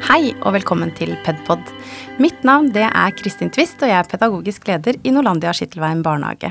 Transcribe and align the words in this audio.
Hei 0.00 0.30
og 0.46 0.54
velkommen 0.54 0.88
til 0.96 1.10
Pedpod. 1.26 1.60
Mitt 2.22 2.40
navn 2.46 2.70
det 2.72 2.86
er 2.88 3.14
Kristin 3.18 3.50
Twist, 3.52 3.82
og 3.84 3.90
jeg 3.90 3.98
er 3.98 4.08
pedagogisk 4.08 4.64
leder 4.70 4.96
i 5.04 5.12
Norlandia 5.12 5.52
Skittelveien 5.56 6.00
barnehage. 6.04 6.50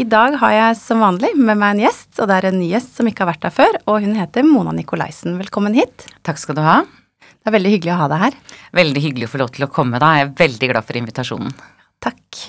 I 0.00 0.06
dag 0.08 0.38
har 0.40 0.54
jeg 0.54 0.78
som 0.80 1.02
vanlig 1.04 1.34
med 1.36 1.60
meg 1.60 1.74
en 1.74 1.82
gjest, 1.84 2.14
og 2.16 2.30
det 2.30 2.38
er 2.38 2.48
en 2.48 2.56
ny 2.56 2.70
gjest 2.70 2.96
som 2.96 3.10
ikke 3.10 3.26
har 3.26 3.30
vært 3.34 3.44
der 3.44 3.54
før, 3.58 3.76
og 3.84 4.06
hun 4.06 4.16
heter 4.16 4.46
Mona 4.48 4.72
Nikolaisen. 4.72 5.36
Velkommen 5.40 5.76
hit. 5.76 6.06
Takk 6.24 6.40
skal 6.40 6.56
du 6.56 6.62
ha. 6.64 6.78
Det 7.20 7.50
er 7.50 7.56
veldig 7.58 7.74
hyggelig 7.74 7.92
å 7.92 7.98
ha 8.00 8.08
deg 8.14 8.24
her. 8.24 8.38
Veldig 8.80 9.04
hyggelig 9.04 9.28
å 9.28 9.32
få 9.34 9.42
lov 9.42 9.52
til 9.58 9.68
å 9.68 9.70
komme, 9.76 10.00
da. 10.00 10.14
Jeg 10.16 10.30
er 10.30 10.32
veldig 10.40 10.72
glad 10.72 10.88
for 10.88 11.00
invitasjonen. 11.02 11.52
Takk. 12.08 12.40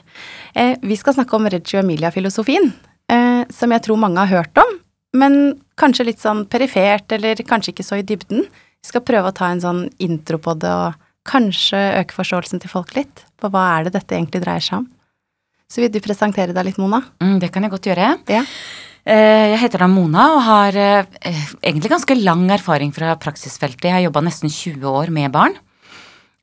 Eh, 0.56 0.78
vi 0.86 1.00
skal 1.00 1.18
snakke 1.20 1.36
om 1.36 1.52
Reggio 1.52 1.84
Emilia-filosofien, 1.84 2.72
eh, 3.12 3.44
som 3.52 3.76
jeg 3.76 3.84
tror 3.90 4.00
mange 4.00 4.24
har 4.24 4.40
hørt 4.40 4.64
om, 4.64 4.80
men 5.20 5.38
kanskje 5.80 6.08
litt 6.14 6.24
sånn 6.24 6.46
perifert, 6.48 7.12
eller 7.12 7.44
kanskje 7.44 7.76
ikke 7.76 7.88
så 7.88 8.00
i 8.00 8.08
dybden. 8.08 8.48
Vi 8.80 8.92
skal 8.92 9.06
prøve 9.06 9.32
å 9.32 9.36
ta 9.36 9.50
en 9.52 9.62
sånn 9.64 9.86
intro 10.02 10.40
på 10.42 10.56
det, 10.60 10.72
og 10.72 11.08
kanskje 11.30 11.80
øke 12.00 12.16
forståelsen 12.16 12.62
til 12.64 12.72
folk 12.72 12.96
litt 12.96 13.26
på 13.40 13.52
hva 13.52 13.66
er 13.76 13.88
det 13.88 13.98
dette 13.98 14.16
egentlig 14.16 14.42
dreier 14.44 14.64
seg 14.64 14.82
om. 14.82 14.88
Så 15.70 15.84
vil 15.84 15.92
du 15.94 16.00
presentere 16.02 16.56
deg 16.56 16.66
litt, 16.66 16.80
Mona? 16.82 17.04
Mm, 17.22 17.38
det 17.44 17.52
kan 17.54 17.66
jeg 17.66 17.74
godt 17.76 17.90
gjøre. 17.92 18.14
Ja. 18.32 18.42
Eh, 19.06 19.46
jeg 19.54 19.60
heter 19.62 19.84
da 19.84 19.90
Mona 19.92 20.26
og 20.36 20.42
har 20.48 20.78
eh, 20.80 21.20
egentlig 21.62 21.92
ganske 21.94 22.18
lang 22.18 22.48
erfaring 22.56 22.94
fra 22.96 23.14
praksisfeltet. 23.22 23.88
Jeg 23.88 23.98
har 23.98 24.08
jobba 24.08 24.24
nesten 24.26 24.50
20 24.50 24.90
år 24.90 25.14
med 25.14 25.34
barn. 25.36 25.56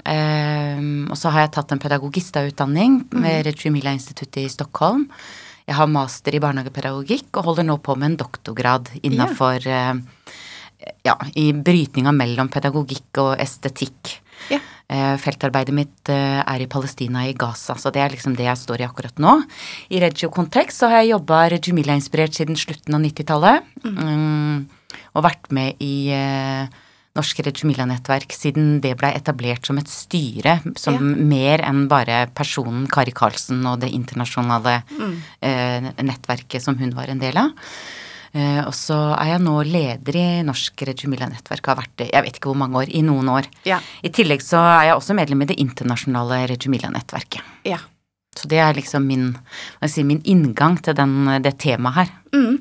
Eh, 0.07 0.79
og 1.11 1.19
så 1.19 1.35
har 1.35 1.47
jeg 1.47 1.57
tatt 1.57 1.75
en 1.75 1.83
pedagogistautdanning 1.83 3.01
ved 3.11 3.49
Reggio 3.49 3.73
Emilia-instituttet 3.73 4.45
i 4.45 4.53
Stockholm. 4.53 5.09
Jeg 5.67 5.75
har 5.75 5.91
master 5.91 6.37
i 6.37 6.43
barnehagepedagogikk 6.43 7.41
og 7.41 7.51
holder 7.51 7.67
nå 7.67 7.81
på 7.83 7.97
med 7.99 8.13
en 8.13 8.21
doktorgrad 8.21 8.93
innafor 9.03 9.67
ja, 11.07 11.17
i 11.35 11.51
brytninga 11.53 12.13
mellom 12.15 12.49
pedagogikk 12.53 13.21
og 13.23 13.35
estetikk. 13.43 14.17
Eh, 14.87 15.17
Feltarbeidet 15.19 15.75
mitt 15.75 16.09
eh, 16.15 16.39
er 16.47 16.63
i 16.63 16.69
Palestina, 16.71 17.25
i 17.27 17.33
Gaza, 17.35 17.75
så 17.75 17.91
det 17.91 18.05
er 18.05 18.13
liksom 18.15 18.37
det 18.39 18.47
jeg 18.47 18.61
står 18.61 18.85
i 18.85 18.87
akkurat 18.87 19.19
nå. 19.19 19.33
I 19.91 19.99
Reggio-kontekst 20.05 20.79
så 20.85 20.91
har 20.93 21.03
jeg 21.03 21.17
jobba 21.17 21.41
Reggio 21.51 21.75
Emilia-inspirert 21.75 22.37
siden 22.39 22.55
slutten 22.61 22.95
av 22.95 23.03
90-tallet. 23.03 23.67
Mm, 23.83 24.67
og 25.17 25.25
vært 25.27 25.51
med 25.57 25.83
i 25.83 25.95
eh, 26.15 26.69
Norske 27.17 27.43
Reggio 27.43 27.67
Emilia-nettverk 27.67 28.31
siden 28.37 28.77
det 28.85 28.95
blei 29.01 29.11
etablert 29.17 29.67
som 29.67 29.79
et 29.81 29.91
styre, 29.91 30.61
som 30.79 30.95
Ja. 31.01 31.01
mer 31.35 31.65
enn 31.67 31.87
bare 31.91 32.27
personen 32.37 32.87
Kari 32.87 33.11
Karlsen 33.17 33.65
og 33.67 33.81
det 33.83 33.91
internasjonale 33.97 34.83
eh, 35.43 35.91
nettverket 35.99 36.63
som 36.63 36.77
hun 36.79 36.95
var 36.95 37.11
en 37.11 37.19
del 37.19 37.41
av. 37.43 37.51
Eh, 38.37 38.61
og 38.67 38.75
så 38.77 38.97
er 39.17 39.31
jeg 39.33 39.43
nå 39.47 39.55
leder 39.65 40.19
i 40.21 40.27
Norsk 40.45 40.83
Reggio 40.85 41.09
Emilia-nettverk, 41.09 41.71
har 41.71 41.79
vært 41.79 41.95
det 42.03 42.09
jeg 42.11 42.27
vet 42.27 42.39
ikke 42.39 42.51
hvor 42.51 42.59
mange 42.61 42.83
år, 42.83 42.91
i 42.93 43.01
noen 43.07 43.31
år. 43.33 43.49
Ja. 43.69 43.79
I 44.05 44.13
tillegg 44.13 44.45
så 44.45 44.61
er 44.61 44.91
jeg 44.91 44.99
også 44.99 45.17
medlem 45.17 45.45
i 45.45 45.49
det 45.53 45.57
internasjonale 45.63 46.43
Reggio 46.51 46.69
Emilia-nettverket. 46.69 47.55
Ja. 47.69 47.81
Så 48.37 48.51
det 48.53 48.61
er 48.61 48.77
liksom 48.77 49.07
min, 49.09 49.31
si, 49.89 50.05
min 50.05 50.21
inngang 50.29 50.77
til 50.85 50.97
den, 50.99 51.17
det 51.41 51.55
temaet 51.63 52.03
her. 52.03 52.13
Mm. 52.37 52.59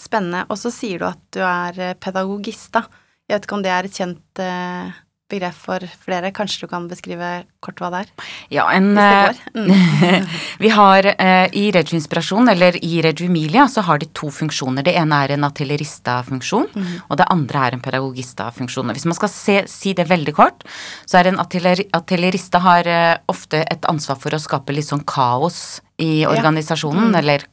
Spennende. 0.00 0.46
Og 0.48 0.56
så 0.56 0.72
sier 0.72 1.02
du 1.02 1.10
at 1.10 1.20
du 1.36 1.42
er 1.44 1.84
eh, 1.90 1.96
pedagogist, 2.00 2.70
da. 2.78 2.86
Jeg 3.28 3.36
vet 3.36 3.46
ikke 3.46 3.58
om 3.58 3.66
det 3.66 3.74
er 3.74 3.86
et 3.86 4.00
kjent 4.00 4.42
eh, 4.42 5.00
begrep 5.30 5.56
for 5.56 5.84
flere. 6.04 6.32
Kanskje 6.34 6.64
du 6.64 6.70
kan 6.70 6.88
beskrive 6.90 7.30
kort 7.64 7.80
hva 7.80 7.90
det 7.92 8.02
er? 8.04 8.12
Ja, 8.52 8.66
en 8.74 8.92
eh. 8.98 9.40
Mm. 9.54 10.26
Vi 10.64 10.72
har 10.74 11.08
eh, 11.12 11.46
i 11.56 11.68
Reggio 11.74 11.98
Inspirasjon, 11.98 12.50
eller 12.52 12.78
i 12.84 13.00
Reggio 13.04 13.28
Emilia, 13.30 13.66
så 13.70 13.84
har 13.86 14.00
de 14.02 14.10
to 14.16 14.30
funksjoner. 14.34 14.86
Det 14.86 14.96
ene 14.98 15.22
er 15.24 15.36
en 15.36 15.46
atelierista-funksjon, 15.48 16.68
og 17.08 17.20
det 17.20 17.28
andre 17.32 17.66
er 17.66 17.76
en 17.76 17.84
pedagogista-funksjon. 17.84 18.94
Hvis 18.96 19.08
man 19.08 19.18
skal 19.18 19.32
se, 19.32 19.58
si 19.70 19.94
det 19.96 20.08
veldig 20.10 20.34
kort, 20.36 20.66
så 21.06 21.20
er 21.20 21.30
en 21.30 21.40
atelier, 21.42 21.84
atelierista 21.96 22.62
har 22.64 22.90
eh, 22.90 23.14
ofte 23.30 23.64
et 23.70 23.86
ansvar 23.90 24.18
for 24.20 24.34
å 24.36 24.42
skape 24.42 24.74
litt 24.74 24.90
sånn 24.90 25.06
kaos 25.08 25.80
i 26.00 26.24
organisasjonen, 26.28 27.12
eller 27.18 27.44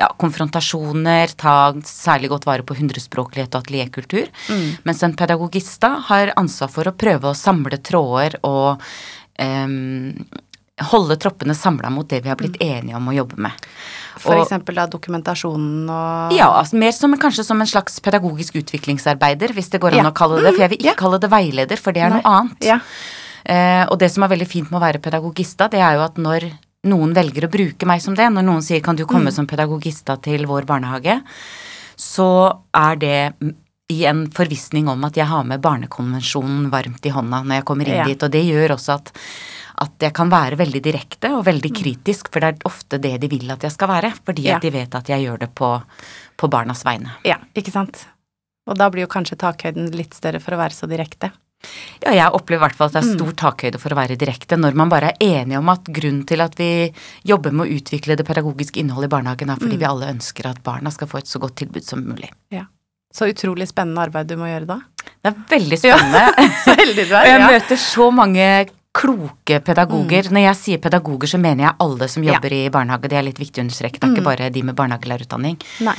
ja, 0.00 0.08
konfrontasjoner, 0.18 1.34
ta 1.38 1.56
særlig 1.86 2.30
godt 2.32 2.46
vare 2.48 2.64
på 2.66 2.76
hundrespråklighet 2.78 3.52
og 3.54 3.64
atelierkultur. 3.66 4.30
Mens 4.88 5.02
en 5.04 5.16
pedagogista 5.18 5.94
har 6.08 6.32
ansvar 6.40 6.72
for 6.72 6.88
å 6.88 6.94
prøve 6.96 7.30
å 7.32 7.36
samle 7.38 7.78
tråder 7.84 8.38
og 8.48 8.80
um, 9.38 10.16
holde 10.88 11.16
troppene 11.20 11.54
samla 11.54 11.90
mot 11.92 12.08
det 12.08 12.22
vi 12.24 12.30
har 12.32 12.38
blitt 12.40 12.56
enige 12.64 12.96
om 12.98 13.10
å 13.12 13.14
jobbe 13.14 13.36
med. 13.44 13.66
For 14.22 14.34
Og- 14.36 14.46
eksempel 14.46 14.74
da 14.80 14.86
dokumentasjonen 14.90 15.88
og 15.92 16.32
ja, 16.36 16.48
altså 16.58 16.78
mer 16.80 16.92
som, 16.96 17.14
kanskje 17.20 17.44
som 17.44 17.60
en 17.60 17.68
slags 17.68 18.00
pedagogisk 18.00 18.56
utviklingsarbeider, 18.62 19.52
hvis 19.56 19.70
det 19.70 19.80
går 19.84 19.98
an 19.98 20.04
Ja. 20.06 20.10
å 20.10 20.14
kalle 20.16 20.40
det 20.40 20.48
det. 20.50 20.54
For 20.56 20.64
jeg 20.64 20.70
vil 20.70 20.78
ikke 20.78 20.94
ja. 20.94 21.00
kalle 21.04 21.20
det 21.20 21.30
veileder, 21.30 21.76
for 21.78 21.92
det 21.92 22.02
er 22.02 22.10
Nei. 22.10 22.20
noe 22.20 22.32
annet. 22.40 22.64
Ja. 22.64 22.80
Eh, 23.44 23.84
og 23.90 23.98
det 23.98 24.10
som 24.12 24.22
er 24.22 24.28
veldig 24.28 24.46
fint 24.48 24.70
med 24.70 24.80
å 24.80 24.84
være 24.84 25.00
pedagogista, 25.02 25.68
det 25.70 25.80
er 25.80 25.96
jo 25.98 26.04
at 26.04 26.14
når 26.16 26.50
noen 26.84 27.12
velger 27.14 27.46
å 27.46 27.50
bruke 27.52 27.86
meg 27.86 28.02
som 28.02 28.14
det, 28.18 28.26
når 28.32 28.42
noen 28.46 28.62
sier 28.64 28.80
kan 28.82 28.96
du 28.98 29.04
komme 29.06 29.30
Mm. 29.30 29.32
som 29.32 29.46
pedagogista 29.46 30.16
til 30.20 30.46
vår 30.46 30.64
barnehage, 30.66 31.22
så 31.96 32.58
er 32.74 32.96
det 32.96 33.32
i 33.90 34.04
en 34.06 34.26
forvissning 34.30 34.88
om 34.88 35.04
at 35.04 35.14
jeg 35.14 35.26
har 35.26 35.44
med 35.44 35.60
barnekonvensjonen 35.60 36.70
varmt 36.70 37.04
i 37.06 37.10
hånda 37.10 37.42
når 37.44 37.54
jeg 37.60 37.64
kommer 37.64 37.86
inn 37.88 37.94
Ja. 37.96 38.04
dit. 38.04 38.22
Og 38.22 38.30
det 38.30 38.44
gjør 38.46 38.70
også 38.76 38.94
at, 38.94 39.12
at 39.78 39.90
jeg 40.00 40.12
kan 40.14 40.30
være 40.30 40.56
veldig 40.56 40.82
direkte 40.82 41.30
og 41.36 41.44
veldig 41.44 41.70
Mm. 41.70 41.82
kritisk, 41.82 42.28
for 42.32 42.40
det 42.40 42.54
er 42.54 42.58
ofte 42.64 42.98
det 43.00 43.20
de 43.20 43.28
vil 43.28 43.50
at 43.50 43.60
jeg 43.60 43.72
skal 43.72 43.88
være. 43.88 44.12
Fordi 44.24 44.42
Ja. 44.44 44.56
at 44.56 44.62
de 44.62 44.70
vet 44.70 44.94
at 44.94 45.06
jeg 45.06 45.26
gjør 45.26 45.38
det 45.40 45.54
på, 45.54 45.82
på 46.38 46.48
barnas 46.50 46.82
vegne. 46.84 47.10
ja, 47.24 47.36
ikke 47.54 47.70
sant. 47.70 48.06
Og 48.66 48.78
da 48.78 48.88
blir 48.90 49.02
jo 49.02 49.06
kanskje 49.08 49.36
takhøyden 49.36 49.90
litt 49.94 50.14
større 50.14 50.40
for 50.40 50.52
å 50.52 50.58
være 50.58 50.70
så 50.72 50.88
direkte. 50.88 51.32
Ja, 52.04 52.12
jeg 52.12 52.32
opplever 52.34 52.62
i 52.64 52.68
hvert 52.68 52.76
fall 52.76 52.86
at 52.90 52.92
det 52.96 53.02
er 53.04 53.08
Mm. 53.08 53.18
stor 53.18 53.32
takhøyde 53.52 53.78
for 53.78 53.90
å 53.90 53.96
være 53.96 54.16
direkte, 54.18 54.56
når 54.58 54.74
man 54.74 54.88
bare 54.88 55.12
er 55.12 55.16
enige 55.44 55.58
om 55.58 55.68
at 55.68 55.84
grunnen 55.84 56.26
til 56.26 56.40
at 56.40 56.54
vi 56.58 56.92
jobber 57.24 57.52
med 57.52 57.66
å 57.68 57.76
utvikle 57.78 58.16
det 58.16 58.26
pedagogiske 58.26 58.80
innholdet 58.82 59.10
i 59.10 59.14
barnehagen, 59.16 59.50
er 59.50 59.56
Mm. 59.56 59.62
fordi 59.62 59.78
vi 59.78 59.84
alle 59.84 60.12
ønsker 60.12 60.46
at 60.50 60.62
barna 60.62 60.90
skal 60.90 61.06
få 61.08 61.18
et 61.18 61.26
så 61.26 61.38
godt 61.40 61.54
tilbud 61.56 61.84
som 61.84 62.02
mulig. 62.04 62.30
Ja. 62.50 62.64
Så 63.14 63.26
utrolig 63.28 63.68
spennende 63.68 64.00
arbeid 64.02 64.26
du 64.26 64.36
må 64.36 64.46
gjøre 64.48 64.66
da. 64.66 64.80
Det 65.22 65.34
er 65.34 65.58
veldig 65.58 65.78
spennende. 65.78 66.34
Så 66.64 66.74
heldig 66.76 67.08
du 67.08 67.14
Og 67.14 67.20
er. 67.22 67.26
jeg 67.26 67.40
møter 67.60 67.76
så 67.76 68.10
mange 68.12 68.68
kloke 68.94 69.60
pedagoger. 69.64 70.30
Når 70.32 70.42
jeg 70.48 70.56
sier 70.56 70.78
pedagoger, 70.78 71.28
så 71.28 71.38
mener 71.40 71.64
jeg 71.68 71.74
alle 71.80 72.08
som 72.08 72.22
jobber 72.24 72.52
i 72.52 72.68
barnehage. 72.70 73.08
Det 73.08 73.12
er 73.18 73.22
litt 73.22 73.38
viktig 73.38 73.60
å 73.62 73.64
understreke. 73.68 74.00
Det 74.00 74.04
er 74.08 74.14
ikke 74.16 74.24
bare 74.24 74.50
de 74.50 74.62
med 74.62 74.74
barnehagelærerutdanning. 74.76 75.60
Nei. 75.80 75.94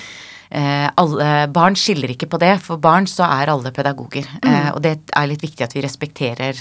Eh, 0.54 0.90
alle, 1.02 1.30
barn 1.50 1.78
skiller 1.80 2.12
ikke 2.14 2.30
på 2.30 2.40
det. 2.42 2.52
For 2.62 2.82
barn 2.82 3.08
så 3.10 3.26
er 3.26 3.50
alle 3.54 3.72
pedagoger. 3.74 4.28
Eh, 4.46 4.70
og 4.76 4.84
det 4.86 4.98
er 5.10 5.30
litt 5.30 5.42
viktig 5.46 5.66
at 5.66 5.74
vi 5.74 5.82
respekterer 5.86 6.60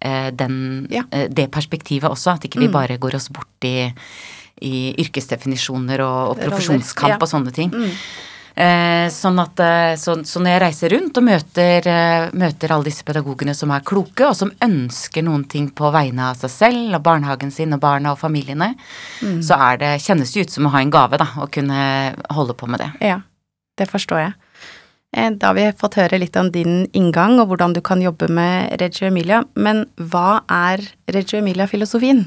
eh, 0.00 0.30
den, 0.34 0.88
Ja. 0.90 1.04
det 1.10 1.50
perspektivet 1.54 2.10
også. 2.10 2.34
At 2.34 2.48
ikke 2.48 2.64
vi 2.64 2.72
bare 2.72 2.98
går 2.98 3.18
oss 3.20 3.28
bort 3.30 3.68
i, 3.68 3.92
i 4.62 4.90
yrkesdefinisjoner 4.98 6.02
og, 6.02 6.32
og 6.32 6.42
profesjonskamp 6.42 7.14
ja. 7.14 7.20
og 7.22 7.30
sånne 7.30 7.54
ting. 7.54 7.70
Eh, 7.74 8.02
sånn 9.14 9.38
at, 9.38 9.60
eh, 9.62 9.92
så, 10.00 10.16
så 10.26 10.40
når 10.42 10.50
jeg 10.50 10.62
reiser 10.64 10.92
rundt 10.94 11.18
og 11.20 11.26
møter, 11.28 11.86
eh, 11.86 12.24
møter 12.34 12.72
alle 12.74 12.88
disse 12.88 13.04
pedagogene 13.06 13.54
som 13.54 13.70
er 13.70 13.84
kloke, 13.86 14.26
og 14.26 14.34
som 14.34 14.50
ønsker 14.64 15.22
noen 15.22 15.44
ting 15.46 15.68
på 15.70 15.92
vegne 15.94 16.30
av 16.32 16.40
seg 16.40 16.50
selv 16.50 16.98
og 16.98 17.04
barnehagen 17.06 17.52
sin 17.54 17.76
og 17.76 17.82
barna 17.84 18.16
og 18.16 18.18
familiene, 18.18 18.72
så 19.44 19.58
er 19.70 19.78
det, 19.82 19.92
kjennes 20.02 20.32
det 20.34 20.48
ut 20.48 20.56
som 20.56 20.66
å 20.66 20.72
ha 20.74 20.82
en 20.82 20.90
gave, 20.90 21.20
da, 21.20 21.28
å 21.38 21.46
kunne 21.54 21.80
holde 22.34 22.56
på 22.58 22.66
med 22.66 22.82
det. 22.82 22.90
Ja, 23.04 23.20
det 23.78 23.86
forstår 23.90 24.24
jeg. 24.24 24.34
Eh, 25.16 25.30
Da 25.30 25.52
har 25.52 25.54
vi 25.54 25.68
fått 25.78 26.00
høre 26.00 26.18
litt 26.18 26.36
om 26.36 26.50
din 26.52 26.88
inngang 26.92 27.38
og 27.38 27.52
hvordan 27.52 27.76
du 27.76 27.80
kan 27.80 28.02
jobbe 28.02 28.28
med 28.28 28.80
Reggio 28.80 29.06
Emilia, 29.08 29.44
men 29.54 29.86
hva 29.96 30.42
er 30.50 30.82
Reggio 31.06 31.38
Emilia-filosofien? 31.38 32.26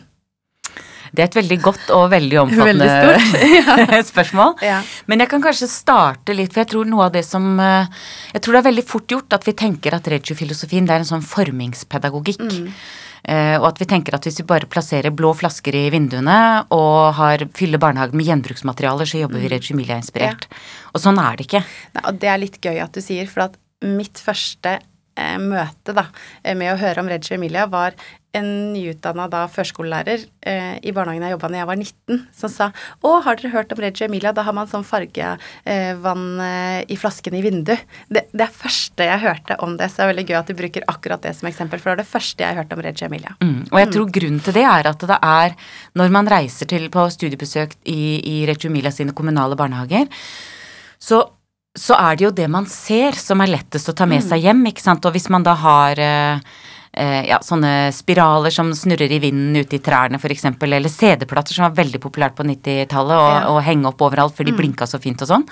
Det 1.12 1.24
er 1.24 1.28
et 1.28 1.38
veldig 1.42 1.58
godt 1.60 1.90
og 1.92 2.06
veldig 2.14 2.38
omfattende 2.40 2.88
Veldig 2.88 4.02
spørsmål. 4.14 4.54
Ja. 4.64 4.80
Men 5.12 5.24
jeg 5.24 5.32
kan 5.34 5.44
kanskje 5.44 5.68
starte 5.72 6.36
litt, 6.38 6.54
for 6.54 6.64
jeg 6.64 6.72
tror 6.72 6.88
noe 6.88 7.10
av 7.10 7.14
det 7.16 7.26
som 7.28 7.54
eh, 7.60 8.02
Jeg 8.32 8.44
tror 8.46 8.56
det 8.56 8.62
er 8.62 8.70
veldig 8.70 8.86
fort 8.88 9.12
gjort 9.12 9.36
at 9.36 9.48
vi 9.48 9.54
tenker 9.60 9.98
at 9.98 10.08
regiofilosofien, 10.14 10.88
det 10.88 10.96
er 10.96 11.04
en 11.04 11.10
sånn 11.12 11.26
formingspedagogikk. 11.26 12.46
Eh, 13.22 13.56
og 13.60 13.68
at 13.70 13.82
vi 13.82 13.86
tenker 13.92 14.16
at 14.18 14.26
hvis 14.26 14.40
vi 14.42 14.48
bare 14.50 14.70
plasserer 14.72 15.14
blå 15.14 15.34
flasker 15.38 15.76
i 15.78 15.84
vinduene 15.94 16.38
og 16.74 17.12
har, 17.20 17.44
fyller 17.58 17.82
barnehagen 17.82 18.18
med 18.18 18.30
gjenbruksmaterialer, 18.32 19.10
så 19.10 19.20
jobber 19.22 19.44
vi 19.44 19.52
Reggio 19.52 19.76
Emilia-inspirert. 19.76 20.48
Og 20.96 21.04
sånn 21.04 21.20
er 21.22 21.38
det 21.38 21.50
ikke. 21.50 21.62
Nei, 21.98 22.06
Og 22.08 22.24
det 22.24 22.32
er 22.32 22.42
litt 22.42 22.58
gøy 22.64 22.82
at 22.82 22.96
du 22.96 23.04
sier, 23.04 23.30
for 23.30 23.50
at 23.50 23.60
mitt 23.86 24.22
første 24.22 24.80
eh, 24.80 25.38
møte 25.44 25.94
da, 25.98 26.08
med 26.56 26.74
å 26.74 26.80
høre 26.82 27.04
om 27.04 27.12
Reggio 27.12 27.38
Emilia 27.38 27.68
var 27.70 28.00
en 28.38 28.48
nyutdanna 28.72 29.26
da 29.32 29.42
førskolelærer 29.52 30.24
eh, 30.48 30.78
i 30.88 30.94
barnehagen 30.96 31.26
jeg 31.26 31.34
jobba 31.36 31.50
da 31.52 31.60
jeg 31.60 31.68
var 31.70 31.80
19, 31.80 32.22
som 32.36 32.52
sa 32.52 32.68
å, 33.04 33.18
har 33.26 33.40
dere 33.40 33.52
hørt 33.56 33.74
om 33.76 33.82
Reggio 33.84 34.08
Emilia? 34.08 34.32
Da 34.36 34.46
har 34.48 34.56
man 34.56 34.70
sånn 34.72 34.86
fargevann 34.88 36.24
eh, 36.40 36.46
eh, 36.52 36.78
i 36.94 36.98
flasken 37.00 37.36
i 37.36 37.44
vinduet. 37.44 37.84
Det, 38.08 38.26
det 38.32 38.46
er 38.46 38.56
første 38.62 39.10
jeg 39.10 39.24
hørte 39.26 39.60
om 39.66 39.76
det, 39.80 39.90
så 39.92 40.02
det 40.02 40.06
er 40.06 40.12
veldig 40.14 40.26
gøy 40.30 40.40
at 40.40 40.54
du 40.54 40.56
bruker 40.62 40.88
akkurat 40.94 41.28
det 41.28 41.36
som 41.38 41.52
eksempel, 41.52 41.84
for 41.84 41.92
det 41.92 41.98
er 41.98 42.04
det 42.06 42.14
første 42.14 42.48
jeg 42.48 42.60
hørte 42.62 42.80
om 42.80 42.86
Reggio 42.88 43.10
Emilia. 43.10 43.36
Mm. 43.44 43.60
Og 43.68 43.78
jeg 43.84 43.92
tror 43.98 44.16
grunnen 44.20 44.46
til 44.48 44.58
det 44.62 44.66
er 44.70 44.92
at 44.94 45.06
det 45.12 45.20
er 45.20 45.60
når 46.00 46.16
man 46.16 46.32
reiser 46.32 46.72
til 46.72 46.88
på 46.94 47.06
studiebesøk 47.18 47.76
i, 47.92 48.02
i 48.32 48.40
Reggio 48.48 48.72
Emilia 48.72 48.96
sine 48.96 49.16
kommunale 49.18 49.60
barnehager, 49.60 50.08
så 51.02 51.26
så 51.78 51.96
er 51.96 52.18
det 52.20 52.26
jo 52.26 52.34
det 52.36 52.50
man 52.52 52.66
ser 52.68 53.16
som 53.16 53.40
er 53.40 53.54
lettest 53.54 53.88
å 53.88 53.96
ta 53.96 54.04
med 54.10 54.24
seg 54.26 54.44
hjem, 54.44 54.66
ikke 54.68 54.84
sant. 54.84 55.06
Og 55.08 55.16
hvis 55.16 55.30
man 55.32 55.46
da 55.46 55.54
har 55.56 56.02
eh, 56.04 56.42
eh, 56.94 57.26
ja, 57.30 57.38
sånne 57.40 57.92
spiraler 57.96 58.52
som 58.52 58.72
snurrer 58.76 59.12
i 59.12 59.20
vinden 59.24 59.56
ute 59.56 59.76
i 59.78 59.80
trærne 59.80 60.20
f.eks., 60.20 60.46
eller 60.62 60.90
CD-plater 60.90 61.54
som 61.54 61.64
var 61.70 61.84
veldig 61.84 62.00
populært 62.04 62.36
på 62.36 62.44
90-tallet, 62.44 63.18
og, 63.18 63.34
Ja. 63.42 63.44
og 63.50 63.64
henge 63.64 63.88
opp 63.88 64.02
overalt 64.02 64.36
for 64.36 64.44
de 64.44 64.52
blinka 64.52 64.86
så 64.88 65.00
fint 65.02 65.22
og 65.22 65.28
sånn. 65.28 65.46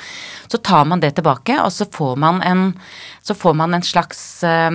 Så 0.48 0.62
tar 0.62 0.86
man 0.86 1.00
det 1.00 1.16
tilbake, 1.16 1.60
og 1.64 1.72
så 1.72 1.86
får 1.90 2.18
man 2.18 2.42
en, 2.42 2.74
så 3.24 3.34
får 3.36 3.56
man 3.56 3.74
en 3.74 3.82
slags 3.82 4.44
eh, 4.44 4.72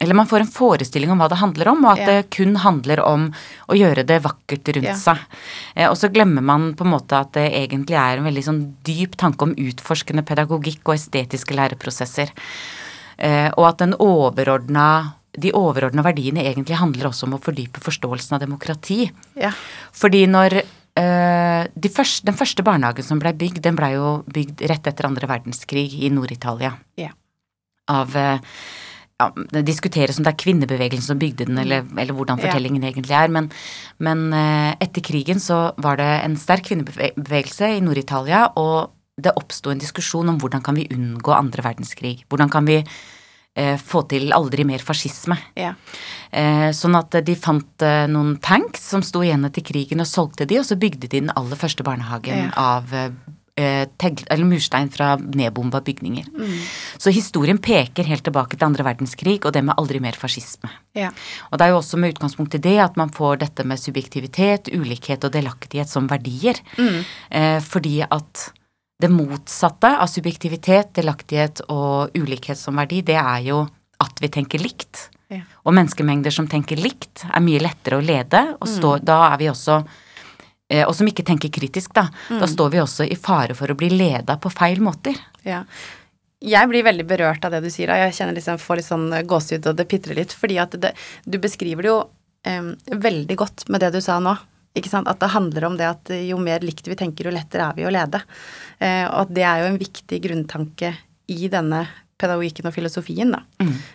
eller 0.00 0.14
man 0.18 0.26
får 0.26 0.40
en 0.42 0.48
forestilling 0.50 1.10
om 1.12 1.20
hva 1.22 1.28
det 1.30 1.38
handler 1.38 1.68
om, 1.70 1.84
og 1.84 1.92
at 1.92 1.98
Ja. 2.00 2.06
det 2.06 2.30
kun 2.34 2.56
handler 2.56 2.98
om 3.06 3.28
å 3.70 3.76
gjøre 3.78 4.04
det 4.04 4.22
vakkert 4.24 4.66
rundt 4.74 4.88
Ja. 4.90 4.94
seg. 4.94 5.18
Eh, 5.76 5.88
og 5.88 5.94
så 5.96 6.10
glemmer 6.12 6.42
man 6.42 6.74
på 6.74 6.82
en 6.84 6.90
måte 6.90 7.12
at 7.14 7.30
det 7.32 7.52
egentlig 7.52 7.94
er 7.94 8.18
en 8.18 8.24
veldig 8.24 8.42
sånn 8.44 8.74
dyp 8.82 9.14
tanke 9.16 9.42
om 9.42 9.54
utforskende 9.54 10.24
pedagogikk 10.26 10.80
og 10.88 10.96
estetiske 10.96 11.54
læreprosesser. 11.54 12.28
Eh, 13.20 13.50
og 13.56 13.68
at 13.68 13.78
den 13.78 13.94
overordna 13.94 15.14
de 15.40 15.52
overordna 15.56 16.04
verdiene 16.06 16.44
egentlig 16.46 16.78
handler 16.78 17.10
også 17.10 17.26
om 17.28 17.36
å 17.36 17.42
fordype 17.42 17.82
forståelsen 17.82 18.36
av 18.36 18.44
demokrati. 18.44 19.08
Ja. 19.40 19.50
Fordi 19.96 20.24
når 20.30 20.60
eh, 20.60 21.66
de 21.74 21.90
første, 21.90 22.26
Den 22.28 22.38
første 22.38 22.62
barnehagen 22.66 23.06
som 23.06 23.18
blei 23.22 23.34
bygd, 23.34 23.62
den 23.64 23.76
blei 23.78 23.94
jo 23.96 24.22
bygd 24.30 24.64
rett 24.70 24.86
etter 24.86 25.08
andre 25.08 25.28
verdenskrig 25.30 25.98
i 26.04 26.10
Nord-Italia. 26.14 26.74
Ja. 27.00 27.10
Av 27.90 28.14
eh, 28.16 28.38
ja, 29.20 29.30
Det 29.50 29.64
diskuteres 29.66 30.18
om 30.18 30.24
det 30.26 30.34
er 30.34 30.42
kvinnebevegelsen 30.44 31.12
som 31.14 31.18
bygde 31.18 31.46
den, 31.50 31.58
eller, 31.58 31.84
eller 31.96 32.14
hvordan 32.14 32.38
Ja. 32.38 32.46
fortellingen 32.48 32.82
egentlig 32.82 33.14
er. 33.14 33.28
Men, 33.28 33.50
men 33.98 34.32
eh, 34.32 34.74
etter 34.80 35.02
krigen 35.02 35.40
så 35.42 35.72
var 35.78 35.96
det 35.96 36.10
en 36.24 36.36
sterk 36.36 36.68
kvinnebevegelse 36.70 37.76
i 37.76 37.80
Nord-Italia, 37.80 38.48
og 38.56 38.90
det 39.20 39.34
oppsto 39.38 39.70
en 39.70 39.78
diskusjon 39.78 40.28
om 40.28 40.38
hvordan 40.42 40.62
kan 40.62 40.74
vi 40.74 40.88
unngå 40.90 41.30
andre 41.34 41.62
verdenskrig. 41.62 42.24
Hvordan 42.28 42.50
kan 42.50 42.66
vi 42.66 42.80
få 43.78 44.02
til 44.10 44.32
aldri 44.34 44.64
mer 44.66 44.82
fascisme. 44.82 45.36
Ja. 45.54 45.74
Eh, 46.34 46.70
sånn 46.74 46.96
at 46.98 47.14
de 47.22 47.36
fant 47.38 47.82
eh, 47.86 48.06
noen 48.10 48.34
tanks 48.42 48.88
som 48.90 49.04
sto 49.06 49.22
igjen 49.22 49.46
etter 49.46 49.62
krigen, 49.62 50.02
og 50.02 50.10
solgte 50.10 50.48
de, 50.50 50.58
og 50.58 50.66
så 50.66 50.74
bygde 50.80 51.06
de 51.06 51.20
den 51.20 51.30
aller 51.38 51.60
første 51.60 51.86
barnehagen 51.86 52.48
Ja. 52.48 52.50
av 52.58 52.90
eh, 53.56 53.86
tegl, 54.02 54.24
eller 54.34 54.48
murstein 54.50 54.90
fra 54.90 55.12
nedbomba 55.16 55.80
bygninger. 55.86 56.26
Mm. 56.34 56.56
Så 56.98 57.12
historien 57.14 57.60
peker 57.62 58.02
helt 58.10 58.24
tilbake 58.26 58.58
til 58.58 58.66
andre 58.66 58.82
verdenskrig 58.88 59.44
og 59.44 59.54
det 59.54 59.62
med 59.62 59.78
aldri 59.78 60.00
mer 60.02 60.18
fascisme. 60.18 60.72
Ja. 60.98 61.12
Og 61.52 61.58
det 61.58 61.68
er 61.68 61.74
jo 61.74 61.78
også 61.78 62.00
med 62.02 62.16
utgangspunkt 62.16 62.58
i 62.58 62.62
det 62.64 62.78
at 62.82 62.98
man 62.98 63.14
får 63.14 63.38
dette 63.44 63.64
med 63.64 63.78
subjektivitet, 63.78 64.72
ulikhet 64.74 65.24
og 65.24 65.32
delaktighet 65.38 65.88
som 65.88 66.10
verdier. 66.10 66.58
Mm. 66.74 67.00
Eh, 67.30 67.60
fordi 67.62 68.00
at 68.02 68.48
det 69.00 69.10
motsatte 69.10 69.90
av 69.98 70.06
subjektivitet, 70.10 70.94
delaktighet 70.94 71.64
og 71.72 72.14
ulikhet 72.14 72.58
som 72.58 72.78
verdi, 72.78 73.02
det 73.02 73.18
er 73.18 73.42
jo 73.48 73.64
at 74.02 74.22
vi 74.22 74.30
tenker 74.32 74.62
likt. 74.62 75.08
Ja. 75.32 75.42
Og 75.64 75.74
menneskemengder 75.74 76.34
som 76.34 76.46
tenker 76.50 76.78
likt, 76.78 77.24
er 77.26 77.42
mye 77.42 77.62
lettere 77.62 77.98
å 77.98 78.04
lede, 78.04 78.44
og 78.60 78.70
stå, 78.70 78.96
da 79.02 79.20
er 79.32 79.40
vi 79.40 79.48
også 79.50 79.80
eh, 80.68 80.84
Og 80.84 80.94
som 80.94 81.08
ikke 81.10 81.24
tenker 81.26 81.52
kritisk, 81.52 81.94
da. 81.96 82.06
Da 82.28 82.48
står 82.50 82.74
vi 82.74 82.82
også 82.82 83.08
i 83.08 83.18
fare 83.18 83.56
for 83.58 83.70
å 83.70 83.78
bli 83.78 83.90
leda 83.90 84.38
på 84.38 84.52
feil 84.52 84.82
måter. 84.84 85.18
Ja. 85.42 85.64
Jeg 86.44 86.68
blir 86.68 86.84
veldig 86.84 87.06
berørt 87.08 87.44
av 87.46 87.54
det 87.54 87.62
du 87.64 87.70
sier. 87.72 87.88
Jeg 87.88 88.14
kjenner 88.14 88.36
liksom, 88.36 88.60
får 88.60 88.78
litt 88.78 88.90
sånn 88.90 89.08
gåsehud, 89.26 89.70
og 89.70 89.78
det 89.78 89.88
pitrer 89.88 90.18
litt. 90.18 90.34
Fordi 90.36 90.58
at 90.60 90.76
det, 90.80 90.92
du 91.24 91.38
beskriver 91.40 91.86
det 91.86 91.88
jo 91.88 92.00
em, 92.44 92.74
veldig 92.86 93.38
godt 93.40 93.64
med 93.72 93.80
det 93.80 93.94
du 93.96 94.02
sa 94.04 94.18
nå. 94.20 94.36
At 94.74 95.20
det 95.20 95.30
handler 95.30 95.64
om 95.68 95.76
det 95.78 95.86
at 95.86 96.10
jo 96.26 96.36
mer 96.42 96.60
likt 96.60 96.88
vi 96.90 96.96
tenker, 96.98 97.28
jo 97.28 97.34
lettere 97.34 97.70
er 97.70 97.74
vi 97.76 97.84
å 97.86 97.92
lede. 97.94 98.20
Eh, 98.80 99.04
og 99.06 99.20
at 99.28 99.34
det 99.34 99.44
er 99.46 99.60
jo 99.62 99.68
en 99.72 99.78
viktig 99.78 100.18
grunntanke 100.24 100.94
i 101.30 101.48
denne 101.48 101.84
pedagogikken 102.18 102.66
og 102.66 102.74
filosofien, 102.74 103.30
da. 103.34 103.40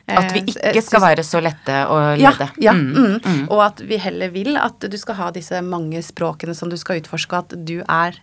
At 0.08 0.34
vi 0.34 0.40
Eh, 0.40 0.72
ikke 0.72 0.84
skal 0.84 1.02
være 1.02 1.24
så 1.24 1.42
lette 1.44 1.76
å 1.88 2.16
lede. 2.16 2.50
ja, 2.60 2.74
Mm, 2.74 3.20
mm. 3.24 3.50
Og 3.50 3.62
at 3.66 3.80
vi 3.80 3.98
heller 3.98 4.30
vil 4.30 4.58
at 4.58 4.80
du 4.80 4.98
skal 4.98 5.16
ha 5.16 5.32
disse 5.32 5.62
mange 5.62 6.02
språkene 6.04 6.56
som 6.56 6.70
du 6.70 6.78
skal 6.78 7.00
utforske, 7.02 7.38
at 7.38 7.66
du 7.66 7.82
er 7.88 8.16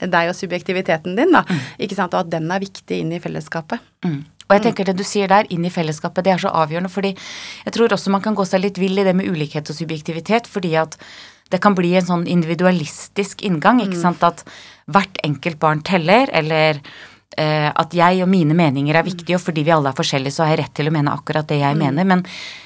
deg 0.00 0.28
og 0.28 0.34
subjektiviteten 0.36 1.16
din, 1.16 1.32
da. 1.32 1.44
Ikke 1.78 1.94
sant? 1.96 2.12
Og 2.14 2.20
at 2.20 2.30
den 2.30 2.50
er 2.50 2.60
viktig 2.60 3.00
inn 3.00 3.12
i 3.12 3.20
fellesskapet. 3.20 3.80
Mm. 4.04 4.24
Og 4.48 4.54
jeg 4.54 4.62
tenker 4.62 4.84
det 4.84 4.96
du 4.96 5.04
sier 5.04 5.26
der, 5.28 5.46
inn 5.50 5.64
i 5.64 5.70
fellesskapet, 5.70 6.22
det 6.24 6.32
er 6.32 6.38
så 6.38 6.52
avgjørende, 6.52 6.90
fordi 6.92 7.16
jeg 7.64 7.72
tror 7.72 7.88
også 7.88 8.10
man 8.10 8.22
kan 8.22 8.34
gå 8.34 8.44
seg 8.46 8.60
litt 8.62 8.78
vill 8.78 8.98
i 8.98 9.04
det 9.04 9.14
med 9.16 9.26
ulikhet 9.26 9.68
og 9.68 9.74
subjektivitet, 9.76 10.46
fordi 10.46 10.76
at 10.76 10.96
det 11.52 11.60
kan 11.62 11.76
bli 11.78 11.94
en 11.98 12.06
sånn 12.06 12.24
individualistisk 12.30 13.44
inngang, 13.46 13.82
ikke 13.84 14.00
sant, 14.00 14.24
at 14.26 14.42
hvert 14.90 15.20
enkelt 15.26 15.60
barn 15.62 15.82
teller, 15.86 16.30
eller 16.34 16.80
eh, 17.38 17.68
at 17.70 17.94
jeg 17.94 18.22
og 18.24 18.30
mine 18.30 18.56
meninger 18.58 18.98
er 18.98 19.06
viktige, 19.06 19.38
og 19.38 19.44
fordi 19.44 19.66
vi 19.66 19.74
alle 19.74 19.92
er 19.92 19.98
forskjellige, 19.98 20.36
så 20.36 20.44
har 20.44 20.54
jeg 20.54 20.64
rett 20.64 20.76
til 20.78 20.90
å 20.90 20.94
mene 20.94 21.14
akkurat 21.14 21.48
det 21.50 21.60
jeg 21.62 21.78
mener. 21.78 22.06
Men 22.08 22.24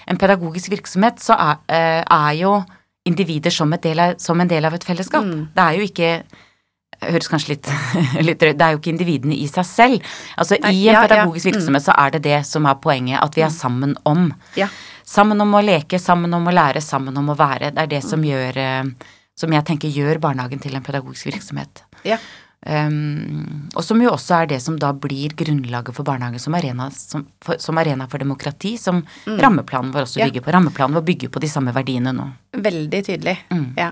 en 0.09 0.21
pedagogisk 0.21 0.73
virksomhet 0.73 1.21
så 1.23 1.37
er, 1.37 1.65
eh, 1.69 2.03
er 2.05 2.37
jo 2.41 2.61
individer 3.09 3.53
som, 3.53 3.73
et 3.73 3.83
del 3.85 4.01
av, 4.01 4.15
som 4.21 4.41
en 4.41 4.49
del 4.49 4.65
av 4.69 4.77
et 4.77 4.87
fellesskap. 4.87 5.27
Det 5.57 5.67
er 5.67 5.79
jo 5.79 5.89
ikke 5.89 6.13
høres 7.01 7.31
kanskje 7.33 7.55
litt, 7.55 7.69
litt 8.29 8.43
Det 8.43 8.61
er 8.61 8.75
jo 8.75 8.81
ikke 8.81 8.93
individene 8.93 9.37
i 9.37 9.49
seg 9.51 9.67
selv. 9.69 10.15
Altså 10.37 10.59
Nei, 10.61 10.75
I 10.75 10.89
en 10.89 10.95
ja, 10.95 10.97
ja, 10.99 11.05
pedagogisk 11.09 11.47
mm. 11.47 11.53
virksomhet 11.53 11.87
så 11.87 11.97
er 11.97 12.17
det 12.17 12.23
det 12.29 12.41
som 12.49 12.69
er 12.69 12.81
poenget, 12.83 13.21
at 13.23 13.37
vi 13.37 13.45
er 13.47 13.53
sammen 13.55 13.97
om. 14.09 14.31
Ja. 14.59 14.69
Sammen 15.11 15.41
om 15.43 15.57
å 15.59 15.63
leke, 15.65 15.99
sammen 15.99 16.35
om 16.37 16.47
å 16.47 16.53
lære, 16.55 16.83
sammen 16.85 17.17
om 17.19 17.33
å 17.33 17.39
være. 17.39 17.73
Det 17.75 17.83
er 17.83 17.91
det 17.97 18.03
som 18.07 18.23
gjør 18.23 18.61
eh, 18.63 18.85
Som 19.41 19.55
jeg 19.57 19.65
tenker 19.67 19.89
gjør 19.89 20.19
barnehagen 20.21 20.61
til 20.61 20.75
en 20.77 20.85
pedagogisk 20.85 21.31
virksomhet. 21.31 21.83
Ja. 22.05 22.19
Um, 22.61 23.71
og 23.73 23.81
som 23.87 24.03
jo 24.05 24.11
også 24.13 24.35
er 24.43 24.51
det 24.51 24.59
som 24.61 24.75
da 24.77 24.91
blir 24.93 25.33
grunnlaget 25.33 25.97
for 25.97 26.05
barnehagen 26.05 26.43
som 26.43 26.53
arena, 26.59 26.91
som, 26.93 27.23
for, 27.41 27.57
som 27.57 27.79
arena 27.81 28.05
for 28.13 28.21
demokrati, 28.21 28.75
som 28.77 29.01
rammeplanen 29.25 29.95
vår 29.95 30.05
også 30.05 30.21
Mm. 30.21 30.21
Ja. 30.21 30.29
bygger 30.29 30.45
på. 30.45 30.53
Rammeplanen 30.53 30.99
vår 30.99 31.07
bygger 31.09 31.33
på 31.33 31.41
de 31.41 31.49
samme 31.49 31.73
verdiene 31.73 32.13
nå. 32.13 32.27
Veldig 32.53 33.01
tydelig. 33.07 33.39
Mm. 33.49 33.65
Ja. 33.81 33.91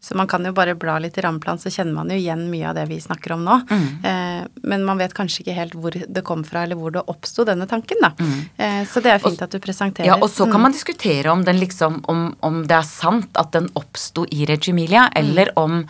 Så 0.00 0.16
man 0.16 0.28
kan 0.28 0.44
jo 0.44 0.52
bare 0.56 0.74
bla 0.74 0.98
litt 0.98 1.18
i 1.18 1.24
rammeplan, 1.24 1.60
så 1.60 1.70
kjenner 1.72 1.92
man 1.92 2.10
jo 2.12 2.16
igjen 2.16 2.46
mye 2.50 2.70
av 2.70 2.78
det 2.78 2.86
vi 2.88 2.96
snakker 3.00 3.34
om 3.36 3.44
nå. 3.44 3.58
Mm. 3.68 3.88
Eh, 4.10 4.46
men 4.72 4.86
man 4.86 5.00
vet 5.00 5.12
kanskje 5.16 5.44
ikke 5.44 5.56
helt 5.58 5.76
hvor 5.76 5.96
det 5.96 6.24
kom 6.26 6.44
fra, 6.46 6.64
eller 6.64 6.80
hvor 6.80 6.94
det 6.94 7.04
oppsto, 7.12 7.44
denne 7.48 7.68
tanken, 7.70 8.00
da. 8.00 8.14
Mm. 8.16 8.38
Eh, 8.56 8.80
så 8.88 9.04
det 9.04 9.12
er 9.12 9.22
fint 9.22 9.44
at 9.44 9.52
du 9.52 9.60
presenterer. 9.60 10.08
Ja, 10.08 10.16
og 10.16 10.32
så 10.32 10.48
kan 10.50 10.64
man 10.64 10.76
diskutere 10.76 11.32
om 11.32 11.44
den 11.44 11.60
liksom 11.60 12.00
om, 12.08 12.30
om 12.40 12.64
det 12.64 12.80
er 12.80 12.88
sant 12.88 13.36
at 13.40 13.52
den 13.56 13.68
oppsto 13.76 14.24
i 14.32 14.48
Reggio 14.48 14.72
Emilia, 14.72 15.10
eller 15.16 15.52
om 15.60 15.82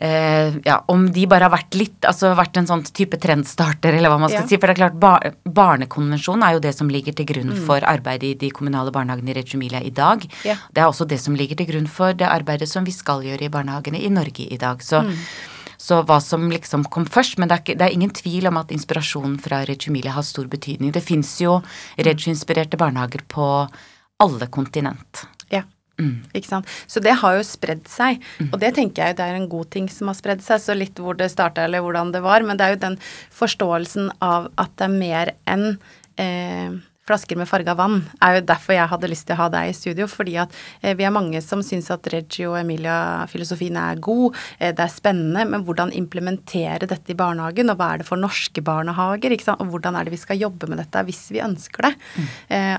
eh, 0.00 0.54
ja, 0.64 0.84
om 0.92 1.06
de 1.12 1.26
bare 1.26 1.48
har 1.48 1.54
vært 1.54 1.74
litt, 1.78 2.00
altså 2.04 2.34
vært 2.36 2.58
en 2.60 2.66
sånn 2.68 2.82
type 2.84 3.16
trendstarter, 3.22 3.94
eller 3.96 4.12
hva 4.12 4.18
man 4.20 4.28
skal 4.28 4.42
Ja. 4.42 4.48
si. 4.50 4.56
For 4.60 4.66
det 4.68 4.76
er 4.76 4.82
klart, 4.82 4.98
bar 5.00 5.32
Barnekonvensjonen 5.46 6.44
er 6.46 6.52
jo 6.56 6.60
det 6.60 6.74
som 6.76 6.88
ligger 6.92 7.14
til 7.16 7.26
grunn 7.26 7.52
for 7.66 7.80
arbeidet 7.80 8.30
i 8.30 8.34
de 8.34 8.50
kommunale 8.50 8.92
barnehagene 8.92 9.30
i 9.32 9.34
Reggio 9.38 9.56
Emilia 9.58 9.80
i 9.80 9.90
dag. 9.90 10.22
Ja. 10.44 10.56
Det 10.72 10.82
er 10.82 10.86
også 10.90 11.06
det 11.08 11.18
som 11.20 11.34
ligger 11.34 11.56
til 11.56 11.66
grunn 11.66 11.88
for 11.88 12.12
det 12.12 12.28
arbeidet 12.28 12.68
som 12.68 12.84
vi 12.84 12.92
skal 12.92 13.22
gjøre 13.22 13.42
i 13.48 13.52
barnehagene 13.52 14.00
i 14.02 14.08
Norge 14.12 14.46
i 14.52 14.56
dag. 14.60 14.82
Så, 14.84 15.02
så 15.78 16.02
hva 16.04 16.20
som 16.20 16.48
liksom 16.50 16.84
kom 16.90 17.04
først, 17.06 17.38
men 17.38 17.48
det 17.48 17.56
er, 17.58 17.62
ikke, 17.64 17.78
det 17.78 17.86
er 17.88 17.94
ingen 17.96 18.10
tvil 18.10 18.46
om 18.48 18.56
at 18.60 18.72
inspirasjonen 18.74 19.38
fra 19.40 19.64
Reggio 19.64 19.90
Emilia 19.90 20.12
har 20.12 20.22
stor 20.22 20.46
betydning. 20.46 20.92
Det 20.92 21.02
fins 21.02 21.38
jo 21.40 21.62
Reggio-inspirerte 21.98 22.76
barnehager 22.76 23.24
på 23.28 23.68
alle 24.20 24.46
kontinent. 24.48 25.26
Mm. 25.96 26.16
Ikke 26.36 26.48
sant. 26.50 26.72
Så 26.86 27.00
det 27.04 27.14
har 27.22 27.38
jo 27.38 27.44
spredd 27.46 27.86
seg, 27.88 28.24
og 28.50 28.58
det 28.60 28.74
tenker 28.76 29.06
jeg 29.06 29.16
det 29.18 29.24
er 29.26 29.38
en 29.38 29.48
god 29.48 29.70
ting 29.72 29.88
som 29.92 30.10
har 30.10 30.18
spredd 30.18 30.44
seg. 30.44 30.60
Så 30.62 30.76
litt 30.76 30.98
hvor 31.00 31.16
det 31.16 31.30
starta 31.32 31.64
eller 31.64 31.84
hvordan 31.84 32.12
det 32.14 32.24
var, 32.24 32.44
men 32.46 32.58
det 32.58 32.66
er 32.66 32.76
jo 32.76 32.82
den 32.84 32.98
forståelsen 33.36 34.12
av 34.24 34.50
at 34.60 34.76
det 34.76 34.90
er 34.90 34.98
mer 34.98 35.32
enn 35.48 35.66
eh, 36.20 36.76
flasker 37.06 37.38
med 37.38 37.48
farga 37.48 37.76
vann, 37.78 38.00
er 38.22 38.38
jo 38.38 38.46
derfor 38.48 38.76
jeg 38.76 38.90
hadde 38.90 39.10
lyst 39.10 39.26
til 39.28 39.36
å 39.36 39.40
ha 39.44 39.48
deg 39.52 39.70
i 39.70 39.76
studio. 39.76 40.08
Fordi 40.10 40.36
at 40.42 40.54
eh, 40.80 40.96
vi 40.98 41.06
er 41.06 41.14
mange 41.14 41.40
som 41.44 41.62
syns 41.64 41.90
at 41.94 42.06
Reggio 42.12 42.52
og 42.52 42.60
Emilia-filosofien 42.60 43.78
er 43.80 44.02
god, 44.02 44.36
eh, 44.58 44.74
det 44.76 44.84
er 44.84 44.92
spennende, 44.92 45.46
men 45.52 45.66
hvordan 45.66 45.94
implementere 45.96 46.88
dette 46.88 47.14
i 47.14 47.18
barnehagen, 47.18 47.70
og 47.72 47.80
hva 47.80 47.92
er 47.94 48.02
det 48.02 48.08
for 48.08 48.20
norske 48.20 48.64
barnehager, 48.64 49.34
ikke 49.34 49.48
sant? 49.50 49.62
og 49.62 49.72
hvordan 49.72 49.96
er 49.96 50.06
det 50.06 50.14
vi 50.14 50.20
skal 50.20 50.40
jobbe 50.40 50.68
med 50.70 50.80
dette 50.82 51.04
hvis 51.06 51.22
vi 51.34 51.42
ønsker 51.44 51.86
det. 51.86 51.94
Mm. 52.16 52.26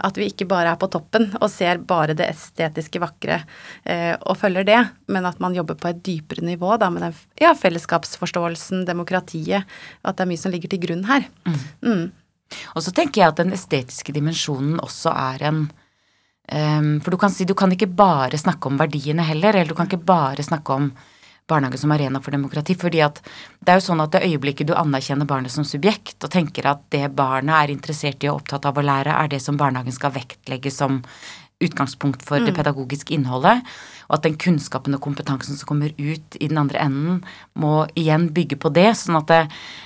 at 0.07 0.17
vi 0.17 0.27
ikke 0.29 0.47
bare 0.49 0.71
er 0.73 0.79
på 0.79 0.89
toppen 0.91 1.27
og 1.39 1.49
ser 1.51 1.79
bare 1.87 2.15
det 2.17 2.27
estetiske 2.29 3.01
vakre 3.01 3.39
eh, 3.85 4.13
og 4.17 4.37
følger 4.39 4.67
det, 4.67 4.79
men 5.13 5.27
at 5.29 5.41
man 5.43 5.55
jobber 5.55 5.77
på 5.79 5.91
et 5.91 6.03
dypere 6.05 6.45
nivå 6.45 6.75
da, 6.81 6.89
med 6.93 7.05
den 7.05 7.17
ja, 7.41 7.53
fellesskapsforståelsen, 7.57 8.85
demokratiet, 8.87 9.67
at 10.03 10.17
det 10.17 10.25
er 10.25 10.31
mye 10.31 10.41
som 10.41 10.53
ligger 10.53 10.73
til 10.73 10.83
grunn 10.85 11.05
her. 11.09 11.27
Mm. 11.83 12.09
Og 12.75 12.83
så 12.83 12.93
tenker 12.95 13.21
jeg 13.21 13.33
at 13.33 13.41
den 13.41 13.53
estetiske 13.55 14.15
dimensjonen 14.15 14.79
også 14.83 15.11
er 15.11 15.45
en 15.49 15.61
um, 15.67 16.89
For 17.03 17.11
du 17.11 17.19
kan 17.19 17.33
si 17.33 17.47
du 17.47 17.55
kan 17.57 17.73
ikke 17.73 17.89
bare 17.91 18.39
snakke 18.39 18.71
om 18.71 18.79
verdiene 18.79 19.25
heller, 19.27 19.55
eller 19.55 19.71
du 19.71 19.77
kan 19.77 19.89
ikke 19.89 20.05
bare 20.07 20.45
snakke 20.45 20.73
om 20.73 20.91
barnehage 21.47 21.79
som 21.79 21.91
arena 21.95 22.19
for 22.19 22.35
demokrati, 22.35 22.75
fordi 22.75 22.99
at 23.05 23.21
det 23.63 23.71
er 23.71 23.79
jo 23.79 23.85
sånn 23.85 24.03
at 24.03 24.11
det 24.11 24.25
øyeblikket 24.27 24.67
du 24.67 24.73
anerkjenner 24.75 25.27
barnet 25.29 25.53
som 25.53 25.63
subjekt, 25.67 26.17
og 26.19 26.31
tenker 26.33 26.67
at 26.67 26.81
det 26.91 27.05
barnet 27.15 27.55
er 27.55 27.71
interessert 27.71 28.23
i 28.23 28.27
og 28.27 28.41
opptatt 28.41 28.67
av 28.67 28.77
å 28.77 28.83
lære, 28.83 29.15
er 29.15 29.31
det 29.31 29.39
som 29.43 29.59
barnehagen 29.59 29.95
skal 29.95 30.11
vektlegge 30.17 30.73
som 30.73 30.99
utgangspunkt 31.63 32.21
for 32.21 32.43
det 32.45 32.53
pedagogiske 32.53 33.15
innholdet, 33.15 33.63
og 34.07 34.19
at 34.19 34.23
den 34.27 34.35
kunnskapen 34.39 34.93
og 34.95 35.01
kompetansen 35.01 35.57
som 35.57 35.67
kommer 35.67 35.89
ut 35.97 36.37
i 36.39 36.47
den 36.47 36.59
andre 36.61 36.79
enden, 36.83 37.23
må 37.57 37.87
igjen 37.97 38.27
bygge 38.35 38.59
på 38.61 38.69
det, 38.75 38.91
sånn 38.99 39.17
at, 39.17 39.27
det, 39.31 39.39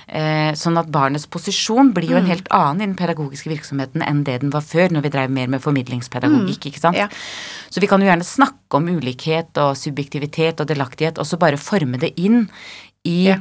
eh, 0.08 0.52
sånn 0.58 0.76
at 0.78 0.90
barnets 0.92 1.24
posisjon 1.32 1.94
blir 1.96 2.10
jo 2.12 2.18
en 2.20 2.28
helt 2.28 2.46
annen 2.52 2.82
i 2.82 2.86
den 2.90 2.98
pedagogiske 2.98 3.48
virksomheten 3.50 4.04
enn 4.04 4.20
det 4.28 4.40
den 4.44 4.52
var 4.52 4.60
før, 4.66 4.92
når 4.92 5.06
vi 5.06 5.12
drev 5.16 5.30
mer 5.32 5.48
med 5.48 5.64
formidlingspedagogikk, 5.64 6.68
ikke 6.70 6.82
sant. 6.82 6.96
Ja. 7.00 7.08
Så 7.72 7.80
vi 7.80 7.88
kan 7.90 8.00
jo 8.04 8.10
gjerne 8.10 8.26
snakke 8.28 8.78
om 8.78 8.86
ulikhet 8.92 9.56
og 9.64 9.72
subjektivitet 9.80 10.60
og 10.60 10.68
delaktighet, 10.68 11.18
og 11.18 11.26
så 11.26 11.40
bare 11.40 11.56
forme 11.56 11.98
det 11.98 12.12
inn 12.20 12.50
i 13.08 13.28
Ja. 13.32 13.38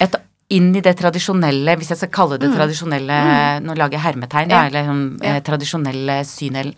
et 0.00 0.14
inn 0.48 0.70
i 0.76 0.80
det 0.80 0.96
tradisjonelle, 0.96 1.76
hvis 1.76 1.88
jeg 1.90 1.98
skal 1.98 2.08
kalle 2.14 2.38
det 2.38 2.54
tradisjonelle 2.54 3.60
Nå 3.66 3.74
lager 3.74 3.98
jeg 3.98 4.04
hermetegn, 4.06 4.48
da, 4.48 4.62
Ja. 4.62 4.66
eller 4.66 4.84
sånn 4.86 5.18
Ja. 5.20 5.34
eh, 5.34 5.40
tradisjonelle 5.40 6.24
syn 6.24 6.54
eller 6.54 6.74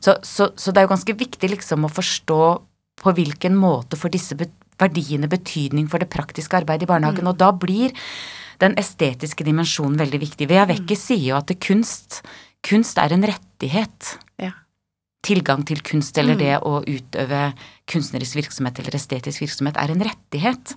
så, 0.00 0.16
så, 0.22 0.50
så 0.56 0.72
det 0.72 0.80
er 0.82 0.86
jo 0.86 0.92
ganske 0.94 1.16
viktig 1.18 1.50
liksom 1.52 1.84
å 1.86 1.92
forstå 1.92 2.40
på 3.02 3.12
hvilken 3.18 3.56
måte 3.60 3.98
får 4.00 4.14
disse 4.14 4.36
verdiene 4.80 5.28
betydning 5.28 5.88
for 5.88 6.00
det 6.02 6.10
praktiske 6.12 6.56
arbeidet 6.58 6.86
i 6.86 6.90
barnehagen, 6.90 7.28
og 7.28 7.38
da 7.40 7.50
blir 7.52 7.92
den 8.60 8.74
estetiske 8.80 9.44
dimensjonen 9.44 9.98
veldig 10.00 10.20
viktig. 10.22 10.48
Vea 10.48 10.64
Vecchi 10.68 10.96
sier 10.96 11.24
jo 11.30 11.36
at 11.38 11.52
kunst, 11.60 12.22
kunst 12.64 12.98
er 13.00 13.12
en 13.12 13.24
rettighet 13.28 14.14
Ja. 14.40 14.52
tilgang 15.26 15.64
til 15.66 15.80
kunst 15.82 16.16
eller 16.18 16.36
det 16.38 16.54
å 16.62 16.80
utøve 16.86 17.52
kunstnerisk 17.90 18.36
virksomhet 18.38 18.78
eller 18.78 18.94
estetisk 18.96 19.42
virksomhet 19.42 19.76
er 19.76 19.90
en 19.90 20.04
rettighet. 20.06 20.74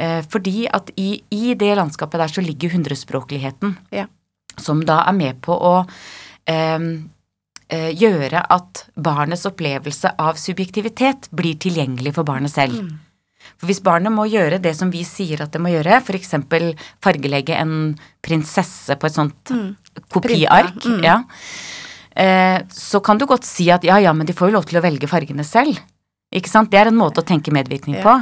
Eh, 0.00 0.22
fordi 0.22 0.66
at 0.72 0.90
i, 0.96 1.22
i 1.30 1.54
det 1.54 1.74
landskapet 1.76 2.18
der 2.20 2.28
så 2.32 2.42
ligger 2.42 2.70
hundrespråkligheten, 2.74 3.76
Ja. 3.92 4.06
som 4.58 4.80
da 4.84 5.02
er 5.06 5.12
med 5.12 5.40
på 5.42 5.52
å 5.52 5.74
eh, 6.46 6.78
gjøre 7.66 8.44
at 8.54 8.84
barnets 8.94 9.42
opplevelse 9.48 10.12
av 10.22 10.36
subjektivitet 10.38 11.26
blir 11.34 11.56
tilgjengelig 11.58 12.12
for 12.14 12.28
barnet 12.28 12.52
selv. 12.52 12.78
For 13.56 13.70
hvis 13.70 13.82
barnet 13.84 14.12
må 14.12 14.26
gjøre 14.28 14.58
det 14.62 14.74
som 14.78 14.90
vi 14.92 15.02
sier 15.06 15.44
at 15.44 15.54
det 15.54 15.62
må 15.62 15.72
gjøre, 15.72 16.00
f.eks. 16.02 16.34
fargelegge 17.04 17.56
en 17.58 17.94
prinsesse 18.24 18.96
på 18.98 19.08
et 19.08 19.16
sånt 19.16 19.52
kopiark, 20.12 20.74
Printe, 20.76 20.94
mm. 20.98 21.04
ja, 21.06 21.18
eh, 22.16 22.58
så 22.72 23.00
kan 23.04 23.20
du 23.20 23.26
godt 23.28 23.46
si 23.48 23.70
at 23.72 23.86
ja, 23.86 23.98
ja, 24.02 24.14
men 24.16 24.28
de 24.28 24.36
får 24.36 24.50
jo 24.50 24.58
lov 24.58 24.68
til 24.68 24.80
å 24.80 24.84
velge 24.84 25.10
fargene 25.10 25.46
selv. 25.46 25.78
Ikke 26.34 26.50
sant? 26.50 26.72
Det 26.72 26.80
er 26.80 26.90
en 26.90 26.98
måte 26.98 27.22
å 27.22 27.26
tenke 27.26 27.54
medvirkning 27.54 28.00
Ja. 28.00 28.02
på. 28.02 28.16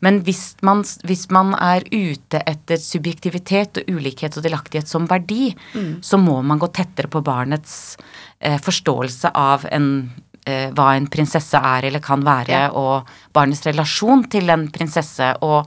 Men 0.00 0.20
hvis 0.26 0.56
man, 0.62 0.82
hvis 1.04 1.26
man 1.30 1.54
er 1.54 1.84
ute 1.92 2.42
etter 2.46 2.76
subjektivitet 2.82 3.78
og 3.82 3.90
ulikhet 3.98 4.36
og 4.36 4.42
delaktighet 4.46 4.88
som 4.88 5.06
verdi, 5.10 5.54
Mm. 5.74 6.00
så 6.02 6.18
må 6.18 6.42
man 6.44 6.58
gå 6.58 6.68
tettere 6.72 7.08
på 7.08 7.22
barnets 7.24 7.96
eh, 8.40 8.58
forståelse 8.58 9.30
av 9.34 9.66
en, 9.70 10.10
eh, 10.46 10.70
hva 10.70 10.94
en 10.96 11.06
prinsesse 11.06 11.54
er 11.58 11.84
eller 11.88 12.00
kan 12.00 12.22
være, 12.22 12.48
Ja. 12.48 12.68
og 12.70 13.06
barnets 13.32 13.62
relasjon 13.66 14.28
til 14.30 14.48
en 14.50 14.68
prinsesse, 14.68 15.34
og 15.42 15.66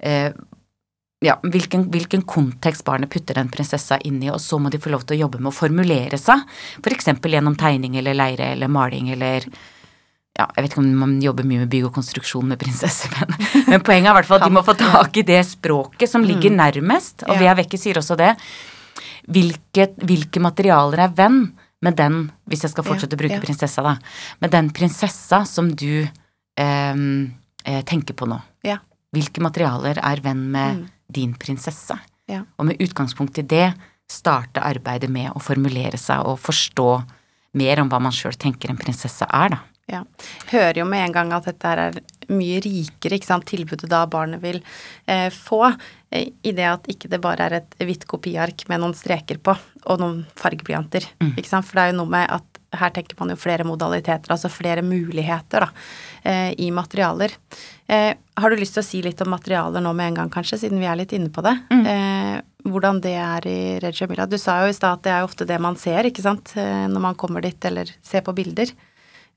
eh, 0.00 0.32
ja, 1.22 1.36
hvilken, 1.42 1.84
hvilken 1.90 2.22
kontekst 2.26 2.84
barnet 2.84 3.08
putter 3.10 3.34
den 3.34 3.48
prinsessa 3.48 3.98
inn 4.04 4.20
i, 4.22 4.28
og 4.30 4.40
så 4.42 4.58
må 4.58 4.70
de 4.70 4.78
få 4.82 4.90
lov 4.90 5.04
til 5.06 5.16
å 5.16 5.20
jobbe 5.20 5.38
med 5.38 5.52
å 5.52 5.54
formulere 5.54 6.18
seg, 6.18 6.42
f.eks. 6.82 7.04
gjennom 7.22 7.54
tegning 7.56 7.96
eller 7.96 8.14
leire 8.14 8.52
eller 8.56 8.66
maling 8.68 9.10
eller 9.14 9.46
ja, 10.38 10.46
jeg 10.56 10.64
vet 10.64 10.72
ikke 10.72 10.80
om 10.80 10.92
man 10.96 11.16
jobber 11.20 11.44
mye 11.44 11.62
med 11.64 11.70
bygg 11.72 11.90
og 11.90 11.96
konstruksjon 11.96 12.46
med 12.48 12.60
prinsesser, 12.60 13.12
men, 13.18 13.34
men 13.68 13.82
poenget 13.84 14.08
er 14.08 14.14
i 14.14 14.18
hvert 14.20 14.30
fall 14.30 14.40
at 14.40 14.46
de 14.48 14.54
må 14.56 14.62
få 14.64 14.74
tak 14.80 15.18
i 15.20 15.26
det 15.28 15.40
språket 15.48 16.08
som 16.10 16.24
ligger 16.24 16.54
nærmest, 16.56 17.26
og. 17.28 17.36
Vea 17.42 17.52
Vekke 17.58 17.80
sier 17.80 18.00
også 18.00 18.16
det. 18.20 18.32
Hvilke, 19.32 19.90
hvilke 20.02 20.40
materialer 20.42 21.04
er 21.04 21.12
venn 21.16 21.44
med 21.82 21.96
den, 21.98 22.24
hvis 22.50 22.64
jeg 22.64 22.72
skal 22.72 22.86
fortsette 22.86 23.18
å 23.18 23.20
bruke 23.20 23.36
ja. 23.36 23.42
prinsessa, 23.42 23.82
da, 23.84 23.96
med 24.42 24.52
den 24.54 24.70
prinsessa 24.74 25.42
som 25.48 25.68
du 25.74 26.06
ehm, 26.60 27.32
eh, 27.66 27.82
tenker 27.88 28.14
på 28.18 28.28
nå. 28.30 28.38
Ja. 28.66 28.78
Hvilke 29.12 29.42
materialer 29.44 29.98
er 30.00 30.22
venn 30.24 30.46
med 30.54 30.82
Mm. 30.82 30.86
din 31.12 31.34
prinsesse? 31.34 31.98
Og 32.56 32.64
med 32.64 32.80
utgangspunkt 32.80 33.36
i 33.38 33.42
det 33.44 33.74
starte 34.08 34.62
arbeidet 34.64 35.10
med 35.10 35.32
å 35.34 35.42
formulere 35.42 35.98
seg 36.00 36.22
og 36.24 36.38
forstå 36.40 36.86
mer 37.60 37.82
om 37.82 37.90
hva 37.92 38.00
man 38.00 38.14
sjøl 38.14 38.32
tenker 38.40 38.70
en 38.72 38.78
prinsesse 38.80 39.26
er, 39.28 39.52
da. 39.52 39.58
Ja. 39.92 40.02
Hører 40.52 40.80
jo 40.80 40.86
med 40.88 41.04
en 41.04 41.16
gang 41.16 41.32
at 41.36 41.48
dette 41.50 41.72
er 41.72 41.98
mye 42.32 42.62
rikere, 42.64 43.18
ikke 43.18 43.28
sant, 43.28 43.44
tilbudet 43.50 43.90
da 43.90 44.06
barnet 44.08 44.40
vil 44.40 44.62
eh, 45.10 45.28
få, 45.34 45.66
eh, 46.14 46.30
i 46.42 46.54
det 46.56 46.68
at 46.70 46.88
ikke 46.88 47.10
det 47.12 47.20
bare 47.20 47.48
er 47.48 47.58
et 47.58 47.76
hvitt 47.82 48.06
kopiark 48.08 48.64
med 48.72 48.80
noen 48.80 48.96
streker 48.96 49.42
på 49.42 49.52
og 49.82 50.00
noen 50.00 50.22
fargeblyanter, 50.38 51.04
ikke 51.34 51.50
sant, 51.50 51.66
for 51.66 51.76
det 51.76 51.84
er 51.84 51.92
jo 51.92 51.98
noe 52.00 52.12
med 52.14 52.30
at 52.30 52.52
her 52.78 52.92
tenker 52.94 53.18
man 53.18 53.32
jo 53.32 53.36
flere 53.36 53.66
modaliteter, 53.68 54.32
altså 54.32 54.48
flere 54.48 54.84
muligheter 54.86 55.66
da, 55.66 55.68
eh, 56.24 56.54
i 56.56 56.70
materialer. 56.72 57.34
Eh, 57.86 58.14
har 58.36 58.50
du 58.50 58.56
lyst 58.56 58.78
til 58.78 58.82
å 58.82 58.86
si 58.86 59.02
litt 59.04 59.20
om 59.20 59.32
materialer 59.34 59.82
nå 59.84 59.92
med 59.92 60.12
en 60.12 60.20
gang, 60.22 60.30
kanskje, 60.32 60.62
siden 60.62 60.80
vi 60.80 60.88
er 60.88 60.96
litt 60.96 61.12
inne 61.12 61.28
på 61.28 61.44
det? 61.44 61.52
Eh, 61.90 62.38
hvordan 62.64 63.02
det 63.02 63.16
er 63.18 63.48
i 63.50 63.58
Reggio 63.82 64.06
Emilia? 64.06 64.26
Du 64.30 64.38
sa 64.38 64.62
jo 64.62 64.70
i 64.70 64.76
stad 64.76 65.00
at 65.00 65.04
det 65.04 65.12
er 65.12 65.26
ofte 65.26 65.44
det 65.48 65.58
man 65.60 65.76
ser, 65.76 66.08
ikke 66.08 66.24
sant, 66.24 66.54
eh, 66.56 66.86
når 66.88 67.00
man 67.10 67.18
kommer 67.18 67.42
dit 67.42 67.64
eller 67.64 67.90
ser 68.02 68.22
på 68.22 68.32
bilder. 68.32 68.72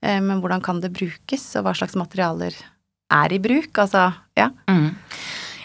Eh, 0.02 0.20
Men 0.20 0.40
hvordan 0.40 0.62
kan 0.62 0.80
det 0.80 0.92
brukes, 0.92 1.44
og 1.56 1.66
hva 1.66 1.74
slags 1.76 1.96
materialer 1.96 2.54
er 3.12 3.32
i 3.32 3.38
bruk? 3.38 3.72
Altså, 3.78 4.12
ja. 4.36 4.50
Mm. 4.68 4.94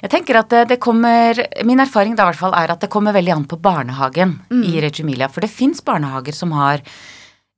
Jeg 0.02 0.10
tenker 0.10 0.40
at 0.40 0.50
det, 0.50 0.62
det 0.72 0.80
kommer 0.82 1.38
Min 1.64 1.80
erfaring 1.80 2.16
da 2.18 2.24
i 2.26 2.32
hvert 2.32 2.40
fall 2.40 2.56
er 2.58 2.72
at 2.74 2.82
det 2.82 2.90
kommer 2.90 3.14
veldig 3.14 3.36
an 3.36 3.46
på 3.46 3.60
barnehagen 3.62 4.40
i 4.66 4.80
Reggio 4.82 5.06
Emilia. 5.06 5.28
For 5.30 5.42
det 5.46 5.52
fins 5.54 5.84
barnehager 5.86 6.34
som 6.34 6.52
har 6.58 6.82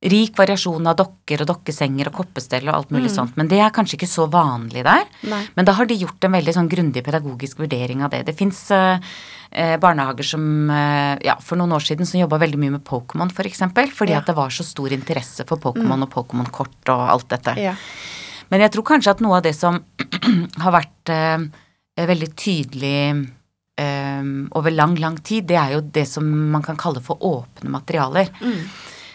rik 0.03 0.35
variasjon 0.35 0.87
av 0.89 0.97
dokker 0.99 1.43
og 1.43 1.47
dokkesenger 1.47 2.09
og 2.09 2.17
koppestell 2.17 2.67
og 2.67 2.75
alt 2.75 2.89
mulig 2.91 3.11
sånt, 3.13 3.37
men 3.39 3.47
det 3.47 3.61
er 3.63 3.71
kanskje 3.71 3.95
ikke 3.95 4.09
så 4.09 4.25
vanlig 4.31 4.83
der. 4.83 5.05
Nei. 5.31 5.39
Men 5.55 5.67
da 5.67 5.75
har 5.77 5.87
de 5.87 5.95
gjort 5.95 6.25
en 6.27 6.35
veldig 6.35 6.55
sånn 6.57 6.69
grundig 6.71 7.03
pedagogisk 7.05 7.61
vurdering 7.63 8.03
av 8.03 8.11
det. 8.11 8.23
Det 8.27 8.35
fins 8.35 8.59
eh, 8.75 8.99
eh, 9.51 9.75
barnehager 9.79 10.27
som 10.27 10.43
uh, 10.71 11.15
ja, 11.23 11.37
for 11.39 11.59
noen 11.59 11.71
år 11.77 11.85
siden 11.87 12.09
som 12.09 12.19
jobba 12.19 12.41
veldig 12.43 12.59
mye 12.59 12.75
med 12.75 12.83
Pokémon, 12.87 13.31
for 13.31 13.47
eksempel, 13.47 13.91
fordi 13.95 14.11
Ja. 14.11 14.19
at 14.19 14.27
det 14.27 14.35
var 14.35 14.51
så 14.51 14.65
stor 14.67 14.91
interesse 14.91 15.47
for 15.47 15.57
Pokémon 15.63 16.03
og 16.03 16.11
Pokémon-kort 16.11 16.91
og 16.91 17.05
alt 17.15 17.29
dette. 17.31 17.55
Ja. 17.63 17.77
Men 18.51 18.59
jeg 18.65 18.73
tror 18.75 18.83
kanskje 18.83 19.15
at 19.15 19.23
noe 19.23 19.37
av 19.39 19.45
det 19.47 19.55
som 19.55 19.79
har 20.65 20.75
vært 20.75 21.13
uh, 21.15 21.47
veldig 21.95 22.33
tydelig 22.35 23.29
over 24.53 24.69
lang, 24.69 24.93
lang 25.01 25.15
tid, 25.25 25.47
det 25.49 25.55
er 25.57 25.71
jo 25.73 25.79
det 25.81 26.03
som 26.05 26.27
man 26.53 26.61
kan 26.61 26.77
kalle 26.77 27.01
for 27.01 27.17
åpne 27.25 27.71
materialer. 27.73 28.29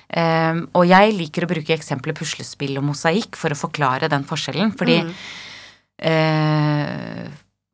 Eh, 0.08 0.62
og 0.72 0.86
jeg 0.88 1.12
liker 1.16 1.44
å 1.44 1.50
bruke 1.50 1.74
eksempler 1.74 2.16
puslespill 2.16 2.78
og 2.80 2.86
mosaikk 2.88 3.36
for 3.36 3.52
å 3.52 3.58
forklare 3.58 4.08
den 4.08 4.24
forskjellen, 4.28 4.72
fordi 4.78 5.02
eh, 6.00 7.26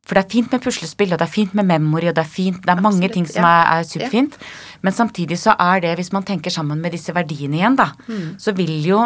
For 0.05 0.19
det 0.19 0.23
er 0.25 0.33
fint 0.33 0.51
med 0.51 0.61
puslespill, 0.61 1.13
og 1.13 1.21
det 1.21 1.25
er 1.25 1.31
fint 1.31 1.53
med 1.55 1.65
memory, 1.69 2.09
og 2.11 2.17
det 2.17 2.25
er 2.25 2.29
fint 2.29 2.59
Det 2.59 2.73
er 2.73 2.81
mange 2.83 3.07
Absolutt, 3.07 3.13
ting 3.15 3.29
som 3.29 3.47
ja. 3.47 3.53
er, 3.53 3.79
er 3.79 3.87
superfint, 3.87 4.35
men 4.83 4.93
samtidig 4.93 5.39
så 5.39 5.55
er 5.55 5.85
det, 5.85 5.93
hvis 6.01 6.11
man 6.11 6.27
tenker 6.27 6.51
sammen 6.51 6.81
med 6.83 6.91
disse 6.97 7.15
verdiene 7.15 7.61
igjen, 7.61 7.79
da, 7.79 7.93
så 8.41 8.51
vil 8.57 8.75
jo 8.83 8.99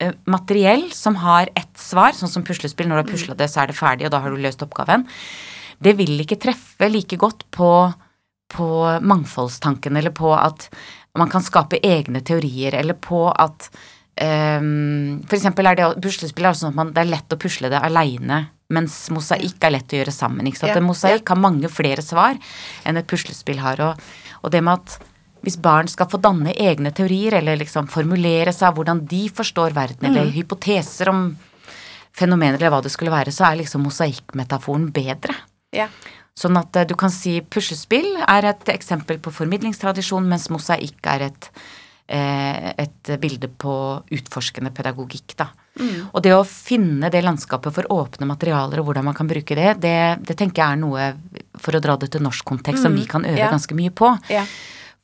eh, 0.00 0.16
materiell 0.24 0.88
som 0.96 1.20
har 1.20 1.52
ett 1.52 1.76
svar, 1.78 2.16
sånn 2.16 2.32
som 2.32 2.46
puslespill, 2.48 2.88
når 2.88 3.02
du 3.02 3.04
har 3.04 3.12
pusla 3.12 3.36
det, 3.36 3.50
så 3.52 3.60
er 3.62 3.70
det 3.70 3.76
ferdig, 3.76 4.08
og 4.08 4.16
da 4.16 4.24
har 4.24 4.32
du 4.32 4.40
løst 4.40 4.64
oppgaven, 4.64 5.04
det 5.84 5.98
vil 5.98 6.16
ikke 6.22 6.40
treffe 6.40 6.88
like 6.88 7.20
godt 7.20 7.44
på, 7.52 7.68
på 8.54 8.68
mangfoldstanken, 9.02 9.96
eller 9.98 10.14
på 10.14 10.30
at 10.36 10.68
man 11.18 11.30
kan 11.30 11.44
skape 11.44 11.80
egne 11.82 12.22
teorier, 12.26 12.74
eller 12.74 12.96
på 12.98 13.26
at 13.30 13.68
um, 14.20 15.22
For 15.28 15.36
eksempel 15.38 15.70
er 15.70 15.78
det 15.78 15.88
puslespill 16.02 16.48
er 16.48 16.58
sånn 16.58 16.72
at 16.72 16.78
man, 16.78 16.92
det 16.94 17.04
er 17.04 17.12
lett 17.12 17.34
å 17.34 17.40
pusle 17.40 17.70
det 17.70 17.82
aleine, 17.82 18.44
mens 18.74 18.96
mosaikk 19.14 19.62
er 19.66 19.76
lett 19.76 19.94
å 19.94 20.00
gjøre 20.00 20.14
sammen. 20.14 20.46
ikke 20.48 20.62
sant? 20.62 20.72
Ja, 20.72 20.78
En 20.80 20.88
mosaikk 20.88 21.30
har 21.30 21.40
mange 21.40 21.70
flere 21.70 22.02
svar 22.02 22.38
enn 22.84 22.98
et 22.98 23.10
puslespill 23.10 23.60
har, 23.62 23.82
og, 23.84 24.06
og 24.42 24.54
det 24.54 24.62
med 24.64 24.80
at 24.80 25.10
hvis 25.44 25.58
barn 25.60 25.90
skal 25.92 26.08
få 26.08 26.18
danne 26.24 26.54
egne 26.56 26.90
teorier, 26.96 27.36
eller 27.38 27.58
liksom 27.60 27.90
formulere 27.92 28.52
seg 28.56 28.74
hvordan 28.76 29.02
de 29.10 29.26
forstår 29.28 29.74
verden, 29.76 30.08
eller 30.08 30.32
hypoteser 30.32 31.10
om 31.12 31.26
fenomener 32.14 32.56
eller 32.56 32.72
hva 32.72 32.80
det 32.84 32.92
skulle 32.94 33.12
være, 33.12 33.34
så 33.34 33.50
er 33.50 33.60
liksom 33.60 33.84
mosaikkmetaforen 33.84 34.88
bedre. 34.94 35.36
Ja. 35.74 35.88
Sånn 36.34 36.58
at 36.58 36.76
eh, 36.76 36.86
du 36.88 36.96
kan 36.98 37.12
si 37.14 37.38
puslespill 37.42 38.16
er 38.24 38.50
et 38.50 38.70
eksempel 38.74 39.20
på 39.22 39.32
formidlingstradisjon, 39.34 40.26
mens 40.30 40.48
mosaikk 40.50 41.10
er 41.12 41.28
et, 41.28 41.50
eh, 42.10 42.72
et 42.86 43.14
bilde 43.22 43.50
på 43.50 43.74
utforskende 44.14 44.74
pedagogikk, 44.74 45.36
da. 45.38 45.50
Og 46.14 46.20
det 46.22 46.30
å 46.30 46.44
finne 46.46 47.08
det 47.10 47.24
landskapet 47.24 47.74
for 47.74 47.88
åpne 47.90 48.28
materialer 48.30 48.78
og 48.78 48.86
hvordan 48.88 49.08
man 49.08 49.16
kan 49.18 49.26
bruke 49.26 49.56
det, 49.58 49.72
det, 49.82 49.96
det 50.22 50.36
tenker 50.38 50.62
jeg 50.62 50.76
er 50.76 50.78
noe, 50.78 51.08
for 51.58 51.74
å 51.74 51.80
dra 51.82 51.96
det 51.98 52.12
til 52.14 52.22
norsk 52.22 52.46
kontekst, 52.46 52.84
som 52.84 52.94
vi 52.94 53.08
kan 53.10 53.26
øve 53.26 53.40
ja. 53.40 53.50
ganske 53.50 53.74
mye 53.74 53.90
på. 53.90 54.12
Ja. 54.30 54.44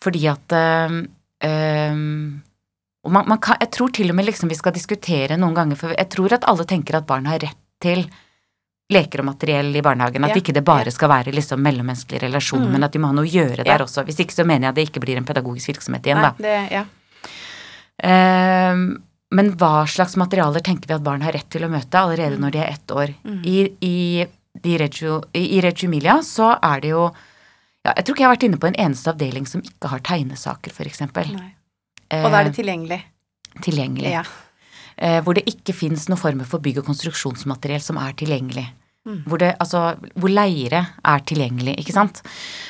Fordi 0.01 0.23
at 0.31 0.55
øhm, 0.55 1.01
og 3.01 3.13
man, 3.13 3.27
man 3.33 3.41
kan, 3.43 3.57
Jeg 3.61 3.73
tror 3.75 3.93
til 3.97 4.13
og 4.13 4.17
med 4.17 4.29
liksom 4.29 4.51
vi 4.51 4.59
skal 4.59 4.77
diskutere 4.77 5.39
noen 5.41 5.57
ganger, 5.57 5.79
for 5.81 5.95
jeg 5.97 6.11
tror 6.13 6.37
at 6.37 6.47
alle 6.49 6.67
tenker 6.69 7.01
at 7.01 7.09
barn 7.09 7.29
har 7.31 7.41
rett 7.43 7.59
til 7.83 8.05
leker 8.91 9.23
og 9.23 9.29
materiell 9.31 9.71
i 9.77 9.83
barnehagen. 9.87 10.25
At 10.27 10.35
Ja, 10.35 10.41
ikke 10.43 10.53
det 10.57 10.65
bare 10.67 10.91
skal 10.91 11.09
være 11.13 11.33
liksom 11.33 11.63
mellommenneskelig 11.63 12.23
relasjon, 12.25 12.67
men 12.73 12.83
at 12.85 12.93
de 12.93 12.99
må 12.99 13.07
ha 13.07 13.13
noe 13.17 13.25
å 13.25 13.31
gjøre 13.31 13.65
der 13.65 13.79
Ja. 13.79 13.85
også. 13.85 14.05
Hvis 14.05 14.19
ikke 14.25 14.35
så 14.35 14.45
mener 14.47 14.69
jeg 14.69 14.75
det 14.75 14.89
ikke 14.91 15.01
blir 15.05 15.17
en 15.17 15.25
pedagogisk 15.29 15.69
virksomhet 15.75 16.03
igjen, 16.03 16.21
Nei, 16.21 16.31
da. 16.31 16.35
det, 16.39 16.73
ja. 16.73 16.85
Ehm, 18.03 18.85
men 19.31 19.53
hva 19.61 19.85
slags 19.87 20.17
materialer 20.19 20.63
tenker 20.65 20.89
vi 20.91 20.95
at 20.97 21.05
barn 21.07 21.23
har 21.23 21.33
rett 21.37 21.49
til 21.53 21.63
å 21.67 21.71
møte 21.71 22.01
allerede 22.01 22.39
når 22.41 22.55
de 22.57 22.59
er 22.65 22.73
ett 22.73 22.95
år? 22.95 23.13
I, 23.47 23.59
i, 23.81 24.27
i, 24.65 24.79
Reggio, 24.81 25.21
i 25.37 25.61
Reggio 25.63 25.89
Emilia 25.89 26.19
så 26.27 26.55
er 26.61 26.81
det 26.81 26.91
jo 26.95 27.05
ja, 27.85 27.95
Jeg 27.97 28.05
tror 28.05 28.15
ikke 28.17 28.21
jeg 28.25 28.29
har 28.29 28.35
vært 28.37 28.49
inne 28.49 28.59
på 28.61 28.69
en 28.69 28.75
eneste 28.77 29.09
avdeling 29.13 29.47
som 29.49 29.63
ikke 29.65 29.89
har 29.89 30.01
tegnesaker, 30.05 30.71
f.eks. 30.75 31.01
Nei. 31.33 31.55
Og 32.19 32.27
da 32.31 32.41
er 32.41 32.51
det 32.51 32.57
tilgjengelig. 32.59 32.99
tilgjengelig. 33.63 34.11
Ja. 34.11 34.25
Eh, 34.99 35.23
hvor 35.25 35.33
det 35.39 35.47
ikke 35.49 35.73
fins 35.73 36.09
noen 36.11 36.19
former 36.21 36.45
for 36.45 36.61
bygg- 36.61 36.83
og 36.83 36.91
konstruksjonsmateriell 36.91 37.81
som 37.81 37.97
er 37.97 38.13
tilgjengelig. 38.13 38.67
Mm. 39.11 39.23
Hvor, 39.27 39.41
det, 39.43 39.55
altså, 39.59 39.81
hvor 40.15 40.31
leire 40.31 40.85
er 41.03 41.25
tilgjengelig, 41.27 41.75
ikke 41.83 41.95
sant. 41.97 42.23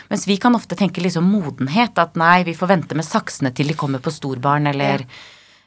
Mens 0.08 0.24
vi 0.28 0.38
kan 0.40 0.56
ofte 0.56 0.78
tenke 0.78 1.02
liksom 1.04 1.28
modenhet. 1.28 1.98
At 2.00 2.16
nei, 2.16 2.40
vi 2.48 2.56
får 2.56 2.72
vente 2.72 2.96
med 2.96 3.04
saksene 3.04 3.52
til 3.52 3.68
de 3.70 3.76
kommer 3.78 4.00
på 4.00 4.12
storbarn, 4.14 4.70
eller 4.72 5.04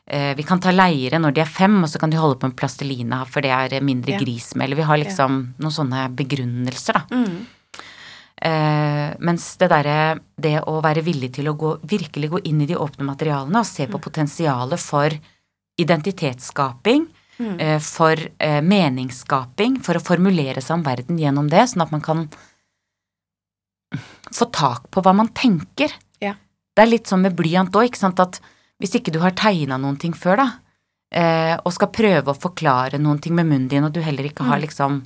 eh, 0.07 0.33
vi 0.35 0.43
kan 0.47 0.61
ta 0.63 0.73
leire 0.73 1.19
når 1.21 1.35
de 1.37 1.43
er 1.45 1.51
fem, 1.61 1.77
og 1.83 1.91
så 1.91 2.01
kan 2.01 2.09
de 2.09 2.17
holde 2.17 2.39
på 2.41 2.49
med 2.49 2.57
plastelina, 2.57 3.23
for 3.29 3.45
det 3.45 3.53
er 3.53 3.85
mindre 3.85 4.17
Ja. 4.17 4.21
gris 4.23 4.55
med. 4.55 4.65
Eller 4.67 4.81
vi 4.81 4.89
har 4.89 4.97
liksom 5.03 5.43
noen 5.61 5.77
sånne 5.77 6.07
begrunnelser, 6.17 6.99
da. 6.99 7.05
Mm. 7.13 7.45
Eh, 8.43 9.13
mens 9.23 9.45
det 9.61 9.69
derre 9.71 10.19
Det 10.35 10.57
å 10.67 10.81
være 10.83 11.03
villig 11.05 11.29
til 11.37 11.47
å 11.47 11.53
gå, 11.55 11.77
virkelig 11.87 12.29
gå 12.33 12.41
inn 12.49 12.61
i 12.65 12.65
de 12.67 12.75
åpne 12.75 13.05
materialene 13.07 13.61
og 13.61 13.69
se 13.69 13.85
på 13.87 14.01
potensialet 14.01 14.81
for 14.81 15.13
identitetsskaping, 15.79 17.05
Mm. 17.39 17.59
eh, 17.59 17.79
for 17.81 18.13
eh, 18.39 18.61
meningsskaping, 18.61 19.79
for 19.83 19.97
å 19.97 20.03
formulere 20.03 20.61
seg 20.61 20.75
om 20.77 20.83
verden 20.85 21.17
gjennom 21.17 21.49
det, 21.49 21.63
sånn 21.71 21.81
at 21.85 21.91
man 21.91 22.01
kan 22.01 22.27
få 24.33 24.45
tak 24.53 24.89
på 24.91 25.01
hva 25.05 25.13
man 25.15 25.29
tenker. 25.35 25.91
Ja. 26.23 26.35
Det 26.73 26.83
er 26.83 26.91
litt 26.91 27.09
sånn 27.09 27.21
med 27.25 27.35
blyant 27.37 27.73
òg, 27.77 27.89
ikke 27.89 28.01
sant, 28.01 28.21
at 28.23 28.39
hvis 28.81 28.95
ikke 28.97 29.13
du 29.13 29.19
har 29.23 29.35
tegna 29.37 29.77
noen 29.81 29.99
ting 30.01 30.13
før, 30.17 30.41
da, 30.41 30.47
eh, 31.13 31.57
og 31.61 31.73
skal 31.75 31.91
prøve 31.93 32.33
å 32.33 32.39
forklare 32.39 32.99
noen 33.01 33.21
ting 33.21 33.35
med 33.37 33.45
munnen 33.49 33.69
din, 33.69 33.83
og 33.85 33.93
du 33.93 34.01
heller 34.01 34.29
ikke 34.29 34.45
har 34.45 34.57
Mm. 34.57 34.65
liksom 34.67 35.03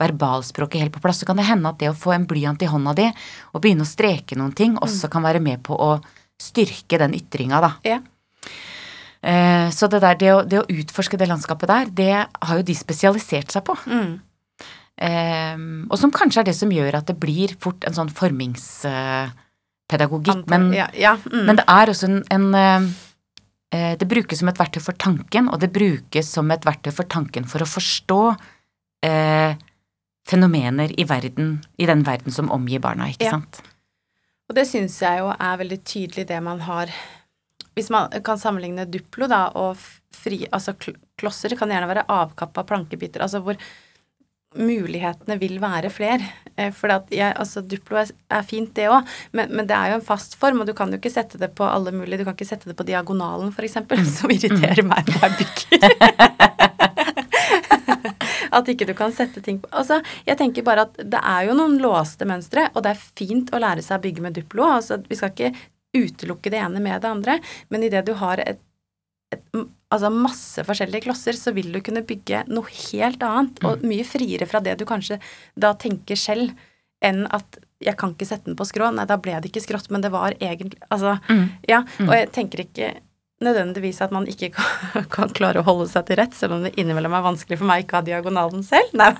verbalspråket 0.00 0.80
helt 0.80 0.92
på 0.92 1.00
plass, 1.02 1.20
så 1.20 1.26
kan 1.26 1.36
det 1.36 1.44
hende 1.44 1.68
at 1.68 1.78
det 1.78 1.90
å 1.90 1.94
få 1.94 2.14
en 2.14 2.26
blyant 2.26 2.62
i 2.62 2.66
hånda 2.66 2.94
di 2.94 3.12
og 3.54 3.60
begynne 3.62 3.84
å 3.84 3.86
streke 3.86 4.36
noen 4.36 4.54
ting, 4.54 4.76
også 4.76 5.10
kan 5.10 5.22
være 5.22 5.40
med 5.40 5.62
på 5.62 5.76
å 5.78 6.02
styrke 6.40 6.98
den 6.98 7.12
ytringa, 7.14 7.60
da. 7.60 7.76
Ja. 7.84 8.00
Eh, 9.22 9.70
så 9.70 9.86
det 9.86 10.00
der, 10.02 10.16
det 10.18 10.32
å, 10.34 10.42
det 10.42 10.58
å 10.60 10.66
utforske 10.66 11.16
det 11.18 11.28
landskapet 11.30 11.68
der, 11.70 11.86
det 11.94 12.26
har 12.26 12.56
jo 12.58 12.62
de 12.66 12.74
spesialisert 12.74 13.52
seg 13.54 13.62
på. 13.68 13.76
Mm. 13.86 14.18
Um, 15.02 15.90
og 15.90 15.98
som 15.98 16.12
kanskje 16.14 16.40
er 16.42 16.46
det 16.50 16.54
som 16.54 16.70
gjør 16.70 16.94
at 17.00 17.06
det 17.08 17.16
blir 17.18 17.54
fort 17.62 17.84
en 17.88 17.94
sånn 17.96 18.10
formingspedagogikk. 18.12 20.44
Men, 20.52 20.68
ja, 20.76 20.86
ja, 20.94 21.16
mm. 21.22 21.44
men 21.48 21.56
det 21.58 21.64
er 21.70 21.90
også 21.90 22.06
en, 22.10 22.18
en 22.30 22.54
eh, 23.72 23.94
Det 23.98 24.06
brukes 24.06 24.38
som 24.38 24.48
et 24.52 24.60
verktøy 24.60 24.82
for 24.84 24.92
tanken, 25.00 25.48
og 25.48 25.60
det 25.62 25.72
brukes 25.74 26.26
som 26.36 26.50
et 26.52 26.66
verktøy 26.68 26.92
for 26.94 27.04
tanken 27.10 27.44
for 27.48 27.58
å 27.64 27.70
forstå 27.72 28.20
uh, 28.36 29.52
fenomener 30.28 30.92
i 31.00 31.04
verden, 31.08 31.64
i 31.80 31.86
den 31.88 32.04
verden 32.06 32.32
som 32.34 32.50
omgir 32.54 32.80
barna, 32.84 33.08
ikke 33.10 33.26
Ja. 33.26 33.30
sant. 33.38 33.54
Og 34.50 34.54
det 34.58 34.66
syns 34.68 35.00
jeg 35.00 35.18
jo 35.22 35.28
er 35.32 35.56
veldig 35.56 35.80
tydelig 35.88 36.24
det 36.28 36.40
man 36.44 36.60
har 36.68 36.86
Hvis 37.76 37.88
man 37.92 38.12
kan 38.24 38.40
sammenligne 38.40 38.88
Duplo 38.90 39.28
da, 39.30 39.46
og 39.58 39.80
fri, 40.12 40.44
altså 40.52 40.74
kl 40.76 40.96
klosser, 41.20 41.54
kan 41.56 41.70
gjerne 41.70 41.88
være 41.88 42.08
avkappa 42.10 42.64
plankebiter, 42.66 43.22
altså 43.22 43.40
hvor 43.44 43.58
mulighetene 44.58 45.38
vil 45.40 45.58
være 45.62 45.90
flere. 45.92 46.26
Eh, 46.56 46.72
For 46.76 46.92
jeg, 47.14 47.32
altså 47.32 47.62
Duplo 47.64 47.96
er, 48.02 48.10
er 48.30 48.42
fint, 48.44 48.74
det 48.76 48.88
òg, 48.92 49.08
men, 49.32 49.52
men 49.54 49.68
det 49.68 49.76
er 49.76 49.92
jo 49.92 50.00
en 50.00 50.06
fast 50.06 50.36
form, 50.40 50.60
og 50.60 50.68
du 50.68 50.74
kan 50.76 50.92
jo 50.92 51.00
ikke 51.00 51.12
sette 51.14 51.40
det 51.40 51.52
på 51.56 51.64
alle 51.64 51.94
mulige 51.94 52.20
Du 52.20 52.26
kan 52.26 52.36
ikke 52.36 52.48
sette 52.48 52.68
det 52.68 52.76
på 52.76 52.86
diagonalen, 52.88 53.54
eksempel, 53.56 54.04
som 54.16 54.32
irriterer 54.32 54.84
meg 54.84 55.08
når 55.08 55.28
jeg 55.28 55.32
bygger. 55.42 55.88
At 58.52 58.68
ikke 58.68 58.84
du 58.84 58.92
kan 58.96 59.14
sette 59.16 59.40
ting 59.44 59.62
på 59.62 59.70
Altså, 59.72 60.02
jeg 60.26 60.36
tenker 60.36 60.64
bare 60.66 60.84
at 60.84 60.98
det 61.00 61.20
er 61.24 61.46
jo 61.48 61.54
noen 61.56 61.78
låste 61.80 62.26
mønstre, 62.28 62.66
og 62.74 62.84
det 62.84 62.92
er 62.92 63.06
fint 63.16 63.52
å 63.52 63.60
lære 63.62 63.84
seg 63.84 63.96
å 63.96 64.02
bygge 64.04 64.24
med 64.26 64.36
Duplo. 64.36 64.66
Altså, 64.74 64.98
vi 65.08 65.16
skal 65.16 65.32
ikke 65.32 65.54
utelukke 65.96 66.50
det 66.52 66.60
ene 66.62 66.80
med 66.80 67.02
det 67.04 67.10
andre, 67.10 67.38
men 67.70 67.82
idet 67.84 68.04
du 68.08 68.14
har 68.20 68.40
et, 68.40 68.60
et, 69.32 69.42
altså 69.92 70.10
masse 70.12 70.64
forskjellige 70.64 71.04
klosser, 71.06 71.36
så 71.36 71.52
vil 71.56 71.70
du 71.72 71.80
kunne 71.84 72.04
bygge 72.08 72.44
noe 72.48 72.68
helt 72.90 73.22
annet, 73.26 73.60
og 73.64 73.84
mye 73.84 74.04
friere 74.08 74.48
fra 74.48 74.60
det 74.64 74.78
du 74.80 74.86
kanskje 74.88 75.18
da 75.56 75.74
tenker 75.74 76.16
selv, 76.16 76.52
enn 77.02 77.24
at 77.34 77.58
jeg 77.82 77.96
kan 77.98 78.12
ikke 78.14 78.28
sette 78.28 78.46
den 78.46 78.54
på 78.56 78.62
skrå. 78.68 78.92
Nei, 78.94 79.04
da 79.10 79.16
ble 79.18 79.34
det 79.42 79.48
ikke 79.50 79.64
skrått, 79.64 79.88
men 79.90 80.04
det 80.04 80.12
var 80.14 80.36
egentlig 80.38 80.78
Altså, 80.88 81.16
Mm. 81.28 81.48
ja. 81.68 81.80
Og 82.06 82.12
jeg 82.14 82.28
tenker 82.32 82.60
ikke 82.62 82.92
nødvendigvis 83.42 83.98
at 84.04 84.12
man 84.14 84.24
ikke 84.30 84.52
kan, 84.54 85.04
kan 85.16 85.28
klare 85.34 85.58
å 85.60 85.66
holde 85.66 85.88
seg 85.90 86.06
til 86.06 86.20
rett, 86.20 86.32
selv 86.38 86.54
om 86.54 86.62
det 86.62 86.76
innimellom 86.78 87.12
er 87.18 87.24
vanskelig 87.26 87.58
for 87.58 87.66
meg 87.66 87.82
ikke 87.82 87.96
å 87.96 88.00
ha 88.00 88.06
diagonalen 88.06 88.62
selv. 88.62 88.94
Nei. 88.94 89.10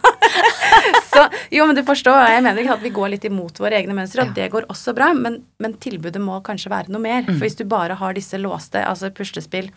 Så 1.12 1.22
jo, 1.52 1.66
men 1.68 1.76
du 1.76 1.82
forstår, 1.86 2.18
jeg 2.32 2.42
mener 2.44 2.62
ikke 2.62 2.76
at 2.78 2.84
vi 2.86 2.90
går 2.96 3.10
litt 3.14 3.24
imot 3.28 3.58
våre 3.62 3.76
egne 3.80 3.94
mønstre, 3.96 4.22
og 4.24 4.32
Ja. 4.32 4.36
det 4.40 4.50
går 4.54 4.66
også 4.72 4.94
bra, 4.96 5.10
men, 5.14 5.40
men 5.60 5.74
tilbudet 5.82 6.20
må 6.22 6.38
kanskje 6.46 6.70
være 6.72 6.88
noe 6.94 7.02
mer. 7.04 7.24
For 7.28 7.42
hvis 7.44 7.58
du 7.58 7.64
bare 7.68 7.94
har 8.00 8.14
disse 8.16 8.38
låste, 8.40 8.80
altså 8.86 9.10
puslespill 9.14 9.70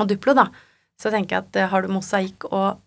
og 0.00 0.08
Duplo, 0.08 0.34
da, 0.38 0.46
så 1.00 1.10
tenker 1.10 1.36
jeg 1.36 1.44
at 1.48 1.56
eh, 1.60 1.68
har 1.72 1.82
du 1.82 1.88
mosaikk 1.92 2.46
og 2.52 2.78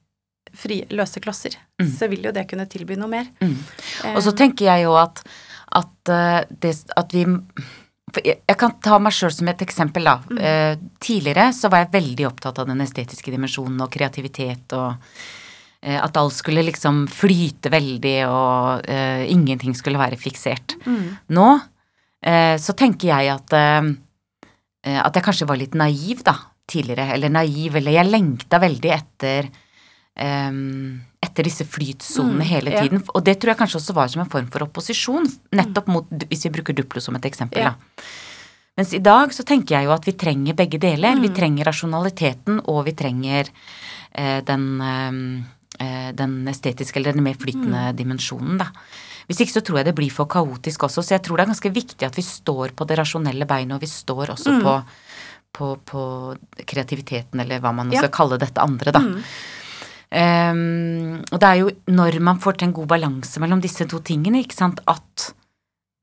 fri, 0.55 0.83
løse 0.95 1.19
klosser, 1.23 1.57
Mm. 1.75 1.89
så 1.91 2.07
vil 2.07 2.21
jo 2.23 2.31
det 2.31 2.45
kunne 2.47 2.63
tilby 2.71 2.95
noe 2.95 3.09
mer. 3.11 3.25
Mm. 3.43 3.55
Eh, 4.05 4.13
Og 4.15 4.21
så 4.23 4.31
tenker 4.31 4.69
jeg 4.69 4.85
jo 4.85 4.93
at, 4.95 5.19
at, 5.75 6.11
eh, 6.15 6.45
det, 6.63 6.71
at 6.95 7.11
vi 7.11 7.25
jeg, 8.23 8.55
kan 8.57 8.71
ta 8.79 8.95
meg 9.03 9.11
sjøl 9.11 9.33
som 9.35 9.49
et 9.51 9.59
eksempel, 9.65 10.05
da. 10.07 10.13
Eh, 10.39 10.77
tidligere 11.03 11.49
så 11.51 11.67
var 11.69 11.81
jeg 11.83 11.91
veldig 11.97 12.27
opptatt 12.29 12.61
av 12.63 12.69
den 12.69 12.79
estetiske 12.85 13.33
dimensjonen 13.33 13.81
og 13.83 13.91
kreativitet 13.91 14.71
og 14.77 14.95
at 16.01 16.17
alt 16.17 16.33
skulle 16.33 16.63
liksom 16.65 17.03
flyte 17.13 17.69
veldig 17.69 18.15
og 18.27 18.87
eh, 18.89 19.25
ingenting 19.31 19.75
skulle 19.77 20.01
være 20.01 20.17
fiksert. 20.17 20.73
mm, 20.85 21.05
Nå 21.37 21.47
eh, 22.25 22.55
så 22.57 22.73
tenker 22.73 23.11
jeg 23.13 23.29
at 23.35 23.53
eh, 23.53 23.91
eh, 24.87 24.99
at 25.03 25.13
jeg 25.15 25.23
kanskje 25.27 25.47
var 25.49 25.57
litt 25.61 25.75
naiv, 25.77 26.23
da, 26.25 26.33
tidligere. 26.67 27.11
Eller 27.13 27.29
naiv, 27.29 27.75
eller 27.77 27.91
jeg 27.99 28.09
lengta 28.09 28.57
veldig 28.63 28.91
etter 28.95 29.49
eh, 30.17 30.51
etter 31.25 31.43
disse 31.49 31.65
flytsonene 31.65 32.43
Mm, 32.45 32.49
hele 32.49 32.71
ja. 32.71 32.81
tiden. 32.85 33.01
Og 33.13 33.23
det 33.25 33.39
tror 33.41 33.51
jeg 33.53 33.57
kanskje 33.63 33.79
også 33.81 33.93
var 33.97 34.07
som 34.13 34.21
en 34.21 34.29
form 34.29 34.47
for 34.53 34.63
opposisjon, 34.65 35.25
nettopp 35.57 35.87
mot, 35.91 36.05
hvis 36.29 36.45
vi 36.45 36.51
bruker 36.53 36.73
Duplo 36.77 37.01
som 37.01 37.15
et 37.17 37.25
eksempel, 37.25 37.59
Ja. 37.65 37.73
da. 37.75 38.03
Mens 38.77 38.91
i 38.93 38.99
dag 38.99 39.31
så 39.31 39.43
tenker 39.47 39.77
jeg 39.77 39.85
jo 39.87 39.91
at 39.95 40.03
vi 40.05 40.11
trenger 40.11 40.53
begge 40.53 40.77
deler. 40.77 41.15
Mm. 41.15 41.21
Vi 41.23 41.29
trenger 41.29 41.65
rasjonaliteten, 41.69 42.57
og 42.67 42.83
vi 42.85 42.91
trenger 42.91 43.47
eh, 44.11 44.41
den, 44.43 44.81
eh, 44.81 45.11
eh, 45.11 45.54
den 45.77 46.47
estetiske 46.47 46.97
eller 46.97 47.13
den 47.13 47.23
mer 47.23 47.35
flytende 47.35 47.89
Mm. 47.91 47.95
dimensjonen, 47.97 48.57
da. 48.57 48.69
Hvis 49.27 49.39
ikke 49.41 49.55
så 49.57 49.61
tror 49.65 49.77
jeg 49.79 49.85
det 49.85 49.95
blir 49.95 50.11
for 50.11 50.25
kaotisk 50.25 50.83
også, 50.87 51.01
så 51.03 51.15
jeg 51.15 51.23
tror 51.23 51.37
det 51.37 51.43
er 51.47 51.51
ganske 51.53 51.71
viktig 51.73 52.05
at 52.05 52.15
vi 52.15 52.21
står 52.21 52.71
på 52.77 52.85
det 52.87 52.97
rasjonelle 52.99 53.45
beinet, 53.49 53.73
og 53.75 53.81
vi 53.81 53.87
står 53.87 54.27
også 54.35 54.51
Mm. 54.53 54.61
på, 54.61 54.75
på, 55.53 55.77
på 55.85 56.37
kreativiteten, 56.65 57.39
eller 57.41 57.59
hva 57.59 57.73
man 57.73 57.87
nå 57.89 57.93
Ja. 57.93 57.99
skal 58.05 58.09
kalle 58.11 58.37
dette 58.39 58.61
andre, 58.61 58.91
da. 58.91 58.99
Mm. 58.99 59.21
Um, 60.15 61.23
og 61.33 61.39
det 61.41 61.47
er 61.49 61.57
jo 61.59 61.71
når 61.91 62.19
man 62.21 62.37
får 62.39 62.57
til 62.59 62.67
en 62.69 62.73
god 62.77 62.87
balanse 62.87 63.39
mellom 63.41 63.59
disse 63.63 63.85
to 63.89 63.99
tingene, 63.99 64.43
ikke 64.45 64.55
sant, 64.55 64.79
at, 64.87 65.33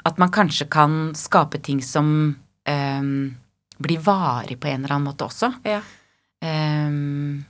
at 0.04 0.18
man 0.18 0.28
kanskje 0.34 0.68
kan 0.68 1.12
skape 1.14 1.62
ting 1.62 1.80
som 1.80 2.36
um, 2.68 3.36
blir 3.80 4.02
varig 4.04 4.58
på 4.60 4.68
en 4.68 4.84
eller 4.84 4.96
annen 4.98 5.08
måte 5.08 5.24
også. 5.24 5.52
Ja. 5.64 5.80
Ehm, 6.42 7.44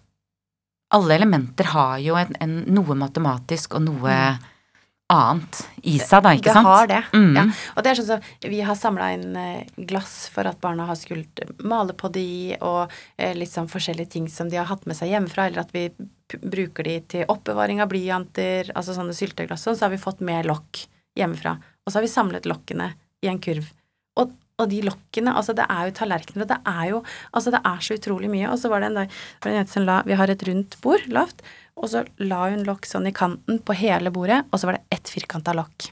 alle 0.93 1.17
elementer 1.17 1.71
har 1.73 1.99
jo 2.05 2.17
en, 2.21 2.35
en, 2.41 2.57
noe 2.73 2.97
matematisk 2.99 3.79
og 3.79 3.87
noe 3.87 4.17
annet 5.13 5.59
i 5.83 5.99
seg, 6.01 6.23
da, 6.25 6.33
ikke 6.37 6.49
det 6.49 6.55
sant? 6.57 6.69
har 6.69 6.89
det. 6.89 7.01
Mm. 7.13 7.35
Ja. 7.37 7.45
Og 7.77 7.85
det 7.85 7.91
er 7.91 7.99
sånn 7.99 8.09
som 8.09 8.53
vi 8.53 8.61
har 8.65 8.79
samla 8.79 9.11
inn 9.17 9.37
eh, 9.37 9.83
glass 9.91 10.15
for 10.33 10.49
at 10.49 10.61
barna 10.63 10.87
har 10.89 10.97
skullet 10.97 11.43
male 11.61 11.97
på 11.99 12.09
de, 12.15 12.27
og 12.61 12.93
eh, 13.17 13.35
litt 13.37 13.53
sånn 13.53 13.71
forskjellige 13.73 14.15
ting 14.17 14.31
som 14.33 14.49
de 14.53 14.61
har 14.61 14.71
hatt 14.71 14.87
med 14.89 14.97
seg 14.99 15.13
hjemmefra, 15.13 15.49
eller 15.51 15.65
at 15.65 15.75
vi 15.77 15.89
bruker 16.41 16.89
de 16.89 16.97
til 17.13 17.29
oppbevaring 17.33 17.83
av 17.85 17.93
blyanter, 17.93 18.73
altså 18.73 18.97
sånne 18.97 19.17
sylteglass, 19.17 19.67
sånn, 19.67 19.77
så 19.77 19.89
har 19.89 19.95
vi 19.95 20.01
fått 20.01 20.25
mer 20.25 20.49
lokk 20.49 20.87
hjemmefra. 21.19 21.59
Og 21.85 21.93
så 21.93 21.99
har 21.99 22.07
vi 22.07 22.13
samlet 22.15 22.49
lokkene 22.49 22.93
i 23.23 23.29
en 23.29 23.43
kurv. 23.43 23.69
Og, 24.63 24.71
de 24.73 24.83
lokkene, 24.87 25.35
altså 25.35 25.55
det 25.59 25.67
er 25.69 25.89
jo 25.89 25.97
tallerkener, 25.99 26.47
og 26.47 26.53
det 26.53 26.61
er 26.73 26.85
jo 26.93 27.01
Altså 27.33 27.53
det 27.55 27.63
er 27.67 27.81
så 27.83 27.97
utrolig 27.99 28.31
mye. 28.33 28.51
Og 28.51 28.61
så 28.61 28.71
var 28.73 28.83
det 28.83 28.93
en 28.93 29.01
dag 29.03 29.73
som 29.73 29.87
la 29.87 30.03
Vi 30.07 30.19
har 30.19 30.31
et 30.31 30.47
rundt 30.49 30.79
bord, 30.85 31.09
lavt, 31.13 31.43
og 31.77 31.91
så 31.91 32.05
la 32.21 32.45
hun 32.53 32.67
lokk 32.69 32.87
sånn 32.89 33.09
i 33.09 33.17
kanten 33.17 33.61
på 33.65 33.77
hele 33.79 34.13
bordet, 34.15 34.45
og 34.51 34.61
så 34.61 34.69
var 34.69 34.79
det 34.79 34.99
ett 34.99 35.13
firkanta 35.13 35.55
lokk. 35.57 35.91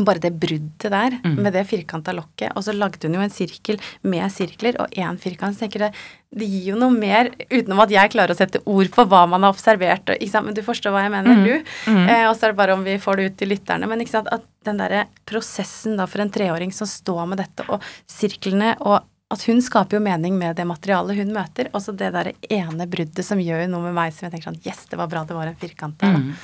Bare 0.00 0.18
det 0.24 0.30
bruddet 0.40 0.88
der, 0.90 1.18
Mm. 1.22 1.34
med 1.42 1.52
det 1.52 1.66
firkanta 1.68 2.14
lokket, 2.16 2.52
og 2.56 2.62
så 2.64 2.72
lagde 2.72 3.02
hun 3.06 3.12
jo 3.14 3.20
en 3.20 3.30
sirkel 3.30 3.76
med 4.02 4.24
sirkler 4.32 4.78
og 4.80 4.88
én 4.96 5.18
firkant. 5.20 5.54
Så 5.54 5.66
tenker 5.66 5.80
jeg, 5.84 5.92
det 6.34 6.48
gir 6.48 6.70
jo 6.72 6.76
noe 6.80 6.90
mer, 6.96 7.28
utenom 7.50 7.82
at 7.84 7.90
jeg 7.92 8.10
klarer 8.10 8.32
å 8.32 8.36
sette 8.38 8.62
ord 8.64 8.88
på 8.88 9.04
hva 9.06 9.28
man 9.28 9.42
har 9.44 9.52
observert, 9.52 10.08
og, 10.08 10.16
ikke 10.16 10.30
sant? 10.30 10.46
men 10.46 10.54
du 10.54 10.62
forstår 10.62 10.90
hva 10.96 11.02
jeg 11.04 11.10
mener, 11.12 11.36
Mm. 11.36 11.44
du. 11.44 11.64
Mm. 11.92 12.08
Eh, 12.08 12.24
og 12.30 12.34
så 12.36 12.44
er 12.44 12.48
det 12.52 12.56
bare 12.56 12.72
om 12.72 12.82
vi 12.84 12.96
får 12.96 13.16
det 13.16 13.26
ut 13.32 13.36
til 13.36 13.48
lytterne. 13.52 13.86
Men 13.86 14.00
ikke 14.00 14.10
sant, 14.16 14.28
at 14.32 14.42
den 14.64 14.78
derre 14.78 15.04
prosessen 15.26 15.96
da 15.98 16.06
for 16.06 16.20
en 16.22 16.30
treåring 16.30 16.72
som 16.72 16.86
står 16.86 17.28
med 17.28 17.38
dette, 17.44 17.68
og 17.68 17.82
sirklene, 18.08 18.76
og 18.80 19.02
at 19.30 19.42
hun 19.44 19.60
skaper 19.60 19.96
jo 19.98 20.00
mening 20.00 20.38
med 20.38 20.56
det 20.56 20.66
materialet 20.66 21.16
hun 21.16 21.32
møter. 21.32 21.68
Og 21.74 21.80
så 21.82 21.94
det 21.96 22.12
derre 22.12 22.32
ene 22.50 22.86
bruddet 22.88 23.24
som 23.24 23.38
gjør 23.38 23.68
noe 23.68 23.82
med 23.82 23.94
meg 23.94 24.12
som 24.12 24.28
jeg 24.28 24.32
tenker 24.40 24.52
sånn 24.52 24.64
Yes, 24.66 24.86
det 24.90 24.96
var 24.98 25.06
bra 25.08 25.24
det 25.24 25.34
var 25.36 25.46
en 25.48 25.54
firkant 25.56 25.98
der. 25.98 26.16
Mm. 26.16 26.34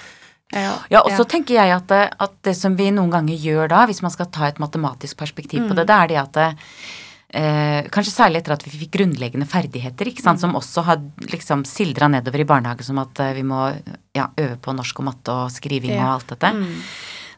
Ja, 0.55 1.03
og 1.03 1.11
så 1.13 1.27
tenker 1.29 1.59
jeg 1.59 1.75
at 1.75 1.91
det, 1.91 2.05
at 2.25 2.39
det, 2.47 2.55
som 2.57 2.77
vi 2.79 2.89
noen 2.95 3.13
ganger 3.13 3.37
gjør 3.37 3.69
da, 3.69 3.83
hvis 3.89 4.01
man 4.05 4.13
skal 4.15 4.31
ta 4.33 4.49
et 4.49 4.61
matematisk 4.63 5.19
perspektiv 5.21 5.67
på 5.69 5.77
det, 5.77 5.85
det 5.91 5.99
er 5.99 6.09
det 6.09 6.19
at 6.23 6.39
det, 6.39 6.47
eh, 7.37 7.91
Kanskje 7.93 8.15
særlig 8.15 8.41
etter 8.41 8.57
at 8.57 8.65
vi 8.65 8.73
fikk 8.73 8.95
grunnleggende 8.97 9.49
ferdigheter, 9.49 10.09
ikke 10.09 10.25
sant, 10.25 10.41
som 10.41 10.57
også 10.57 10.87
har 10.87 11.03
liksom 11.29 11.67
sildra 11.69 12.09
nedover 12.09 12.41
i 12.41 12.49
barnehage 12.49 12.87
som 12.87 13.01
at 13.03 13.21
eh, 13.21 13.35
vi 13.37 13.45
må 13.45 13.67
ja, 14.17 14.31
øve 14.41 14.57
på 14.65 14.73
norsk 14.77 15.05
og 15.05 15.09
matte 15.11 15.37
og 15.37 15.53
skriving 15.53 15.99
og 15.99 16.09
alt 16.15 16.33
dette. 16.33 16.55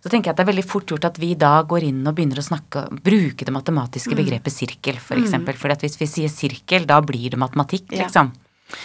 Så 0.01 0.09
tenker 0.09 0.31
jeg 0.31 0.33
at 0.33 0.39
det 0.39 0.47
er 0.47 0.53
veldig 0.55 0.69
fort 0.71 0.87
gjort 0.89 1.11
at 1.11 1.19
vi 1.21 1.35
da 1.37 1.59
går 1.69 1.85
inn 1.91 2.07
og 2.09 2.15
begynner 2.17 2.39
å 2.41 2.47
snakke, 2.47 2.87
bruke 3.05 3.45
det 3.45 3.53
matematiske 3.53 4.17
begrepet 4.17 4.55
sirkel, 4.55 4.97
f.eks. 4.97 5.11
For 5.11 5.21
eksempel. 5.21 5.59
For 5.61 5.75
hvis 5.83 5.99
vi 6.01 6.09
sier 6.09 6.33
sirkel, 6.33 6.87
da 6.89 7.03
blir 7.05 7.35
det 7.35 7.43
matematikk, 7.43 7.91
liksom. 7.93 8.31
Eh, 8.33 8.79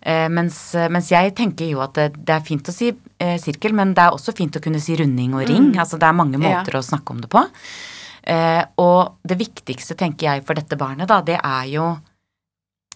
mens, 0.00 0.58
mens, 0.88 1.10
jeg 1.12 1.34
tenker 1.36 1.68
jo 1.68 1.82
at 1.84 1.92
det, 1.98 2.06
det 2.24 2.32
er 2.32 2.44
fint 2.46 2.68
å 2.70 2.72
si 2.72 2.88
eh, 2.88 3.36
sirkel, 3.40 3.74
men 3.76 3.92
det 3.92 4.06
er 4.06 4.16
også 4.16 4.32
fint 4.36 4.56
å 4.56 4.62
kunne 4.64 4.80
si 4.80 4.96
runding 4.96 5.34
og 5.36 5.44
ring. 5.44 5.70
Mm. 5.74 5.80
Altså 5.82 6.00
det 6.00 6.08
er 6.08 6.16
mange 6.16 6.40
måter 6.40 6.76
ja. 6.76 6.80
å 6.80 6.86
snakke 6.86 7.12
om 7.12 7.20
det 7.20 7.28
på. 7.32 7.42
Eh, 8.22 8.62
og 8.80 9.20
det 9.26 9.36
viktigste, 9.40 9.96
tenker 10.00 10.30
jeg, 10.30 10.46
for 10.48 10.56
dette 10.56 10.78
barnet, 10.80 11.08
da, 11.10 11.20
det 11.24 11.36
er 11.36 11.68
jo 11.72 11.88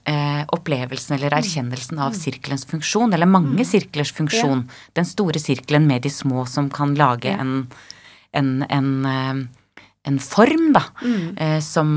eh, 0.09 0.43
opplevelsen 0.53 1.17
eller 1.17 1.33
mm. 1.33 1.39
erkjennelsen 1.41 2.01
av 2.01 2.15
mm. 2.15 2.21
sirkelens 2.21 2.67
funksjon, 2.71 3.15
eller 3.17 3.31
mange 3.31 3.63
mm. 3.63 3.69
sirklers 3.69 4.13
funksjon. 4.17 4.65
Ja. 4.65 4.89
Den 5.01 5.09
store 5.09 5.43
sirkelen 5.43 5.89
med 5.89 6.05
de 6.05 6.13
små 6.13 6.47
som 6.51 6.71
kan 6.73 6.95
lage 6.99 7.33
en, 7.33 7.57
en, 8.37 8.57
en, 8.69 8.91
eh, 9.09 9.45
en, 10.05 10.19
form, 10.21 10.71
da, 10.77 10.83
mm. 11.01 11.27
eh, 11.41 11.59
som 11.65 11.91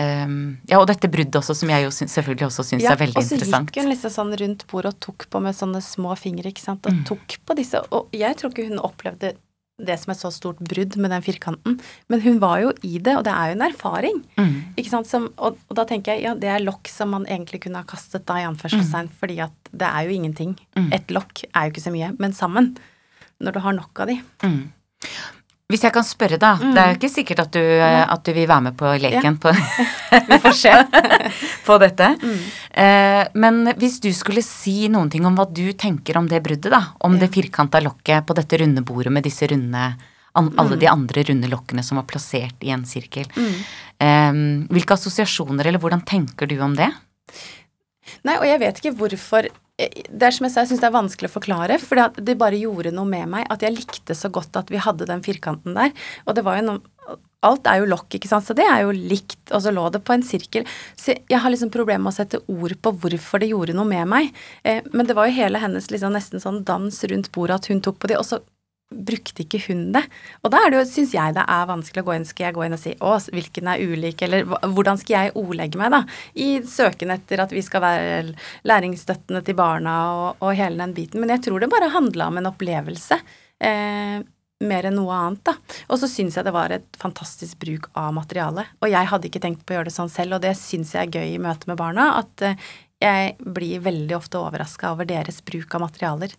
eh, 0.00 0.34
Ja, 0.70 0.80
og 0.80 0.88
dette 0.88 1.10
bruddet 1.12 1.36
også, 1.40 1.56
som 1.58 1.72
jeg 1.72 1.86
jo 1.86 1.92
synes, 1.92 2.14
selvfølgelig 2.16 2.48
også 2.48 2.66
syns 2.70 2.86
ja, 2.86 2.94
er 2.94 3.02
veldig 3.04 3.20
interessant. 3.20 3.44
Ja, 3.44 3.60
og 3.60 3.66
så 3.66 3.68
gikk 3.68 3.80
hun 3.82 3.92
liksom 3.92 4.14
sånn 4.14 4.36
rundt 4.40 4.66
bordet 4.70 4.94
og 4.94 5.00
tok 5.08 5.26
på 5.30 5.42
med 5.44 5.56
sånne 5.56 5.82
små 5.84 6.16
fingre, 6.20 6.52
ikke 6.54 6.64
sant, 6.64 6.86
og 6.88 6.96
mm. 6.96 7.02
tok 7.10 7.36
på 7.44 7.58
disse, 7.58 7.82
og 7.92 8.14
jeg 8.16 8.40
tror 8.40 8.54
ikke 8.54 8.68
hun 8.70 8.80
opplevde 8.80 9.34
det 9.82 9.96
som 9.98 10.12
et 10.12 10.20
så 10.20 10.30
stort 10.30 10.60
brudd 10.62 10.94
med 11.02 11.10
den 11.10 11.22
firkanten. 11.24 11.78
Men 12.12 12.22
hun 12.22 12.38
var 12.42 12.60
jo 12.62 12.70
i 12.86 13.00
det, 13.02 13.16
og 13.18 13.24
det 13.26 13.34
er 13.34 13.50
jo 13.50 13.56
en 13.56 13.66
erfaring. 13.66 14.20
Mm. 14.38 14.52
Ikke 14.78 14.92
sant? 14.92 15.10
Som, 15.10 15.28
og, 15.34 15.58
og, 15.66 15.76
da 15.78 15.86
tenker 15.90 16.14
jeg 16.14 16.28
ja, 16.28 16.34
det 16.38 16.50
er 16.52 16.62
lokk 16.62 16.90
som 16.92 17.10
man 17.14 17.26
egentlig 17.26 17.64
kunne 17.64 17.82
ha 17.82 17.88
kastet 17.88 18.26
da, 18.28 18.38
i 18.38 18.46
anførselstegn, 18.46 19.10
mm. 19.10 19.16
fordi 19.20 19.40
at 19.42 19.72
det 19.74 19.88
er 19.88 20.06
jo 20.06 20.14
ingenting. 20.14 20.54
Mm. 20.78 20.90
Et 20.94 21.14
lokk 21.14 21.42
er 21.50 21.66
jo 21.66 21.74
ikke 21.74 21.86
så 21.88 21.94
mye, 21.94 22.12
men 22.22 22.36
sammen, 22.36 22.76
når 23.42 23.56
du 23.56 23.64
har 23.66 23.76
nok 23.80 24.04
av 24.04 24.12
de. 24.12 24.20
Mm. 25.64 25.72
Hvis 25.72 25.84
jeg 25.86 25.94
kan 25.94 26.04
spørre, 26.04 26.36
da. 26.36 26.50
Mm. 26.60 26.72
Det 26.76 26.80
er 26.80 26.90
jo 26.90 26.96
ikke 26.98 27.08
sikkert 27.08 27.38
at 27.46 27.54
du, 27.56 27.60
eh, 27.60 28.02
at 28.04 28.20
du, 28.20 28.32
vil 28.36 28.48
være 28.50 28.64
med 28.66 28.74
på 28.76 28.90
leken. 29.00 29.32
Ja. 29.32 29.40
På, 29.40 29.52
Vi 30.28 30.38
får 30.44 30.56
se. 30.58 30.72
på 31.66 31.78
dette. 31.80 32.08
Mm. 32.20 32.42
Eh, 32.84 33.20
men 33.40 33.62
hvis 33.80 33.96
du 34.04 34.10
skulle 34.12 34.44
si 34.44 34.90
noen 34.92 35.08
ting 35.08 35.24
om 35.24 35.38
hva 35.38 35.48
du 35.48 35.72
tenker 35.72 36.18
om 36.20 36.28
det 36.28 36.42
bruddet, 36.44 36.68
da. 36.68 36.82
Om 37.00 37.16
ja. 37.16 37.22
det 37.24 37.30
firkanta 37.32 37.80
lokket 37.80 38.26
på 38.28 38.36
dette 38.36 38.60
runde 38.60 38.84
bordet 38.84 39.14
med 39.16 39.24
disse 39.24 39.48
runde 39.48 39.86
an, 40.34 40.52
Alle 40.52 40.76
mm. 40.76 40.82
de 40.84 40.92
andre 40.92 41.24
runde 41.30 41.48
lokkene 41.48 41.86
som 41.86 41.96
var 41.96 42.04
plassert 42.12 42.60
i 42.60 42.74
en 42.74 42.84
sirkel. 42.84 43.24
Mm. 43.32 43.58
Eh, 44.04 44.30
hvilke 44.76 44.98
assosiasjoner, 45.00 45.64
eller 45.64 45.80
hvordan 45.80 46.04
tenker 46.04 46.50
du 46.50 46.58
om 46.60 46.76
det? 46.76 46.92
Nei, 48.28 48.36
og 48.36 48.44
jeg 48.44 48.60
vet 48.60 48.82
ikke 48.82 48.98
hvorfor 49.00 49.48
det 49.74 50.22
er 50.22 50.34
som 50.34 50.46
jeg 50.46 50.54
sa, 50.54 50.62
jeg 50.62 50.70
syns 50.70 50.82
det 50.84 50.86
er 50.86 50.94
vanskelig 50.94 51.28
å 51.30 51.34
forklare, 51.34 51.78
for 51.82 51.98
det 52.22 52.36
bare 52.38 52.60
gjorde 52.60 52.92
noe 52.94 53.10
med 53.10 53.26
meg 53.32 53.48
at 53.50 53.64
jeg 53.64 53.74
likte 53.74 54.14
så 54.14 54.30
godt 54.30 54.54
at 54.60 54.70
vi 54.70 54.78
hadde 54.78 55.08
den 55.10 55.24
firkanten 55.24 55.74
der. 55.74 55.90
Og 56.28 56.36
det 56.36 56.44
var 56.46 56.60
jo 56.60 56.68
noe 56.72 56.84
Alt 57.44 57.66
er 57.68 57.82
jo 57.82 57.88
lokk, 57.90 58.14
ikke 58.16 58.28
sant, 58.30 58.46
så 58.46 58.54
det 58.56 58.64
er 58.64 58.86
jo 58.86 58.92
likt, 58.96 59.50
og 59.52 59.60
så 59.60 59.68
lå 59.68 59.82
det 59.92 60.00
på 60.00 60.14
en 60.14 60.22
sirkel. 60.24 60.64
Så 60.96 61.12
jeg 61.12 61.40
har 61.44 61.52
liksom 61.52 61.68
problemer 61.74 62.00
med 62.06 62.14
å 62.14 62.16
sette 62.16 62.40
ord 62.48 62.72
på 62.80 62.92
hvorfor 63.02 63.42
det 63.42 63.50
gjorde 63.50 63.74
noe 63.76 63.84
med 63.84 64.08
meg. 64.08 64.30
Eh, 64.64 64.80
men 64.96 65.04
det 65.04 65.12
var 65.18 65.28
jo 65.28 65.36
hele 65.36 65.60
hennes 65.60 65.90
liksom 65.92 66.16
nesten 66.16 66.40
sånn 66.40 66.62
dans 66.64 67.02
rundt 67.10 67.28
bordet 67.36 67.58
at 67.58 67.68
hun 67.68 67.84
tok 67.84 68.00
på 68.00 68.08
de, 68.08 68.16
og 68.16 68.24
så 68.24 68.40
brukte 68.94 69.44
ikke 69.44 69.60
hun 69.66 69.86
det? 69.94 70.04
Og 70.42 70.52
da 70.54 70.62
er 70.64 70.76
syns 70.88 71.14
jeg 71.16 71.36
det 71.36 71.44
er 71.50 71.70
vanskelig 71.70 72.04
å 72.04 72.08
gå 72.08 72.16
inn. 72.16 72.26
Skal 72.28 72.48
jeg 72.48 72.56
gå 72.56 72.66
inn 72.66 72.76
og 72.76 72.82
si 72.82 72.94
å, 72.98 73.14
hvilken 73.34 73.70
er 73.70 73.82
ulik, 73.82 74.22
eller 74.26 74.46
hvordan 74.46 75.00
skal 75.00 75.16
jeg 75.16 75.34
ordlegge 75.40 75.80
meg, 75.80 75.94
da? 75.94 76.02
I 76.34 76.48
søken 76.68 77.14
etter 77.14 77.42
at 77.44 77.54
vi 77.54 77.62
skal 77.64 77.84
være 77.84 78.36
læringsstøttende 78.68 79.42
til 79.46 79.58
barna 79.58 79.96
og, 80.12 80.44
og 80.44 80.54
hele 80.58 80.80
den 80.82 80.94
biten. 80.96 81.22
Men 81.22 81.34
jeg 81.36 81.46
tror 81.48 81.64
det 81.64 81.72
bare 81.72 81.92
handla 81.94 82.30
om 82.30 82.40
en 82.40 82.50
opplevelse. 82.52 83.20
Eh, 83.64 84.22
mer 84.64 84.88
enn 84.88 84.96
noe 84.96 85.12
annet, 85.16 85.42
da. 85.46 85.54
Og 85.92 86.00
så 86.00 86.08
syns 86.10 86.38
jeg 86.38 86.46
det 86.46 86.54
var 86.54 86.72
et 86.72 86.98
fantastisk 87.00 87.58
bruk 87.62 87.90
av 87.98 88.14
materialet. 88.16 88.72
Og 88.80 88.90
jeg 88.92 89.10
hadde 89.10 89.28
ikke 89.28 89.42
tenkt 89.42 89.64
på 89.66 89.74
å 89.74 89.78
gjøre 89.78 89.90
det 89.90 89.96
sånn 89.96 90.12
selv, 90.12 90.38
og 90.38 90.44
det 90.44 90.54
syns 90.60 90.94
jeg 90.94 91.08
er 91.08 91.20
gøy 91.20 91.36
i 91.36 91.42
møte 91.42 91.70
med 91.70 91.80
barna. 91.80 92.14
At 92.22 92.44
eh, 92.46 92.58
jeg 93.02 93.36
blir 93.42 93.84
veldig 93.84 94.16
ofte 94.16 94.40
overraska 94.40 94.94
over 94.94 95.08
deres 95.08 95.42
bruk 95.44 95.74
av 95.76 95.84
materialer. 95.84 96.34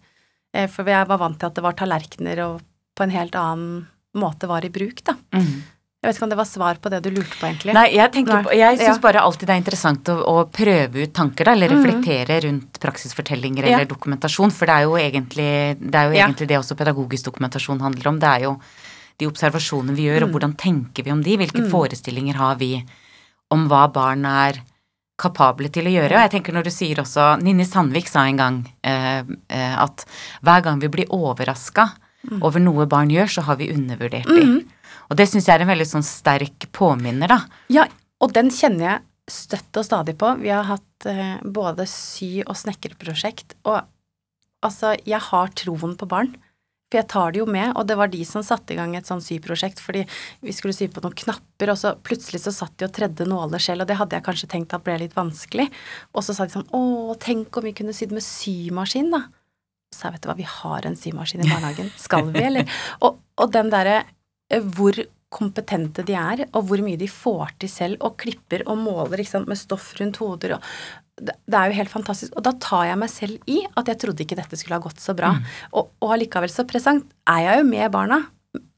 Eh, 0.56 0.70
for 0.72 0.88
jeg 0.88 1.12
var 1.12 1.22
vant 1.22 1.38
til 1.40 1.52
at 1.52 1.58
det 1.58 1.64
var 1.66 1.78
tallerkener 1.78 2.44
og 2.48 2.64
på 2.96 3.06
en 3.06 3.14
helt 3.14 3.36
annen 3.36 3.86
måte 4.16 4.48
var 4.48 4.64
i 4.64 4.72
bruk, 4.72 5.02
da. 5.04 5.18
Mm. 5.36 5.64
Jeg 6.06 6.12
vet 6.12 6.18
ikke 6.20 6.26
om 6.28 6.32
det 6.32 6.38
var 6.38 6.46
svar 6.48 6.78
på 6.78 6.90
det 6.94 7.00
du 7.02 7.08
lurte 7.10 7.34
på, 7.34 7.48
egentlig. 7.48 7.74
Nei, 7.74 7.88
jeg, 7.96 8.24
På, 8.30 8.54
jeg 8.54 8.78
syns 8.78 9.00
ja. 9.00 9.02
bare 9.02 9.24
alltid 9.26 9.50
det 9.50 9.56
er 9.56 9.62
interessant 9.64 10.12
å, 10.14 10.16
å 10.22 10.36
prøve 10.54 11.02
ut 11.02 11.14
tanker, 11.18 11.50
da, 11.50 11.56
eller 11.58 11.74
mm. 11.74 11.80
reflektere 11.80 12.38
mm. 12.38 12.44
rundt 12.46 12.80
praksisfortellinger 12.84 13.66
eller 13.66 13.88
ja. 13.88 13.90
dokumentasjon, 13.90 14.54
for 14.54 14.70
det 14.70 14.76
er 14.76 14.86
jo 14.86 15.00
egentlig 15.02 15.48
det, 15.82 15.96
er 15.98 16.12
jo 16.12 16.20
ja. 16.20 16.28
egentlig 16.28 16.48
det 16.52 16.60
også 16.60 16.78
pedagogisk 16.78 17.32
dokumentasjon 17.32 17.82
handler 17.82 18.12
om. 18.12 18.22
Det 18.22 18.30
er 18.30 18.46
jo 18.46 18.54
de 19.18 19.32
observasjonene 19.32 19.98
vi 19.98 20.06
gjør, 20.06 20.22
mm. 20.22 20.28
og 20.28 20.38
hvordan 20.38 20.56
tenker 20.62 21.08
vi 21.08 21.16
om 21.16 21.26
de, 21.26 21.40
hvilke 21.42 21.66
mm. 21.66 21.72
forestillinger 21.74 22.38
har 22.38 22.62
vi 22.62 22.72
om 23.56 23.66
hva 23.72 23.88
barn 23.98 24.30
er 24.30 24.62
kapable 25.20 25.70
til 25.72 25.88
å 25.88 25.94
gjøre. 25.94 26.16
Og 26.16 26.26
jeg 26.26 26.34
tenker 26.36 26.56
når 26.56 26.68
du 26.68 26.74
sier 26.74 27.00
også 27.02 27.36
Ninni 27.44 27.66
Sandvik 27.68 28.10
sa 28.12 28.26
en 28.28 28.40
gang 28.40 28.62
eh, 28.84 29.22
eh 29.24 29.76
at 29.80 30.06
hver 30.44 30.64
gang 30.66 30.82
vi 30.82 30.92
blir 30.92 31.12
overraska 31.14 31.90
mm. 32.32 32.42
over 32.44 32.64
noe 32.64 32.88
barn 32.90 33.12
gjør, 33.14 33.32
så 33.38 33.46
har 33.48 33.60
vi 33.62 33.72
undervurdert 33.74 34.28
dem. 34.28 34.58
Mm. 34.58 34.94
Og 35.10 35.20
det 35.20 35.28
syns 35.30 35.48
jeg 35.48 35.56
er 35.56 35.66
en 35.66 35.72
veldig 35.72 35.88
sånn 35.88 36.06
sterk 36.06 36.68
påminner, 36.76 37.32
da. 37.32 37.40
Ja, 37.72 37.86
og 38.24 38.34
den 38.36 38.50
kjenner 38.54 38.88
jeg 38.90 39.04
støtt 39.32 39.78
og 39.80 39.86
stadig 39.86 40.16
på. 40.22 40.32
Vi 40.42 40.52
har 40.54 40.66
hatt 40.68 41.10
eh, 41.10 41.38
både 41.42 41.88
sy- 41.90 42.46
og 42.46 42.58
snekkerprosjekt, 42.58 43.58
og 43.66 43.84
altså, 44.66 44.96
jeg 45.06 45.22
har 45.30 45.54
troen 45.58 45.96
på 45.98 46.10
barn. 46.10 46.34
For 46.96 47.02
jeg 47.02 47.12
tar 47.12 47.34
det 47.36 47.42
jo 47.42 47.46
med, 47.52 47.74
og 47.76 47.88
det 47.90 47.98
var 48.00 48.08
de 48.08 48.22
som 48.24 48.44
satte 48.46 48.72
i 48.72 48.78
gang 48.80 48.94
et 48.96 49.10
sånn 49.10 49.24
syprosjekt 49.24 49.82
fordi 49.84 50.06
vi 50.46 50.54
skulle 50.56 50.76
sy 50.76 50.88
på 50.88 51.02
noen 51.04 51.16
knapper, 51.20 51.74
og 51.74 51.80
så 51.82 51.92
plutselig 52.08 52.40
så 52.46 52.54
satt 52.56 52.78
de 52.80 52.88
og 52.88 52.94
tredde 52.96 53.28
nåler 53.28 53.60
selv, 53.60 53.84
og 53.84 53.90
det 53.90 53.98
hadde 54.00 54.16
jeg 54.16 54.24
kanskje 54.24 54.50
tenkt 54.54 54.76
at 54.78 54.86
ble 54.86 54.96
litt 55.02 55.18
vanskelig. 55.18 55.68
Og 56.16 56.24
så 56.24 56.36
sa 56.38 56.48
de 56.48 56.56
sånn 56.56 56.70
Å, 56.72 57.18
tenk 57.20 57.60
om 57.60 57.68
vi 57.68 57.74
kunne 57.76 57.96
sydd 57.96 58.16
med 58.16 58.24
symaskin, 58.24 59.12
da. 59.12 59.26
Så 59.92 60.08
jeg 60.08 60.16
vet 60.16 60.24
du 60.24 60.30
hva, 60.32 60.38
vi 60.40 60.48
har 60.48 60.88
en 60.88 60.96
symaskin 61.00 61.44
i 61.44 61.50
barnehagen. 61.50 61.92
Skal 62.00 62.32
vi, 62.32 62.46
eller? 62.48 62.72
Og, 63.04 63.20
og 63.36 63.52
den 63.52 63.68
derre 63.74 64.00
eh, 64.48 64.64
hvor 64.64 64.96
kompetente 65.36 66.06
de 66.08 66.16
er, 66.16 66.46
og 66.56 66.70
hvor 66.70 66.80
mye 66.86 67.00
de 67.00 67.10
får 67.12 67.58
til 67.60 67.72
selv, 67.72 68.00
og 68.08 68.16
klipper 68.22 68.64
og 68.72 68.80
måler 68.80 69.26
sant, 69.28 69.50
med 69.52 69.60
stoff 69.60 69.92
rundt 70.00 70.22
hoder. 70.24 70.56
Og, 70.56 70.70
det 71.16 71.56
er 71.56 71.72
jo 71.72 71.78
helt 71.78 71.92
fantastisk. 71.92 72.34
Og 72.36 72.44
da 72.44 72.52
tar 72.62 72.90
jeg 72.90 73.00
meg 73.00 73.12
selv 73.12 73.52
i 73.52 73.62
at 73.80 73.92
jeg 73.92 74.00
trodde 74.02 74.26
ikke 74.26 74.38
dette 74.40 74.60
skulle 74.60 74.80
ha 74.80 74.84
gått 74.84 75.00
så 75.04 75.16
bra. 75.18 75.32
Mm. 75.36 75.46
Og, 75.80 75.94
og 76.04 76.16
allikevel 76.18 76.52
så 76.52 76.68
present 76.68 77.08
er 77.32 77.46
jeg 77.46 77.62
jo 77.62 77.68
med 77.70 77.94
barna. 77.94 78.20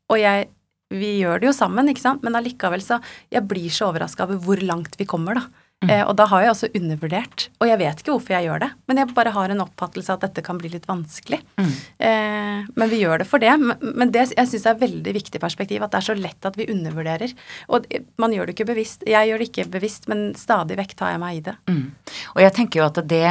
Og 0.08 0.20
jeg, 0.22 0.50
vi 0.94 1.18
gjør 1.24 1.42
det 1.42 1.50
jo 1.50 1.56
sammen, 1.58 1.90
ikke 1.90 2.04
sant. 2.04 2.26
Men 2.26 2.38
allikevel 2.38 2.84
så 2.86 3.02
Jeg 3.34 3.44
blir 3.50 3.74
så 3.74 3.90
overraska 3.90 4.28
over 4.28 4.42
hvor 4.44 4.62
langt 4.62 5.00
vi 5.00 5.10
kommer, 5.10 5.42
da. 5.42 5.66
Mm. 5.86 5.92
Eh, 5.94 6.04
og 6.10 6.16
da 6.18 6.26
har 6.32 6.42
jeg 6.42 6.52
også 6.56 6.68
undervurdert. 6.80 7.44
Og 7.62 7.70
jeg 7.70 7.78
vet 7.78 8.00
ikke 8.02 8.14
hvorfor 8.16 8.34
jeg 8.34 8.48
gjør 8.48 8.64
det, 8.64 8.70
men 8.90 8.98
jeg 8.98 9.14
bare 9.14 9.34
har 9.36 9.52
en 9.54 9.62
oppfattelse 9.62 10.10
av 10.10 10.18
at 10.18 10.26
dette 10.26 10.44
kan 10.48 10.58
bli 10.58 10.72
litt 10.74 10.88
vanskelig. 10.90 11.38
Mm. 11.62 11.70
Eh, 12.08 12.64
men 12.82 12.90
vi 12.90 13.02
gjør 13.04 13.22
det 13.22 13.28
for 13.30 13.44
det. 13.44 13.54
Men 13.86 14.14
det 14.14 14.26
jeg 14.32 14.50
syns 14.50 14.66
er 14.66 14.74
et 14.74 14.82
veldig 14.88 15.14
viktig 15.20 15.42
perspektiv, 15.44 15.86
at 15.86 15.94
det 15.94 16.02
er 16.02 16.08
så 16.10 16.18
lett 16.18 16.50
at 16.50 16.58
vi 16.58 16.70
undervurderer. 16.74 17.36
Og 17.70 17.86
man 18.18 18.34
gjør 18.34 18.50
det 18.50 18.58
ikke 18.58 18.72
bevisst. 18.72 19.06
Jeg 19.06 19.30
gjør 19.30 19.44
det 19.44 19.50
ikke 19.52 19.70
bevisst, 19.78 20.10
men 20.10 20.32
stadig 20.40 20.80
vekk 20.82 20.98
tar 20.98 21.14
jeg 21.14 21.22
meg 21.22 21.38
i 21.38 21.46
det. 21.52 21.58
Mm. 21.70 21.86
Og 22.34 22.44
jeg 22.48 22.58
tenker 22.58 22.82
jo 22.82 22.90
at 22.90 23.02
det 23.06 23.26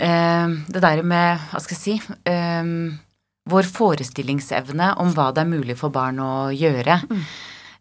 eh, 0.00 0.48
Det 0.64 0.80
der 0.80 1.02
med, 1.04 1.48
hva 1.52 1.60
skal 1.60 1.76
jeg 1.76 1.82
si 1.82 2.14
eh, 2.30 2.70
Vår 3.52 3.68
forestillingsevne 3.68 4.94
om 5.04 5.12
hva 5.12 5.28
det 5.36 5.44
er 5.44 5.50
mulig 5.50 5.76
for 5.76 5.92
barn 5.92 6.24
å 6.24 6.48
gjøre. 6.56 7.02
Mm 7.04 7.26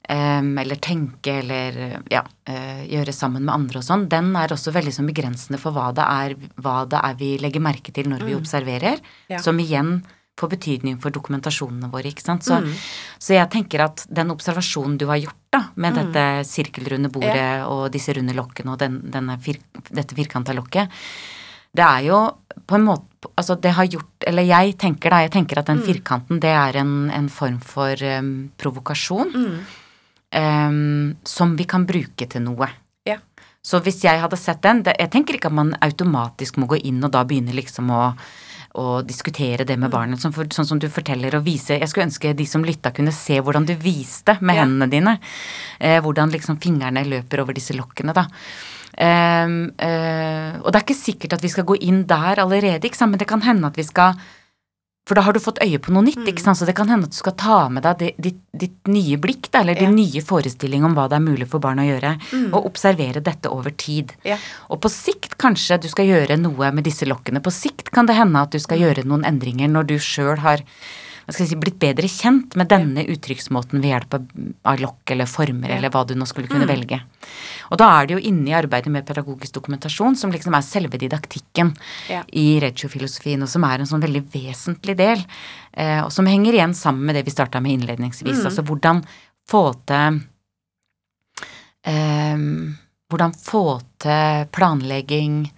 eller 0.09 0.75
tenke 0.83 1.37
eller 1.39 1.77
ja, 2.11 2.23
uh, 2.49 2.81
gjøre 2.89 3.13
sammen 3.15 3.45
med 3.45 3.53
andre 3.53 3.79
og 3.79 3.85
sånn, 3.87 4.09
den 4.11 4.33
er 4.35 4.51
også 4.51 4.73
veldig 4.75 4.91
sånn 4.91 5.07
begrensende 5.07 5.59
for 5.61 5.75
hva 5.75 5.91
det, 5.95 6.03
er, 6.03 6.35
hva 6.59 6.81
det 6.89 6.99
er 6.99 7.15
vi 7.19 7.29
legger 7.39 7.63
merke 7.63 7.93
til 7.95 8.09
når 8.11 8.25
vi 8.25 8.33
mm. 8.35 8.41
observerer, 8.41 8.99
ja. 9.31 9.39
som 9.39 9.59
igjen 9.63 10.01
får 10.39 10.49
betydning 10.55 10.97
for 11.01 11.13
dokumentasjonene 11.13 11.91
våre, 11.93 12.09
ikke 12.09 12.25
sant. 12.25 12.45
Så, 12.45 12.57
mm. 12.63 12.73
så, 13.21 13.35
jeg 13.37 13.51
tenker 13.53 13.85
at 13.85 14.03
den 14.09 14.33
observasjonen 14.33 14.97
du 14.99 15.05
har 15.11 15.21
gjort 15.21 15.39
da, 15.53 15.61
med 15.75 15.93
mm. 15.93 15.99
dette 15.99 16.25
sirkelrunde 16.49 17.11
bordet 17.13 17.37
ja. 17.37 17.67
og 17.69 17.85
disse 17.93 18.15
runde 18.17 18.35
lokkene 18.35 18.73
og 18.73 18.81
den, 18.81 19.31
fir, 19.43 19.61
dette 19.93 20.17
firkanta 20.17 20.55
lokket, 20.57 20.91
det 21.73 21.85
er 21.85 22.09
jo 22.09 22.25
på 22.67 22.77
en 22.77 22.87
måte 22.91 23.09
Altså, 23.39 23.55
det 23.55 23.71
har 23.71 23.87
gjort 23.87 24.25
Eller 24.27 24.43
jeg 24.43 24.73
tenker 24.77 25.13
da, 25.13 25.21
jeg 25.23 25.31
tenker 25.31 25.61
at 25.61 25.69
den 25.69 25.77
mm. 25.79 25.85
firkanten, 25.87 26.41
det 26.43 26.51
er 26.51 26.75
en, 26.81 27.07
en 27.07 27.29
form 27.31 27.55
for 27.63 27.95
um, 28.03 28.33
provokasjon. 28.59 29.31
Mm 29.31 29.61
um, 30.33 31.15
som 31.23 31.55
vi 31.55 31.65
kan 31.69 31.85
bruke 31.85 32.27
til 32.29 32.41
noe. 32.41 32.67
Ja. 33.05 33.17
Så 33.63 33.79
hvis 33.83 34.01
jeg 34.03 34.19
hadde 34.19 34.37
sett 34.37 34.61
den 34.61 34.83
det, 34.83 34.95
Jeg 34.99 35.11
tenker 35.11 35.35
ikke 35.37 35.47
at 35.51 35.53
man 35.53 35.75
automatisk 35.81 36.57
må 36.57 36.67
gå 36.67 36.81
inn 36.83 37.03
og 37.03 37.11
da 37.11 37.23
begynne 37.23 37.53
liksom 37.55 37.89
å, 37.91 38.01
å 38.75 39.01
diskutere 39.05 39.63
det 39.65 39.77
med 39.77 39.89
Mm. 39.89 39.93
barnet, 39.93 40.19
sånn, 40.19 40.33
for, 40.33 40.45
sånn 40.45 40.65
som 40.65 40.79
du 40.79 40.89
forteller 40.89 41.35
og 41.35 41.45
viser 41.45 41.79
Jeg 41.79 41.87
skulle 41.89 42.07
ønske 42.09 42.35
de 42.35 42.45
som 42.45 42.63
lytta 42.63 42.91
kunne 42.91 43.11
se 43.11 43.39
hvordan 43.39 43.65
du 43.65 43.75
viste 43.75 44.37
med 44.41 44.55
Ja. 44.55 44.63
hendene 44.65 44.89
dine. 44.89 45.19
Eh, 45.79 46.01
hvordan 46.01 46.31
liksom 46.31 46.59
fingrene 46.59 47.05
løper 47.05 47.41
over 47.41 47.53
disse 47.53 47.73
lokkene, 47.73 48.13
da. 48.13 48.27
Ehm, 48.97 49.71
eh, 49.79 50.59
og 50.61 50.71
det 50.71 50.75
er 50.75 50.85
ikke 50.85 50.95
sikkert 50.95 51.33
at 51.33 51.41
vi 51.41 51.49
skal 51.49 51.63
gå 51.65 51.75
inn 51.81 52.03
der 52.05 52.35
allerede, 52.43 52.83
ikke 52.85 52.95
sant, 52.97 53.11
men 53.11 53.17
det 53.19 53.27
kan 53.27 53.41
hende 53.41 53.65
at 53.65 53.75
vi 53.75 53.83
skal 53.83 54.13
For 55.05 55.15
da 55.19 55.21
har 55.25 55.33
du 55.35 55.39
fått 55.43 55.59
øye 55.59 55.79
på 55.83 55.91
noe 55.91 56.03
nytt, 56.05 56.15
Mm. 56.21 56.27
ikke 56.31 56.39
sant, 56.39 56.57
så 56.57 56.65
det 56.65 56.75
kan 56.75 56.87
hende 56.87 57.03
at 57.03 57.11
du 57.11 57.17
skal 57.17 57.33
ta 57.35 57.67
med 57.67 57.83
deg 57.83 58.15
ditt, 58.21 58.39
ditt 58.55 58.87
nye 58.87 59.17
blikk, 59.17 59.51
da, 59.51 59.59
eller 59.59 59.73
Ja. 59.75 59.79
din 59.87 59.95
nye 59.95 60.21
forestilling 60.23 60.85
om 60.85 60.95
hva 60.95 61.09
det 61.09 61.17
er 61.17 61.19
mulig 61.19 61.47
for 61.49 61.59
barn 61.59 61.77
å 61.79 61.83
gjøre, 61.83 62.17
Mm. 62.31 62.53
og 62.53 62.65
observere 62.71 63.21
dette 63.21 63.49
over 63.51 63.69
tid. 63.71 64.13
Ja. 64.23 64.37
Og 64.69 64.79
på 64.79 64.89
sikt 64.89 65.37
kanskje 65.37 65.81
du 65.81 65.89
skal 65.89 66.05
gjøre 66.05 66.39
noe 66.39 66.71
med 66.71 66.85
disse 66.85 67.03
lokkene. 67.05 67.41
På 67.43 67.51
sikt 67.51 67.91
kan 67.91 68.05
det 68.05 68.15
hende 68.15 68.37
at 68.41 68.51
du 68.51 68.59
skal 68.59 68.79
gjøre 68.79 69.03
noen 69.03 69.25
endringer 69.25 69.67
når 69.67 69.87
du 69.87 69.95
sjøl 69.99 70.37
har 70.37 70.61
si, 71.31 71.55
blitt 71.55 71.79
bedre 71.79 72.09
kjent 72.11 72.57
med 72.59 72.67
denne 72.71 73.05
uttrykksmåten 73.07 73.79
ved 73.79 73.93
hjelp 73.93 74.17
av, 74.17 74.79
lokk 74.81 75.13
eller 75.15 75.29
former 75.29 75.71
eller 75.77 75.93
hva 75.93 76.03
du 76.07 76.15
nå 76.19 76.27
skulle 76.27 76.51
kunne 76.51 76.67
velge. 76.67 76.99
Og 77.71 77.79
da 77.79 77.87
er 77.95 78.07
det 78.09 78.17
jo 78.17 78.23
inne 78.29 78.51
i 78.51 78.57
arbeidet 78.57 78.91
med 78.91 79.05
pedagogisk 79.07 79.55
dokumentasjon, 79.55 80.17
som 80.19 80.33
liksom 80.33 80.55
er 80.57 80.65
selve 80.67 80.99
didaktikken 80.99 81.73
Ja. 82.09 82.23
i 82.31 82.59
reggio-filosofien, 82.59 83.41
og 83.41 83.49
som 83.49 83.63
er 83.63 83.79
en 83.79 83.89
sånn 83.89 84.03
veldig 84.03 84.23
vesentlig 84.33 84.97
del, 84.97 85.23
eh, 85.73 86.03
og 86.03 86.11
som 86.11 86.25
henger 86.25 86.53
igjen 86.53 86.75
sammen 86.75 87.05
med 87.05 87.15
det 87.15 87.25
vi 87.25 87.31
starta 87.31 87.61
med 87.61 87.79
innledningsvis. 87.79 88.43
Mm. 88.43 88.45
Altså 88.45 88.63
hvordan 88.63 89.03
få 89.47 89.73
til 89.85 90.21
eh, 91.85 92.37
Hvordan 93.13 93.33
få 93.37 93.79
til 94.01 94.47
planlegging, 94.49 95.51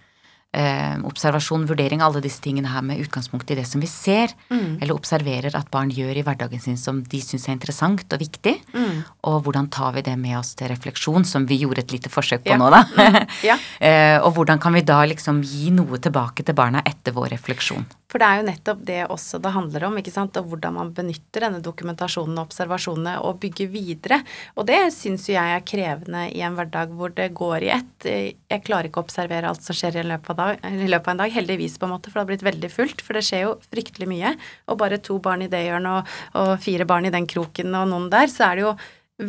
eh, 0.56 0.96
observasjon, 1.04 1.66
vurdering, 1.68 2.02
alle 2.06 2.22
disse 2.24 2.40
tingene 2.44 2.72
her 2.72 2.82
med 2.86 3.02
utgangspunkt 3.04 3.52
i 3.52 3.58
det 3.60 3.66
som 3.68 3.82
vi 3.84 3.88
ser, 3.92 4.32
Mm. 4.50 4.78
eller 4.82 4.94
observerer 4.96 5.56
at 5.58 5.70
barn 5.72 5.90
gjør 5.92 6.16
i 6.18 6.24
hverdagen 6.24 6.62
sin 6.62 6.78
som 6.78 7.02
de 7.04 7.20
syns 7.20 7.48
er 7.50 7.54
interessant 7.58 8.06
og 8.14 8.20
viktig, 8.22 8.56
Mm. 8.74 9.04
og 9.26 9.44
hvordan 9.44 9.70
tar 9.70 9.92
vi 9.94 10.02
det 10.02 10.18
med 10.18 10.38
oss 10.38 10.54
til 10.56 10.70
refleksjon, 10.70 11.26
som 11.26 11.46
vi 11.46 11.60
gjorde 11.60 11.80
et 11.80 11.92
lite 11.92 12.10
forsøk 12.10 12.44
på 12.46 12.54
Ja. 12.54 12.58
nå, 12.58 12.70
da. 12.72 13.26
Ja. 13.44 13.58
Eh, 13.82 14.18
og 14.24 14.34
hvordan 14.36 14.60
kan 14.62 14.74
vi 14.74 14.82
da 14.82 15.02
liksom 15.06 15.42
gi 15.44 15.70
noe 15.72 15.98
tilbake 16.00 16.44
til 16.46 16.56
barna 16.56 16.82
etter 16.86 17.12
vår 17.12 17.30
refleksjon? 17.36 17.86
For 18.08 18.20
det 18.22 18.28
er 18.28 18.38
jo 18.40 18.46
nettopp 18.48 18.86
det 18.86 19.08
også 19.12 19.42
det 19.42 19.52
handler 19.52 19.84
om, 19.88 19.98
ikke 20.00 20.12
sant, 20.14 20.38
og 20.38 20.46
hvordan 20.48 20.74
man 20.78 20.92
benytter 20.96 21.42
denne 21.44 21.60
dokumentasjonen 21.62 22.38
og 22.40 22.48
observasjonene 22.48 23.18
og 23.26 23.40
bygger 23.42 23.68
videre. 23.74 24.22
Og 24.56 24.66
det 24.70 24.94
syns 24.94 25.26
jo 25.28 25.34
jeg 25.36 25.58
er 25.58 25.66
krevende 25.68 26.22
i 26.32 26.40
en 26.46 26.56
hverdag 26.56 26.94
hvor 26.96 27.14
det 27.14 27.34
går 27.36 27.66
i 27.66 27.72
ett. 27.76 28.06
Jeg 28.06 28.64
klarer 28.64 28.88
ikke 28.90 29.02
å 29.02 29.08
observere 29.08 29.50
alt 29.50 29.66
som 29.66 29.76
skjer 29.76 29.98
i 30.00 30.06
løpet 30.08 30.40
av, 30.40 30.45
dag, 30.46 30.66
i 30.70 30.90
løpet 30.90 31.10
av 31.10 31.16
en 31.16 31.24
dag, 31.24 31.34
heldigvis 31.36 31.80
på 31.82 31.88
en 31.88 31.96
måte, 31.96 32.12
for 32.12 32.20
det 32.20 32.24
har 32.24 32.32
blitt 32.34 32.46
veldig 32.48 32.72
fullt. 32.74 33.02
For 33.06 33.18
det 33.18 33.26
skjer 33.28 33.46
jo 33.48 33.56
fryktelig 33.68 34.10
mye. 34.12 34.36
Og 34.72 34.80
bare 34.82 35.02
to 35.04 35.18
barn 35.24 35.46
i 35.46 35.50
det 35.52 35.66
hjørnet 35.66 35.98
og, 36.00 36.20
og 36.42 36.54
fire 36.64 36.88
barn 36.90 37.10
i 37.10 37.14
den 37.14 37.28
kroken 37.30 37.74
og 37.76 37.90
noen 37.92 38.08
der, 38.14 38.32
så 38.32 38.50
er 38.50 38.56
det 38.56 38.66
jo 38.68 38.76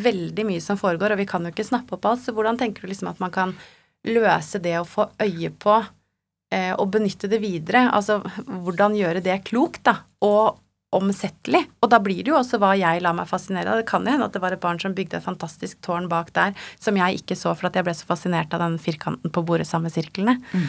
veldig 0.06 0.46
mye 0.48 0.62
som 0.62 0.78
foregår, 0.80 1.14
og 1.14 1.20
vi 1.20 1.28
kan 1.30 1.44
jo 1.46 1.52
ikke 1.54 1.66
snappe 1.66 1.96
opp 1.96 2.08
alt. 2.10 2.24
Så 2.24 2.34
hvordan 2.36 2.58
tenker 2.60 2.84
du 2.84 2.90
liksom 2.90 3.12
at 3.12 3.22
man 3.22 3.34
kan 3.34 3.54
løse 4.06 4.60
det 4.62 4.76
å 4.78 4.86
få 4.86 5.08
øye 5.22 5.50
på 5.50 5.74
eh, 6.54 6.72
og 6.74 6.90
benytte 6.94 7.30
det 7.30 7.40
videre. 7.42 7.86
Altså 7.90 8.20
hvordan 8.46 8.96
gjøre 8.98 9.24
det 9.24 9.40
klokt, 9.48 9.84
da, 9.88 10.00
og 10.26 10.62
omsettelig. 10.98 11.62
Og 11.84 11.90
da 11.92 11.98
blir 12.02 12.22
det 12.24 12.32
jo 12.32 12.38
også 12.40 12.58
hva 12.62 12.72
jeg 12.78 13.02
lar 13.04 13.14
meg 13.18 13.28
fascinere 13.30 13.72
av. 13.74 13.82
Det 13.82 13.88
kan 13.90 14.06
hende 14.08 14.26
at 14.28 14.32
det 14.36 14.42
var 14.42 14.56
et 14.56 14.62
barn 14.62 14.80
som 14.82 14.94
bygde 14.96 15.20
et 15.20 15.24
fantastisk 15.26 15.78
tårn 15.84 16.08
bak 16.12 16.32
der, 16.36 16.56
som 16.80 16.96
jeg 16.98 17.20
ikke 17.22 17.36
så 17.38 17.52
for 17.54 17.68
at 17.70 17.76
jeg 17.78 17.86
ble 17.86 17.94
så 17.96 18.08
fascinert 18.08 18.52
av 18.56 18.64
den 18.64 18.78
firkanten 18.82 19.32
på 19.32 19.44
bordet 19.46 19.68
sammen 19.68 19.90
med 19.90 19.96
sirklene. 19.96 20.36
Mm. 20.52 20.66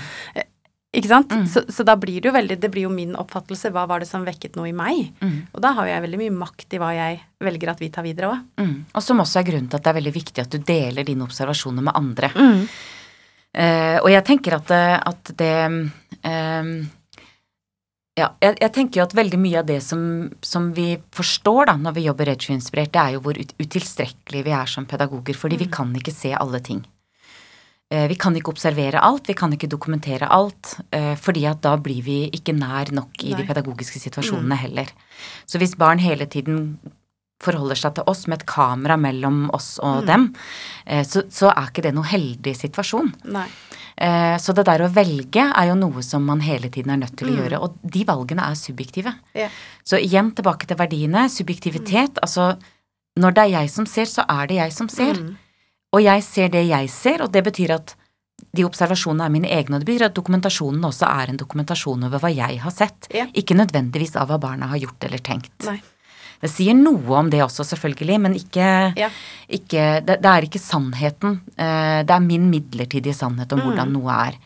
Ikke 0.98 1.10
sant? 1.12 1.34
Mm. 1.36 1.46
Så, 1.52 1.62
så 1.70 1.84
da 1.86 1.98
blir 2.00 2.22
det 2.24 2.30
jo 2.30 2.34
veldig 2.34 2.56
Det 2.64 2.70
blir 2.74 2.86
jo 2.88 2.90
min 2.94 3.12
oppfattelse. 3.20 3.70
Hva 3.76 3.84
var 3.92 4.00
det 4.02 4.08
som 4.10 4.24
vekket 4.26 4.56
noe 4.58 4.70
i 4.70 4.74
meg? 4.74 5.10
Mm. 5.22 5.36
Og 5.54 5.62
da 5.62 5.74
har 5.78 5.86
jo 5.86 5.92
jeg 5.94 6.06
veldig 6.08 6.20
mye 6.24 6.36
makt 6.40 6.74
i 6.74 6.80
hva 6.82 6.92
jeg 6.96 7.20
velger 7.44 7.74
at 7.74 7.82
vi 7.84 7.90
tar 7.94 8.06
videre 8.08 8.30
òg. 8.32 8.46
Mm. 8.64 8.76
Og 8.96 9.04
som 9.04 9.20
også 9.22 9.42
er 9.42 9.50
grunnen 9.52 9.68
til 9.70 9.78
at 9.78 9.84
det 9.86 9.92
er 9.92 9.98
veldig 10.00 10.16
viktig 10.16 10.46
at 10.46 10.56
du 10.56 10.64
deler 10.72 11.06
dine 11.06 11.28
observasjoner 11.28 11.86
med 11.90 12.00
andre. 12.00 12.32
Uh, 13.58 13.98
og 14.04 14.10
jeg 14.14 14.26
tenker 14.28 14.58
at, 14.60 14.68
det- 14.70 15.02
at 15.12 15.32
det 15.40 15.54
eh, 16.24 16.72
Ja, 18.18 18.32
jeg, 18.42 18.56
jeg 18.64 18.74
tenker 18.74 19.00
jo 19.00 19.06
at 19.06 19.14
veldig 19.14 19.38
mye 19.38 19.60
av 19.62 19.68
det 19.70 19.78
som, 19.86 20.02
som 20.42 20.72
vi 20.74 20.96
forstår 21.14 21.70
da 21.70 21.76
når 21.78 21.94
vi 22.00 22.06
jobber 22.08 22.32
reggio-inspirert, 22.32 22.90
det 22.96 23.02
er 23.04 23.16
jo 23.18 23.24
hvor 23.28 23.38
ut, 23.38 23.52
utilstrekkelige 23.62 24.48
vi 24.48 24.56
er 24.58 24.72
som 24.72 24.88
pedagoger, 24.90 25.38
fordi 25.38 25.60
vi 25.62 25.68
kan 25.70 25.94
ikke 26.00 26.16
se 26.16 26.34
alle 26.34 26.62
ting. 26.66 26.82
Eh, 27.94 28.08
Vi 28.10 28.18
kan 28.20 28.36
ikke 28.36 28.52
observere 28.52 29.00
alt, 29.00 29.30
vi 29.30 29.36
kan 29.38 29.54
ikke 29.54 29.70
dokumentere 29.70 30.28
alt, 30.34 30.80
eh, 30.92 31.14
fordi 31.16 31.46
at 31.48 31.62
da 31.64 31.78
blir 31.78 32.02
vi 32.04 32.18
ikke 32.34 32.58
nær 32.58 32.92
nok 32.92 33.22
i 33.24 33.34
de 33.38 33.46
pedagogiske 33.48 34.02
situasjonene 34.02 34.58
heller. 34.60 34.90
Så 35.46 35.62
hvis 35.62 35.78
barn 35.78 36.00
hele 36.00 36.26
tiden 36.26 36.80
forholder 37.40 37.78
seg 37.78 37.94
til 37.96 38.04
oss 38.10 38.26
med 38.28 38.42
et 38.42 38.48
kamera 38.50 38.98
mellom 38.98 39.52
oss 39.54 39.78
og 39.80 40.08
dem, 40.10 40.34
eh, 40.86 41.06
så, 41.06 41.22
så 41.30 41.52
er 41.54 41.70
ikke 41.70 41.86
det 41.86 41.94
noe 41.94 42.10
heldig 42.10 42.56
situasjon. 42.58 43.14
Nei. 43.30 43.46
Eh, 43.98 44.38
Så 44.38 44.54
det 44.54 44.66
der 44.66 44.84
å 44.86 44.92
velge 44.94 45.42
er 45.56 45.68
jo 45.72 45.76
noe 45.76 46.04
som 46.06 46.24
man 46.26 46.40
hele 46.46 46.70
tiden 46.70 46.92
er 46.94 46.98
nødt 47.02 47.16
til 47.18 47.30
å 47.32 47.38
gjøre, 47.38 47.60
og 47.62 47.78
de 47.84 48.04
valgene 48.06 48.46
er 48.46 48.54
subjektive. 48.54 49.14
Ja. 49.34 49.50
Så 49.84 49.98
igjen 49.98 50.32
tilbake 50.38 50.68
til 50.68 50.78
verdiene, 50.78 51.28
subjektivitet. 51.30 52.20
Altså 52.22 52.58
når 53.18 53.34
det 53.34 53.44
er 53.44 53.54
jeg 53.62 53.70
som 53.74 53.86
ser, 53.90 54.06
så 54.06 54.24
er 54.30 54.48
det 54.48 54.56
jeg 54.60 54.72
som 54.76 54.88
ser. 54.90 55.14
Mm. 55.18 55.36
Og 55.94 56.04
jeg 56.04 56.24
ser 56.24 56.50
det 56.50 56.68
jeg 56.68 56.90
ser, 56.94 57.22
og 57.24 57.32
det 57.34 57.44
betyr 57.44 57.74
at 57.74 57.96
de 58.54 58.64
observasjonene 58.68 59.26
er 59.26 59.34
mine 59.34 59.50
egne, 59.50 59.76
og 59.76 59.82
det 59.82 59.88
betyr 59.90 60.06
at 60.06 60.14
dokumentasjonen 60.18 60.84
også 60.86 61.08
er 61.10 61.30
en 61.32 61.38
dokumentasjon 61.38 62.04
over 62.06 62.20
hva 62.22 62.30
jeg 62.30 62.60
har 62.62 62.72
sett, 62.72 63.08
Ja. 63.14 63.26
ikke 63.34 63.56
nødvendigvis 63.58 64.16
av 64.16 64.28
hva 64.30 64.38
barna 64.40 64.68
har 64.68 64.78
gjort 64.78 65.04
eller 65.04 65.18
tenkt. 65.18 65.66
Nei. 65.66 65.82
Det 66.42 66.50
sier 66.52 66.78
noe 66.78 67.16
om 67.18 67.32
det 67.34 67.42
også, 67.42 67.66
selvfølgelig, 67.66 68.20
men 68.22 68.36
ikke, 68.38 68.68
Ja. 68.98 69.10
ikke 69.50 70.06
det, 70.06 70.20
det 70.22 70.34
er 70.34 70.46
ikke 70.46 70.62
sannheten. 70.62 71.42
Eh, 71.58 72.04
det 72.04 72.14
er 72.14 72.20
min 72.26 72.50
midlertidige 72.52 73.16
sannhet 73.18 73.52
om 73.54 73.62
hvordan 73.66 73.92
noe 73.94 74.20
er. 74.28 74.38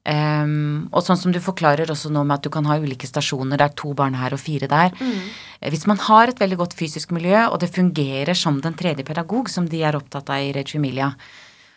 Um, 0.00 0.88
og 0.96 1.04
sånn 1.04 1.18
som 1.20 1.32
du 1.32 1.36
forklarer 1.44 1.90
også 1.92 2.08
nå 2.10 2.22
med 2.24 2.38
at 2.38 2.46
du 2.46 2.48
kan 2.48 2.64
ha 2.64 2.78
ulike 2.80 3.04
stasjoner, 3.04 3.60
det 3.60 3.66
er 3.66 3.74
to 3.76 3.92
barn 3.94 4.16
her 4.16 4.32
og 4.32 4.40
fire 4.40 4.66
der. 4.70 4.94
Mm. 4.96 5.28
Hvis 5.68 5.84
man 5.86 6.00
har 6.00 6.32
et 6.32 6.40
veldig 6.40 6.56
godt 6.56 6.74
fysisk 6.78 7.12
miljø, 7.12 7.36
og 7.50 7.60
det 7.60 7.68
fungerer 7.74 8.34
som 8.34 8.62
den 8.64 8.74
tredje 8.80 9.04
pedagog, 9.04 9.50
som 9.52 9.68
de 9.68 9.82
er 9.84 9.98
opptatt 9.98 10.32
av 10.32 10.40
i 10.40 10.54
Reggio 10.56 10.80
Emilia, 10.80 11.12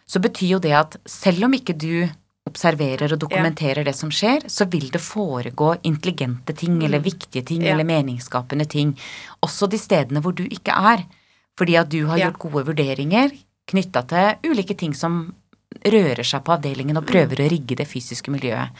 så 0.07 0.23
betyr 0.23 0.55
jo 0.55 0.61
det 0.63 0.71
at 0.71 0.95
selv 1.05 1.49
om 1.49 1.53
ikke 1.53 1.75
du 1.75 2.07
observerer 2.49 3.13
og 3.15 3.21
dokumenterer 3.21 3.85
det 3.87 3.95
som 3.95 4.11
skjer, 4.11 4.47
så 4.51 4.67
vil 4.71 4.89
det 4.91 5.01
foregå 5.01 5.73
intelligente 5.87 6.55
ting 6.57 6.81
eller 6.83 7.03
viktige 7.03 7.45
ting 7.47 7.63
eller 7.63 7.87
meningsskapende 7.87 8.67
ting, 8.69 8.93
også 9.43 9.69
de 9.71 9.79
stedene 9.79 10.21
hvor 10.23 10.35
du 10.35 10.43
ikke 10.43 10.75
er. 10.93 11.05
Fordi 11.57 11.77
at 11.77 11.89
du 11.91 12.01
har 12.09 12.19
gjort 12.19 12.41
gode 12.41 12.65
vurderinger 12.71 13.31
knytta 13.69 14.03
til 14.09 14.51
ulike 14.51 14.75
ting 14.75 14.95
som 14.97 15.25
rører 15.83 16.25
seg 16.27 16.43
på 16.45 16.53
avdelingen 16.55 16.99
og 16.99 17.07
prøver 17.07 17.43
å 17.43 17.49
rigge 17.49 17.77
det 17.79 17.87
fysiske 17.89 18.31
miljøet 18.33 18.73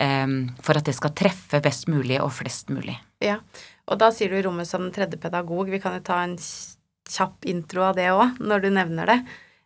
um, 0.00 0.38
for 0.62 0.78
at 0.78 0.88
det 0.88 0.96
skal 0.96 1.14
treffe 1.16 1.60
best 1.64 1.90
mulig 1.92 2.18
og 2.22 2.32
flest 2.34 2.72
mulig. 2.72 2.96
Ja, 3.22 3.38
og 3.86 4.00
da 4.00 4.10
sier 4.14 4.32
du 4.32 4.40
rommet 4.46 4.68
som 4.68 4.86
den 4.86 4.94
tredje 4.94 5.20
pedagog. 5.20 5.70
Vi 5.70 5.80
kan 5.82 5.98
jo 5.98 6.04
ta 6.06 6.22
en 6.24 6.36
kjapp 7.06 7.46
intro 7.48 7.84
av 7.86 7.98
det 7.98 8.08
òg, 8.10 8.40
når 8.42 8.64
du 8.64 8.70
nevner 8.74 9.12
det. 9.12 9.18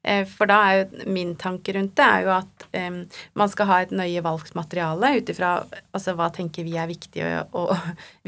Eh, 0.02 0.24
For 0.28 0.48
da 0.48 0.58
er 0.64 0.78
jo 0.78 1.08
min 1.12 1.34
tanke 1.36 1.74
rundt 1.76 1.92
det 1.98 2.06
er 2.06 2.24
jo 2.24 2.32
at 2.32 2.66
um, 2.72 3.00
man 3.36 3.50
skal 3.52 3.68
ha 3.68 3.80
et 3.84 3.90
nøye 3.92 4.22
valgt 4.24 4.54
materiale 4.56 5.10
ut 5.18 5.32
ifra 5.32 5.50
altså 5.92 6.14
hva 6.16 6.30
tenker 6.32 6.64
vi 6.64 6.78
er 6.80 6.88
viktig 6.88 7.24
og, 7.26 7.56
og 7.60 7.74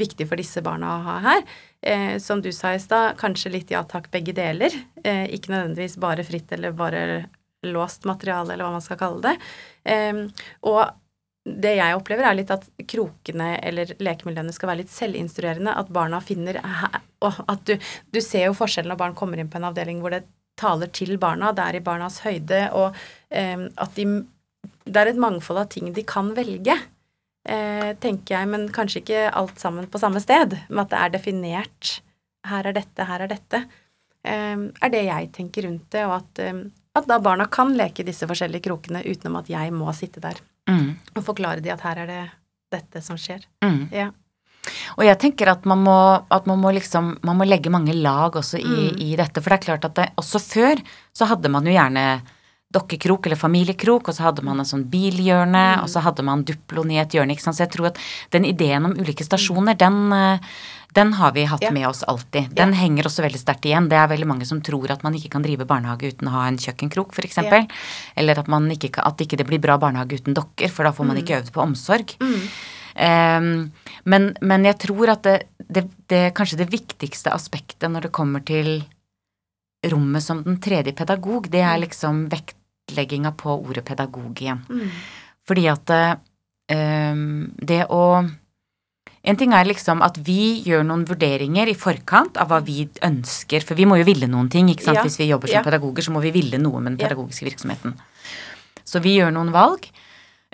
viktig 0.00 0.28
for 0.28 0.40
disse 0.40 0.64
barna 0.64 0.96
å 0.96 1.04
ha 1.06 1.18
her. 1.24 1.44
Eh, 1.82 2.16
som 2.22 2.42
du 2.44 2.50
sa 2.54 2.74
i 2.76 2.80
stad, 2.82 3.16
kanskje 3.20 3.54
litt 3.56 3.72
ja 3.72 3.82
takk, 3.88 4.10
begge 4.12 4.34
deler. 4.36 4.74
Eh, 5.02 5.24
ikke 5.34 5.54
nødvendigvis 5.54 5.96
bare 6.02 6.26
fritt 6.26 6.52
eller 6.52 6.76
bare 6.76 7.06
låst 7.66 8.04
materiale, 8.04 8.52
eller 8.52 8.66
hva 8.66 8.76
man 8.76 8.84
skal 8.84 8.98
kalle 9.00 9.22
det. 9.24 9.36
Eh, 9.88 10.44
og 10.68 10.82
det 11.42 11.72
jeg 11.74 11.96
opplever, 11.98 12.28
er 12.28 12.36
litt 12.38 12.52
at 12.54 12.68
krokene 12.86 13.56
eller 13.66 13.96
lekemiljøene 13.98 14.54
skal 14.54 14.70
være 14.70 14.84
litt 14.84 14.92
selvinstruerende. 14.94 15.74
At 15.74 15.90
barna 15.90 16.20
finner 16.22 16.60
Og 17.22 17.40
at 17.50 17.64
du, 17.66 17.74
du 18.14 18.20
ser 18.22 18.46
jo 18.46 18.54
forskjellen 18.54 18.92
når 18.92 19.00
barn 19.00 19.16
kommer 19.18 19.40
inn 19.40 19.50
på 19.50 19.58
en 19.58 19.66
avdeling 19.72 19.98
hvor 20.02 20.14
det 20.14 20.22
taler 20.58 20.90
til 20.92 21.16
barna, 21.18 21.52
det 21.56 21.64
er 21.64 21.78
i 21.78 21.84
barnas 21.84 22.20
høyde, 22.24 22.62
og 22.76 22.96
eh, 23.30 23.68
at 23.76 23.94
de 23.98 24.24
Det 24.86 24.96
er 24.96 25.08
et 25.10 25.18
mangfold 25.18 25.58
av 25.58 25.68
ting 25.70 25.92
de 25.94 26.02
kan 26.06 26.32
velge, 26.34 26.74
eh, 27.48 27.92
tenker 28.02 28.34
jeg, 28.34 28.48
men 28.50 28.68
kanskje 28.74 29.00
ikke 29.00 29.22
alt 29.38 29.58
sammen 29.58 29.86
på 29.86 29.98
samme 29.98 30.20
sted. 30.22 30.56
Men 30.68 30.84
at 30.84 30.90
det 30.90 30.98
er 30.98 31.12
definert. 31.16 32.00
Her 32.46 32.66
er 32.66 32.72
dette, 32.72 33.06
her 33.06 33.22
er 33.22 33.30
dette. 33.30 33.60
Eh, 34.24 34.56
er 34.82 34.90
det 34.90 35.04
jeg 35.06 35.30
tenker 35.32 35.66
rundt 35.68 35.88
det, 35.90 36.04
og 36.06 36.16
at, 36.20 36.38
em, 36.42 36.64
at 36.94 37.06
da 37.06 37.18
barna 37.22 37.46
kan 37.46 37.74
leke 37.78 38.04
disse 38.06 38.26
forskjellige 38.26 38.66
krokene 38.68 39.02
utenom 39.06 39.38
at 39.40 39.48
jeg 39.50 39.72
må 39.72 39.90
sitte 39.94 40.20
der 40.20 40.38
Mm, 40.70 40.92
og 41.16 41.24
forklare 41.26 41.58
de 41.60 41.72
at 41.72 41.80
her 41.82 41.98
er 42.04 42.06
det 42.06 42.30
dette 42.70 43.00
som 43.02 43.16
skjer. 43.18 43.42
mm. 43.64 43.88
Ja. 43.90 44.10
Og 44.96 45.04
jeg 45.04 45.18
tenker 45.18 45.48
at 45.50 45.64
man 45.66 45.82
må, 45.82 45.96
at 46.30 46.46
man 46.46 46.60
må 46.62 46.70
liksom 46.72 47.18
Man 47.26 47.36
må 47.38 47.44
legge 47.48 47.70
mange 47.70 47.94
lag 47.98 48.32
også 48.38 48.60
i, 48.60 48.90
Mm. 48.92 49.00
i 49.00 49.16
dette. 49.16 49.42
For 49.42 49.50
det 49.50 49.58
er 49.60 49.66
klart 49.66 49.84
at 49.84 49.94
det, 49.94 50.10
også 50.16 50.38
før 50.40 50.82
så 51.12 51.26
hadde 51.26 51.50
man 51.50 51.64
jo 51.66 51.72
gjerne 51.72 52.22
dokkekrok 52.72 53.26
eller 53.26 53.36
familiekrok, 53.36 54.08
og 54.08 54.14
så 54.16 54.22
hadde 54.30 54.42
man 54.42 54.58
en 54.62 54.64
sånn 54.64 54.86
bilhjørne, 54.88 55.82
og 55.82 55.88
så 55.92 56.00
hadde 56.00 56.22
man 56.24 56.42
Duploen 56.42 56.90
i 56.94 56.96
et 57.02 57.10
hjørne. 57.12 57.32
ikke 57.34 57.42
sant? 57.44 57.56
Så 57.58 57.66
jeg 57.66 57.72
tror 57.74 57.86
at 57.90 57.98
den 58.30 58.44
ideen 58.48 58.86
om 58.86 58.94
ulike 58.96 59.26
stasjoner, 59.26 59.76
den, 59.76 60.10
eh, 60.12 60.38
den 60.94 61.12
har 61.12 61.32
vi 61.32 61.44
hatt 61.44 61.60
Ja. 61.60 61.70
med 61.70 61.86
oss 61.86 62.02
alltid. 62.08 62.54
Den 62.54 62.72
henger 62.72 63.04
også 63.04 63.22
veldig 63.28 63.38
sterkt 63.44 63.66
igjen. 63.68 63.90
Det 63.90 63.98
er 63.98 64.08
veldig 64.08 64.26
mange 64.26 64.46
som 64.46 64.62
tror 64.62 64.90
at 64.90 65.02
man 65.04 65.12
ikke 65.12 65.28
kan 65.30 65.42
drive 65.42 65.66
barnehage 65.66 66.14
uten 66.14 66.28
å 66.28 66.30
ha 66.30 66.46
en 66.48 66.56
kjøkkenkrok, 66.56 67.12
f.eks. 67.12 67.36
Ja. 67.36 67.66
Eller 68.16 68.38
at, 68.38 68.48
man 68.48 68.70
ikke, 68.70 69.04
at 69.04 69.18
ikke 69.18 69.36
det 69.36 69.46
blir 69.46 69.60
bra 69.60 69.76
barnehage 69.76 70.20
uten 70.22 70.32
dokker, 70.34 70.70
for 70.70 70.84
da 70.84 70.92
får 70.92 71.04
man 71.06 71.16
ikke 71.18 71.42
øvd 71.42 71.50
på 71.52 71.60
omsorg. 71.62 72.16
Ehm, 72.20 72.48
men, 72.94 74.26
men 74.40 74.64
jeg 74.68 74.78
tror 74.78 75.14
at 75.14 75.22
det, 75.24 75.36
det, 75.68 75.86
det 76.12 76.34
kanskje 76.36 76.58
det 76.60 76.70
viktigste 76.72 77.32
aspektet 77.32 77.90
når 77.90 78.08
det 78.08 78.12
kommer 78.12 78.44
til 78.44 78.82
rommet 79.90 80.22
som 80.22 80.42
den 80.44 80.60
tredje 80.62 80.92
pedagog, 80.94 81.48
det 81.50 81.62
er 81.64 81.80
liksom 81.82 82.26
vektlegginga 82.30 83.32
på 83.38 83.56
ordet 83.56 83.84
pedagog 83.88 84.38
igjen. 84.38 84.62
Fordi 85.48 85.66
at 85.72 85.90
ehm, 86.70 87.50
det 87.58 87.86
å 87.90 88.04
En 89.22 89.36
ting 89.38 89.52
er 89.54 89.68
liksom 89.68 90.00
at 90.02 90.16
vi 90.26 90.64
gjør 90.66 90.80
noen 90.82 91.04
vurderinger 91.06 91.68
i 91.70 91.76
forkant 91.78 92.34
av 92.42 92.48
hva 92.50 92.56
vi 92.58 92.88
ønsker, 93.06 93.62
for 93.62 93.78
vi 93.78 93.84
må 93.86 94.00
jo 94.00 94.06
ville 94.08 94.26
noen 94.26 94.48
ting, 94.50 94.66
ikke 94.66 94.82
sant. 94.82 94.98
Ja. 94.98 95.04
Hvis 95.06 95.20
vi 95.20 95.28
jobber 95.28 95.46
som 95.46 95.60
Ja. 95.60 95.62
pedagoger, 95.62 96.02
så 96.02 96.10
må 96.10 96.18
vi 96.24 96.32
ville 96.34 96.58
noe 96.58 96.80
med 96.80 96.96
den 96.96 97.06
pedagogiske 97.06 97.46
virksomheten. 97.46 97.94
Så 98.82 98.98
vi 98.98 99.14
gjør 99.20 99.30
noen 99.30 99.52
valg. 99.54 99.86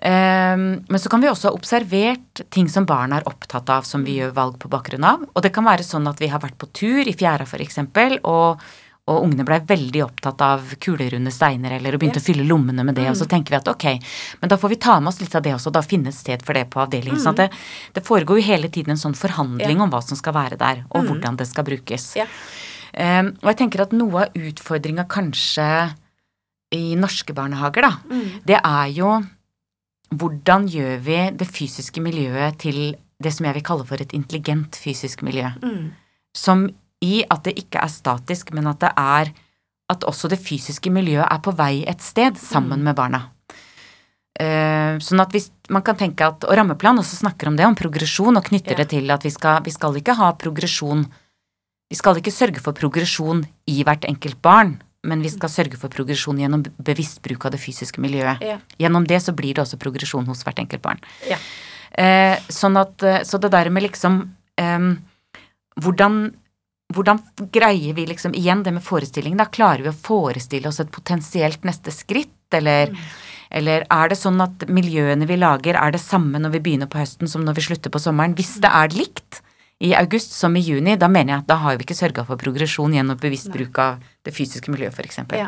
Ehm, 0.03 0.85
men 0.89 1.01
så 1.01 1.09
kan 1.09 1.21
vi 1.21 1.31
også 1.31 1.51
ha 1.51 1.57
observert 1.57 2.43
ting 2.55 2.69
som 2.71 2.87
barn 2.87 3.15
er 3.17 3.27
opptatt 3.27 3.71
av, 3.73 3.87
som 3.87 4.05
vi 4.07 4.19
gjør 4.21 4.35
valg 4.37 4.59
på 4.63 4.71
bakgrunn 4.71 5.07
av. 5.07 5.25
Og 5.33 5.43
det 5.43 5.51
kan 5.55 5.67
være 5.67 5.87
sånn 5.87 6.07
at 6.11 6.21
vi 6.23 6.31
har 6.31 6.43
vært 6.43 6.59
på 6.59 6.71
tur 6.71 7.03
i 7.03 7.17
fjæra 7.17 7.47
f.eks., 7.49 7.81
og, 8.23 8.63
og 9.09 9.25
ungene 9.25 9.47
blei 9.49 9.59
veldig 9.67 10.03
opptatt 10.05 10.43
av 10.45 10.75
kulerunde 10.85 11.33
steiner 11.35 11.79
eller 11.79 11.97
og 11.97 12.03
begynte 12.03 12.23
å 12.23 12.27
fylle 12.27 12.47
lommene 12.47 12.85
med 12.87 12.99
det, 12.99 13.09
og 13.11 13.17
så 13.19 13.27
tenker 13.31 13.55
vi 13.55 13.59
at 13.59 13.71
ok, 13.73 13.87
men 14.43 14.53
da 14.53 14.59
får 14.61 14.75
vi 14.75 14.81
ta 14.85 14.99
med 15.01 15.11
oss 15.11 15.23
litt 15.23 15.35
av 15.35 15.47
det 15.47 15.55
også, 15.57 15.73
da 15.75 15.83
finne 15.83 16.13
et 16.13 16.19
sted 16.19 16.45
for 16.45 16.59
det 16.59 16.67
på 16.71 16.83
avdelingen. 16.85 17.21
sånn 17.23 17.35
at 17.35 17.47
det, 17.47 17.63
det 17.97 18.05
foregår 18.07 18.39
jo 18.39 18.49
hele 18.51 18.71
tiden 18.71 18.95
en 18.95 19.01
sånn 19.01 19.17
forhandling 19.19 19.79
yeah. 19.79 19.87
om 19.87 19.95
hva 19.95 20.03
som 20.05 20.19
skal 20.21 20.37
være 20.37 20.61
der, 20.61 20.85
og 20.93 21.09
hvordan 21.09 21.41
det 21.41 21.49
skal 21.49 21.67
brukes. 21.67 22.13
Yeah. 22.21 22.37
Og 23.41 23.49
jeg 23.51 23.59
tenker 23.63 23.83
at 23.87 23.97
noe 23.97 24.29
av 24.29 24.37
utfordringa 24.37 25.09
kanskje 25.09 25.67
i 26.77 26.93
norske 27.01 27.33
barnehager, 27.33 27.89
da, 27.89 28.23
det 28.45 28.61
er 28.61 28.93
jo 28.93 29.17
hvordan 30.11 30.69
gjør 30.71 30.99
vi 31.05 31.19
det 31.39 31.49
fysiske 31.49 32.01
miljøet 32.01 32.59
til 32.63 32.97
det 33.23 33.33
som 33.35 33.49
jeg 33.49 33.59
vil 33.59 33.67
kalle 33.67 33.87
for 33.89 34.01
et 34.01 34.15
intelligent 34.17 34.77
fysisk 34.79 35.23
miljø? 35.27 35.51
Som 36.37 36.69
i 37.05 37.23
at 37.31 37.45
det 37.45 37.59
ikke 37.59 37.83
er 37.83 37.93
statisk, 37.93 38.53
men 38.53 38.67
at 38.71 38.81
det 38.81 38.93
er 38.97 39.33
at 39.89 40.05
også 40.05 40.29
det 40.29 40.41
fysiske 40.43 40.91
miljøet 40.93 41.27
er 41.31 41.41
på 41.41 41.55
vei 41.57 41.85
et 41.89 42.03
sted 42.05 42.37
sammen 42.41 42.83
med 42.85 42.97
barna. 42.99 43.29
Uh, 44.39 45.01
sånn 45.03 45.19
at 45.19 45.33
hvis 45.35 45.49
man 45.75 45.83
kan 45.83 45.97
tenke 45.99 46.23
at, 46.23 46.45
Og 46.47 46.55
rammeplan 46.55 47.01
også 47.01 47.17
snakker 47.25 47.49
om 47.51 47.57
det, 47.59 47.65
om 47.67 47.75
progresjon, 47.75 48.37
og 48.39 48.45
knytter 48.47 48.77
Ja. 48.77 48.85
det 48.85 48.91
til 48.93 49.11
at 49.11 49.25
vi 49.25 49.31
skal, 49.35 49.65
vi 49.65 49.73
skal 49.75 49.97
ikke 49.99 50.15
ha 50.15 50.31
progresjon 50.33 51.09
Vi 51.91 51.97
skal 51.97 52.21
ikke 52.21 52.31
sørge 52.31 52.61
for 52.61 52.73
progresjon 52.73 53.47
i 53.67 53.83
hvert 53.83 54.05
enkelt 54.05 54.41
barn, 54.43 54.83
men 55.07 55.23
vi 55.23 55.31
skal 55.31 55.51
sørge 55.53 55.79
for 55.79 55.93
progresjon 55.93 56.41
gjennom 56.43 56.65
bevisst 56.83 57.21
bruk 57.23 57.47
av 57.47 57.55
det 57.55 57.61
fysiske 57.63 58.03
miljøet. 58.03 58.43
Ja. 58.43 58.59
Gjennom 58.81 59.07
det 59.07 59.21
så 59.23 59.35
blir 59.37 59.55
det 59.55 59.63
også 59.63 59.79
progresjon 59.81 60.27
hos 60.27 60.43
hvert 60.47 60.59
enkelt 60.65 60.83
barn. 60.83 61.03
Ja. 61.29 61.39
Eh, 61.99 62.35
sånn 62.53 62.77
at, 62.81 63.03
eh, 63.03 63.23
så 63.27 63.41
det 63.41 63.53
der 63.55 63.71
med 63.75 63.87
liksom 63.87 64.21
eh, 64.59 64.91
hvordan, 65.79 66.19
hvordan 66.95 67.23
greier 67.55 67.95
vi 67.95 68.09
liksom 68.11 68.35
igjen 68.35 68.65
det 68.67 68.75
med 68.75 68.85
forestilling? 68.85 69.39
Da 69.39 69.47
klarer 69.47 69.87
vi 69.87 69.93
å 69.93 70.03
forestille 70.11 70.69
oss 70.71 70.83
et 70.83 70.93
potensielt 70.95 71.67
neste 71.69 71.95
skritt, 71.95 72.35
eller, 72.55 72.95
eller 73.55 73.87
er 73.87 74.11
det 74.11 74.19
sånn 74.19 74.41
at 74.43 74.67
miljøene 74.73 75.29
vi 75.29 75.39
lager, 75.39 75.79
er 75.79 75.95
det 75.95 76.03
samme 76.03 76.41
når 76.43 76.57
vi 76.57 76.65
begynner 76.67 76.91
på 76.91 77.01
høsten 77.01 77.31
som 77.31 77.45
når 77.47 77.61
vi 77.61 77.69
slutter 77.71 77.95
på 77.95 78.03
sommeren? 78.03 78.37
Hvis 78.39 78.57
det 78.65 78.73
er 78.73 78.99
likt 78.99 79.43
i 79.79 79.93
august 79.95 80.33
som 80.35 80.57
i 80.59 80.63
juni, 80.65 80.97
da 80.99 81.07
mener 81.11 81.37
jeg 81.37 81.45
at 81.45 81.51
da 81.53 81.57
har 81.63 81.79
vi 81.79 81.87
ikke 81.87 81.97
sørga 81.99 82.25
for 82.27 82.41
progresjon 82.41 82.97
gjennom 82.97 83.19
bevisst 83.21 83.51
bruk 83.55 83.79
av 83.83 84.03
det 84.27 84.35
fysiske 84.35 84.73
miljøet, 84.75 84.97
f.eks. 84.99 85.21
Ja. 85.39 85.47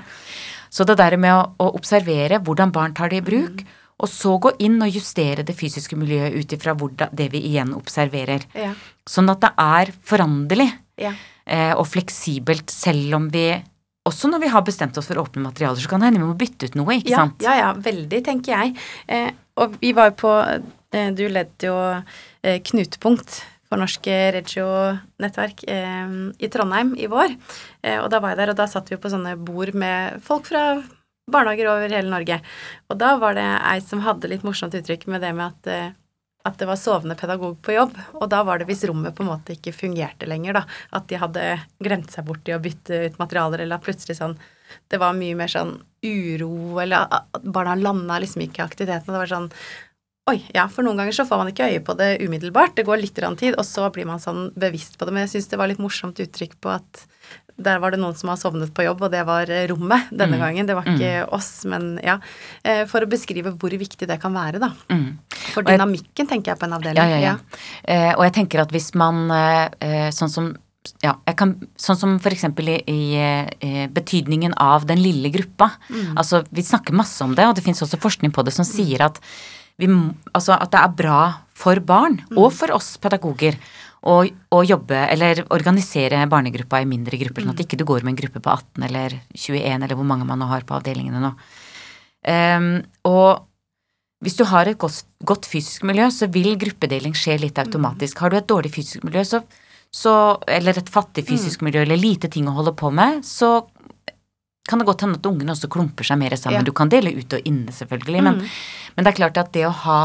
Så 0.70 0.86
det 0.86 1.00
der 1.00 1.16
med 1.18 1.34
å, 1.34 1.42
å 1.58 1.72
observere 1.74 2.38
hvordan 2.46 2.70
barn 2.74 2.94
tar 2.94 3.10
det 3.10 3.24
i 3.24 3.26
bruk, 3.26 3.64
og 4.00 4.08
så 4.08 4.36
gå 4.40 4.54
inn 4.64 4.78
og 4.80 4.94
justere 4.94 5.42
det 5.44 5.56
fysiske 5.58 5.98
miljøet 5.98 6.38
ut 6.38 6.54
ifra 6.56 6.76
det 7.12 7.26
vi 7.34 7.42
igjen 7.50 7.74
observerer. 7.76 8.46
Ja. 8.56 8.70
Sånn 9.08 9.28
at 9.32 9.42
det 9.42 9.50
er 9.58 9.92
foranderlig 10.06 10.70
Ja. 11.00 11.12
eh, 11.44 11.74
og 11.74 11.86
fleksibelt 11.88 12.70
selv 12.70 13.14
om 13.16 13.28
vi 13.30 13.62
Også 14.08 14.30
når 14.30 14.40
vi 14.40 14.48
har 14.48 14.62
bestemt 14.64 14.96
oss 14.96 15.06
for 15.06 15.20
åpne 15.20 15.42
materialer, 15.42 15.76
så 15.76 15.86
kan 15.86 16.00
det 16.00 16.06
hende 16.08 16.20
vi 16.20 16.26
må 16.30 16.34
bytte 16.34 16.66
ut 16.66 16.74
noe, 16.74 16.94
ikke 16.96 17.10
ja, 17.12 17.18
sant? 17.18 17.42
Ja, 17.44 17.52
ja, 17.58 17.72
veldig, 17.76 18.24
tenker 18.24 18.54
jeg. 18.56 18.76
Eh, 19.06 19.28
og 19.60 19.76
vi 19.82 19.92
var 19.92 20.08
jo 20.08 20.14
på 20.22 20.30
eh, 20.40 21.10
Du 21.12 21.28
ledde 21.28 21.68
jo 21.68 21.76
Knutepunkt 22.40 23.42
for 23.70 23.78
Norsk 23.78 24.06
Regio-nettverk 24.36 25.62
eh, 25.70 26.14
i 26.42 26.50
Trondheim 26.50 26.96
i 26.98 27.06
vår. 27.10 27.36
Eh, 27.86 28.00
og 28.02 28.08
da 28.10 28.18
var 28.18 28.34
jeg 28.34 28.42
der, 28.42 28.52
og 28.52 28.58
da 28.58 28.66
satt 28.70 28.90
vi 28.90 28.98
på 28.98 29.12
sånne 29.12 29.36
bord 29.38 29.72
med 29.78 30.18
folk 30.26 30.50
fra 30.50 30.64
barnehager 31.30 31.70
over 31.70 31.94
hele 31.94 32.10
Norge. 32.10 32.40
Og 32.90 32.98
da 32.98 33.14
var 33.22 33.38
det 33.38 33.46
ei 33.46 33.78
som 33.84 34.02
hadde 34.02 34.32
litt 34.32 34.42
morsomt 34.46 34.74
uttrykk 34.74 35.06
med 35.14 35.22
det 35.22 35.30
med 35.38 35.46
at 35.46 35.70
eh, 35.70 35.90
at 36.48 36.56
det 36.56 36.68
var 36.70 36.78
sovende 36.80 37.16
pedagog 37.20 37.58
på 37.60 37.74
jobb, 37.74 37.96
og 38.16 38.28
da 38.32 38.38
var 38.48 38.60
det 38.60 38.66
hvis 38.70 38.86
rommet 38.88 39.12
på 39.16 39.24
en 39.24 39.28
måte 39.28 39.52
ikke 39.52 39.74
fungerte 39.76 40.28
lenger, 40.28 40.56
da. 40.56 40.62
At 40.96 41.10
de 41.10 41.18
hadde 41.20 41.42
glemt 41.84 42.14
seg 42.14 42.24
bort 42.28 42.48
i 42.48 42.54
å 42.56 42.62
bytte 42.62 43.02
ut 43.04 43.18
materialer, 43.20 43.60
eller 43.60 43.76
at 43.76 43.84
plutselig 43.84 44.16
sånn 44.20 44.38
Det 44.86 45.00
var 45.02 45.16
mye 45.18 45.34
mer 45.34 45.50
sånn 45.50 45.72
uro, 46.06 46.78
eller 46.78 47.10
at 47.10 47.42
barna 47.42 47.74
landa 47.74 48.20
liksom 48.22 48.44
ikke 48.44 48.62
i 48.62 48.64
aktiviteten. 48.64 49.10
Det 49.10 49.18
var 49.18 49.26
sånn 49.26 49.48
Oi, 50.30 50.38
ja, 50.54 50.66
for 50.70 50.86
noen 50.86 51.00
ganger 51.00 51.16
så 51.16 51.24
får 51.28 51.40
man 51.42 51.50
ikke 51.52 51.66
øye 51.72 51.82
på 51.86 51.96
det 51.98 52.10
umiddelbart. 52.22 52.74
Det 52.78 52.86
går 52.86 53.00
litt 53.02 53.14
tid, 53.40 53.54
og 53.58 53.64
så 53.66 53.88
blir 53.92 54.06
man 54.06 54.20
sånn 54.22 54.50
bevisst 54.54 54.96
på 54.98 55.06
det. 55.08 55.12
Men 55.16 55.26
jeg 55.26 55.32
syns 55.34 55.48
det 55.50 55.58
var 55.58 55.70
litt 55.70 55.80
morsomt 55.82 56.20
uttrykk 56.22 56.54
på 56.62 56.70
at 56.76 57.06
der 57.60 57.76
var 57.82 57.92
det 57.92 57.98
noen 58.00 58.14
som 58.16 58.30
har 58.32 58.38
sovnet 58.40 58.70
på 58.72 58.86
jobb, 58.86 59.02
og 59.04 59.10
det 59.12 59.20
var 59.28 59.50
eh, 59.52 59.66
rommet 59.68 60.08
denne 60.08 60.38
Mm. 60.38 60.40
gangen. 60.40 60.66
Det 60.70 60.76
var 60.78 60.86
ikke 60.88 61.28
oss, 61.36 61.64
men 61.68 61.98
ja. 62.02 62.18
Eh, 62.64 62.86
For 62.86 63.00
å 63.04 63.10
beskrive 63.10 63.52
hvor 63.58 63.70
viktig 63.70 64.06
det 64.08 64.20
kan 64.22 64.32
være, 64.32 64.58
da. 64.62 64.70
Mm. 64.88 65.18
For 65.52 65.62
dynamikken 65.62 66.24
jeg- 66.24 66.28
tenker 66.28 66.52
jeg, 66.54 66.58
på 66.58 66.64
en 66.64 66.72
avdeling. 66.78 66.96
Ja, 66.96 67.18
ja, 67.18 67.18
ja. 67.20 67.36
Eh, 67.84 68.14
og 68.16 68.22
jeg 68.24 68.32
tenker 68.32 68.60
at 68.62 68.70
hvis 68.72 68.94
man 68.94 69.30
eh, 69.30 69.68
eh, 69.80 70.10
Sånn 70.10 70.30
som 70.30 70.56
ja, 71.02 71.12
jeg 71.26 71.36
kan, 71.36 71.50
sånn 71.76 71.96
som 71.98 72.18
eksempel 72.18 72.66
i, 72.66 72.80
i 73.60 73.86
betydningen 73.92 74.54
av 74.56 74.86
den 74.86 74.96
lille 75.02 75.28
gruppa. 75.30 75.72
Altså, 76.16 76.40
vi 76.50 76.62
snakker 76.62 76.94
masse 76.96 77.20
om 77.22 77.34
det, 77.34 77.44
og 77.46 77.54
det 77.54 77.62
finnes 77.62 77.82
også 77.84 78.00
forskning 78.00 78.32
på 78.32 78.42
det 78.46 78.54
som 78.56 78.64
sier 78.64 79.02
at, 79.04 79.20
vi, 79.80 79.90
altså, 80.32 80.56
at 80.56 80.72
det 80.72 80.80
er 80.80 80.98
bra 81.00 81.20
for 81.60 81.80
barn, 81.84 82.20
og 82.36 82.52
for 82.56 82.72
oss 82.76 82.94
pedagoger, 83.00 83.58
å, 84.00 84.22
å 84.24 84.62
jobbe 84.64 84.96
eller 85.12 85.42
organisere 85.52 86.22
barnegruppa 86.30 86.80
i 86.80 86.88
mindre 86.88 87.18
grupper, 87.20 87.44
sånn 87.44 87.52
at 87.52 87.60
ikke 87.66 87.76
du 87.80 87.84
går 87.88 88.04
med 88.06 88.14
en 88.14 88.20
gruppe 88.22 88.40
på 88.40 88.52
18 88.52 88.86
eller 88.86 89.18
21 89.36 89.84
eller 89.84 89.98
hvor 89.98 90.08
mange 90.08 90.24
man 90.28 90.40
nå 90.40 90.48
har 90.48 90.64
på 90.64 90.78
avdelingene 90.78 91.20
nå. 91.20 91.34
Um, 92.24 92.70
og 93.08 93.44
hvis 94.24 94.36
du 94.36 94.44
har 94.48 94.68
et 94.68 94.80
godt, 94.80 95.02
godt 95.24 95.48
fysisk 95.48 95.84
miljø, 95.88 96.08
så 96.12 96.28
vil 96.32 96.54
gruppedeling 96.60 97.12
skje 97.16 97.38
litt 97.40 97.60
automatisk. 97.60 98.20
Har 98.20 98.32
du 98.32 98.38
et 98.40 98.48
dårlig 98.48 98.72
fysisk 98.74 99.04
miljø, 99.04 99.24
så, 99.24 99.40
så, 99.92 100.14
eller 100.48 100.80
et 100.80 100.92
fattig 100.92 101.24
fysisk 101.28 101.64
miljø, 101.64 101.84
eller 101.86 102.00
lite 102.00 102.28
ting 102.32 102.48
å 102.48 102.56
holde 102.56 102.74
på 102.76 102.92
med, 102.92 103.24
så 103.24 103.62
kan 104.70 104.80
det 104.80 104.88
godt 104.88 105.04
hende 105.06 105.18
at 105.20 105.30
ungene 105.30 105.54
også 105.54 105.70
klumper 105.72 106.06
seg 106.06 106.20
mer 106.20 106.36
sammen. 106.38 106.62
Ja. 106.62 106.66
Du 106.66 106.74
kan 106.76 106.92
dele 106.92 107.12
ut 107.16 107.36
og 107.36 107.48
inne, 107.48 107.74
selvfølgelig, 107.74 108.26
men, 108.26 108.44
men 108.96 109.06
det 109.06 109.12
er 109.12 109.18
klart 109.18 109.40
at 109.42 109.50
det 109.56 109.66
å 109.68 109.74
ha 109.84 110.02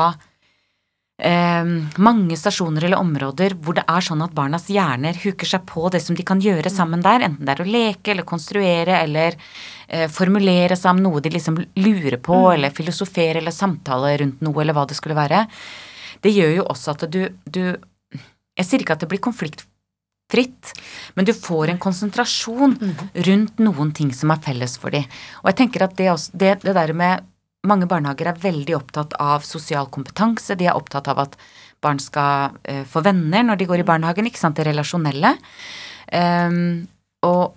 eh, 1.22 1.70
mange 1.98 2.38
stasjoner 2.40 2.88
eller 2.88 3.02
områder 3.02 3.56
hvor 3.62 3.78
det 3.78 3.86
er 3.88 4.06
sånn 4.06 4.24
at 4.26 4.36
barnas 4.36 4.68
hjerner 4.72 5.18
huker 5.24 5.50
seg 5.50 5.66
på 5.70 5.88
det 5.94 6.02
som 6.04 6.18
de 6.18 6.26
kan 6.28 6.42
gjøre 6.44 6.72
sammen 6.74 7.04
der, 7.06 7.28
enten 7.30 7.48
det 7.48 7.56
er 7.56 7.64
å 7.64 7.70
leke 7.70 8.14
eller 8.14 8.28
konstruere 8.28 9.00
eller 9.02 9.38
eh, 9.88 10.08
formulere 10.12 10.78
seg 10.80 10.96
om 10.96 11.04
noe 11.06 11.24
de 11.24 11.34
liksom 11.34 11.60
lurer 11.80 12.20
på, 12.24 12.42
eller 12.54 12.76
filosofere 12.76 13.42
eller 13.42 13.56
samtale 13.56 14.16
rundt 14.24 14.44
noe, 14.46 14.58
eller 14.64 14.78
hva 14.78 14.88
det 14.90 15.00
skulle 15.00 15.18
være, 15.18 15.46
det 16.24 16.34
gjør 16.34 16.58
jo 16.60 16.70
også 16.72 16.96
at 16.96 17.10
du, 17.12 17.28
du 17.46 17.64
Jeg 18.56 18.66
sier 18.66 18.82
ikke 18.82 18.96
at 18.96 19.02
det 19.04 19.10
blir 19.12 19.20
konfliktfritt, 20.26 20.74
men 21.16 21.26
du 21.26 21.34
får 21.34 21.70
en 21.70 21.80
konsentrasjon 21.80 22.78
rundt 23.14 23.60
noen 23.60 23.92
ting 23.94 24.14
som 24.14 24.32
er 24.32 24.42
felles 24.42 24.78
for 24.78 24.92
dem. 24.92 25.04
Og 25.44 25.50
jeg 25.50 25.58
tenker 25.58 25.84
at 25.84 25.96
det, 25.98 26.12
også, 26.12 26.32
det, 26.34 26.62
det 26.64 26.74
der 26.74 26.94
med 26.94 27.24
mange 27.66 27.88
barnehager 27.88 28.28
er 28.28 28.42
veldig 28.42 28.76
opptatt 28.76 29.14
av 29.20 29.42
sosial 29.42 29.88
kompetanse. 29.90 30.56
De 30.56 30.66
er 30.66 30.76
opptatt 30.76 31.08
av 31.08 31.20
at 31.20 31.38
barn 31.82 32.00
skal 32.00 32.54
uh, 32.70 32.84
få 32.86 33.02
venner 33.02 33.44
når 33.44 33.58
de 33.58 33.66
går 33.66 33.82
i 33.82 33.88
barnehagen, 33.88 34.26
ikke 34.26 34.40
sant, 34.40 34.58
det 34.58 34.68
relasjonelle. 34.68 35.36
Um, 36.14 36.86
og, 37.26 37.56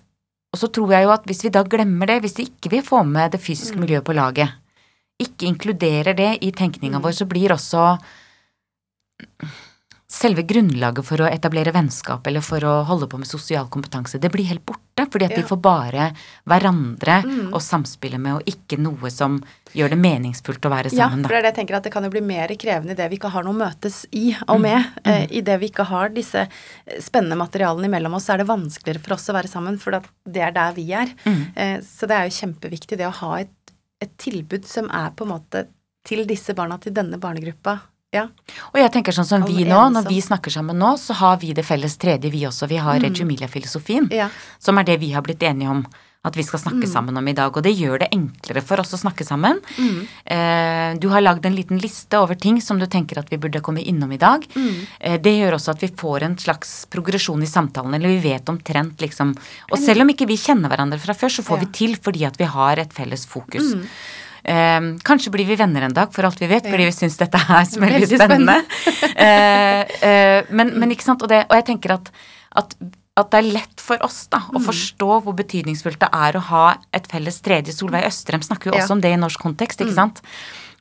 og 0.53 0.57
så 0.59 0.69
tror 0.73 0.93
jeg 0.93 1.05
jo 1.05 1.13
at 1.13 1.27
hvis 1.29 1.45
vi 1.45 1.53
da 1.53 1.65
glemmer 1.65 2.09
det, 2.09 2.23
hvis 2.23 2.39
de 2.39 2.49
ikke 2.49 2.73
vil 2.73 2.85
få 2.85 3.03
med 3.05 3.33
det 3.33 3.43
fysiske 3.43 3.79
miljøet 3.79 4.07
på 4.07 4.17
laget, 4.17 4.57
ikke 5.19 5.49
inkluderer 5.49 6.15
det 6.15 6.37
i 6.47 6.53
tenkninga 6.55 7.01
vår, 7.03 7.17
så 7.21 7.27
blir 7.29 7.53
også 7.53 7.85
selve 10.19 10.43
grunnlaget 10.49 11.07
for 11.07 11.23
å 11.23 11.29
etablere 11.31 11.71
vennskap 11.75 12.27
eller 12.27 12.43
for 12.43 12.65
å 12.67 12.73
holde 12.89 13.07
på 13.11 13.21
med 13.21 13.29
sosial 13.31 13.69
kompetanse, 13.71 14.19
det 14.19 14.31
blir 14.35 14.49
helt 14.51 14.65
borte. 14.67 14.85
Fordi 14.99 15.29
at 15.29 15.31
Ja. 15.37 15.43
vi 15.43 15.47
får 15.47 15.61
bare 15.63 16.09
hverandre 16.51 17.21
å 17.55 17.61
samspille 17.63 18.19
med, 18.19 18.41
og 18.41 18.49
ikke 18.51 18.79
noe 18.83 19.11
som 19.15 19.37
gjør 19.73 19.93
det 19.93 19.99
meningsfullt 20.03 20.67
å 20.67 20.73
være 20.73 20.91
sammen. 20.91 21.23
Ja, 21.23 21.29
for 21.29 21.35
det 21.37 21.39
er 21.39 21.43
det 21.47 21.53
jeg 21.53 21.59
tenker 21.61 21.77
at 21.79 21.87
det 21.87 21.93
kan 21.95 22.03
jo 22.03 22.11
bli 22.11 22.23
mer 22.25 22.49
krevende 22.59 22.97
i 22.97 22.99
det 22.99 23.07
vi 23.13 23.19
ikke 23.21 23.31
har 23.31 23.45
noe 23.47 23.55
å 23.55 23.61
møtes 23.61 24.01
i 24.11 24.35
og 24.49 24.61
med. 24.61 24.85
Eh, 25.05 25.27
I 25.39 25.41
det 25.47 25.59
vi 25.61 25.69
ikke 25.71 25.87
har 25.87 26.09
disse 26.11 26.49
eh, 26.49 27.01
spennende 27.01 27.39
materialene 27.39 27.87
imellom 27.87 28.15
oss, 28.19 28.27
så 28.27 28.35
er 28.35 28.39
det 28.43 28.49
vanskeligere 28.51 29.05
for 29.05 29.15
oss 29.15 29.29
å 29.31 29.37
være 29.37 29.49
sammen, 29.49 29.79
for 29.79 29.93
det 30.27 30.43
er 30.43 30.51
der 30.57 30.73
vi 30.75 30.89
er. 30.93 31.15
Eh, 31.55 31.79
så 31.85 32.09
det 32.11 32.17
er 32.17 32.27
jo 32.29 32.39
kjempeviktig 32.41 32.99
det 32.99 33.07
å 33.07 33.15
ha 33.23 33.37
et, 33.45 33.55
et 34.03 34.17
tilbud 34.19 34.67
som 34.67 34.91
er 34.91 35.11
på 35.15 35.25
en 35.29 35.37
måte 35.37 35.69
til 36.09 36.25
disse 36.27 36.55
barna, 36.59 36.79
til 36.81 36.93
denne 36.93 37.21
barnegruppa. 37.21 37.79
Ja. 38.15 38.25
Og 38.73 38.79
jeg 38.81 38.89
tenker 38.95 39.13
sånn 39.13 39.27
som 39.29 39.43
vi 39.45 39.67
nå, 39.69 39.79
når 39.93 40.07
vi 40.09 40.21
snakker 40.25 40.53
sammen 40.53 40.79
nå, 40.81 40.95
så 40.97 41.13
har 41.19 41.37
vi 41.43 41.53
det 41.53 41.65
felles 41.69 41.99
tredje, 42.01 42.31
vi 42.33 42.47
også. 42.49 42.69
Vi 42.71 42.79
har 42.81 43.01
Reggio 43.05 43.27
Emilia-filosofien, 43.27 44.09
Ja. 44.11 44.31
som 44.59 44.79
er 44.79 44.85
det 44.85 44.99
vi 45.01 45.11
har 45.13 45.21
blitt 45.23 45.43
enige 45.43 45.69
om 45.69 45.87
at 46.25 46.35
vi 46.35 46.43
skal 46.43 46.59
snakke 46.59 46.89
sammen 46.89 47.17
om 47.17 47.29
i 47.29 47.33
dag. 47.35 47.55
Og 47.57 47.63
det 47.63 47.77
gjør 47.77 48.01
det 48.01 48.09
enklere 48.13 48.63
for 48.63 48.81
oss 48.81 48.93
å 48.93 48.99
snakke 48.99 49.25
sammen. 49.25 49.61
Eh, 50.27 50.95
du 50.99 51.09
har 51.11 51.21
lagd 51.21 51.45
en 51.47 51.55
liten 51.55 51.79
liste 51.79 52.19
over 52.19 52.35
ting 52.35 52.61
som 52.61 52.79
du 52.79 52.87
tenker 52.87 53.19
at 53.19 53.29
vi 53.31 53.37
burde 53.37 53.61
komme 53.61 53.85
innom 53.85 54.11
i 54.13 54.17
dag. 54.19 54.45
Eh, 55.01 55.19
det 55.21 55.31
gjør 55.39 55.55
også 55.57 55.71
at 55.77 55.81
vi 55.85 55.89
får 55.89 56.23
en 56.25 56.37
slags 56.37 56.87
progresjon 56.91 57.43
i 57.43 57.47
samtalen, 57.47 57.95
eller 57.95 58.09
vi 58.09 58.33
vet 58.33 58.45
omtrent 58.49 58.97
liksom 58.99 59.37
Og 59.71 59.79
selv 59.79 60.01
om 60.03 60.09
ikke 60.09 60.27
vi 60.27 60.37
kjenner 60.37 60.69
hverandre 60.69 60.99
fra 60.99 61.13
før, 61.15 61.29
så 61.29 61.45
får 61.45 61.59
Ja. 61.61 61.65
vi 61.65 61.73
til 61.73 61.97
fordi 61.97 62.27
at 62.27 62.37
vi 62.39 62.45
har 62.45 62.79
et 62.79 62.93
felles 62.93 63.25
fokus. 63.27 63.75
Eh, 64.45 64.81
kanskje 65.05 65.31
blir 65.35 65.47
vi 65.49 65.57
venner 65.57 65.83
en 65.89 65.95
dag, 65.97 66.13
for 66.15 66.25
alt 66.29 66.39
vi 66.41 66.47
vet, 66.51 66.65
fordi 66.69 66.85
vi 66.89 66.93
syns 66.95 67.17
dette 67.19 67.39
er 67.41 67.65
så 67.65 67.81
veldig 67.81 68.07
spennende. 68.13 68.61
eh, 69.17 69.83
eh, 70.05 70.45
men, 70.51 70.75
men 70.79 70.91
ikke 70.95 71.05
sant, 71.09 71.23
og, 71.23 71.29
det, 71.33 71.45
og 71.49 71.57
jeg 71.59 71.67
tenker 71.73 71.97
at, 71.99 72.11
at, 72.63 72.77
at 73.19 73.31
det 73.33 73.41
er 73.43 73.51
lett 73.59 73.81
for 73.83 73.99
oss 74.07 74.27
da, 74.31 74.39
Mm. 74.49 74.61
å 74.61 74.65
forstå 74.69 75.11
hvor 75.25 75.35
betydningsfullt 75.37 75.99
det 76.01 76.09
er 76.15 76.37
å 76.39 76.45
ha 76.53 76.67
et 76.95 77.07
felles 77.11 77.41
tredje. 77.45 77.75
Solveig 77.75 78.07
Østrem 78.09 78.41
snakker 78.47 78.71
jo 78.71 78.77
Ja. 78.79 78.85
også 78.85 78.93
om 78.97 79.01
det 79.05 79.11
i 79.13 79.17
norsk 79.21 79.41
kontekst, 79.43 79.81
Mm. 79.81 79.89
ikke 79.89 79.95
sant? 79.99 80.23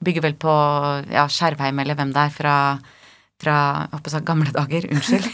Bygger 0.03 0.21
vel 0.21 0.33
på 0.37 0.53
ja, 1.11 1.25
Skjervheim 1.27 1.79
eller 1.81 1.95
hvem 1.97 2.13
det 2.13 2.21
er 2.27 2.29
fra 2.29 2.55
fra 3.41 3.87
jeg 3.93 4.11
sa 4.11 4.21
gamle 4.25 4.49
dager, 4.53 4.87
unnskyld. 4.89 5.27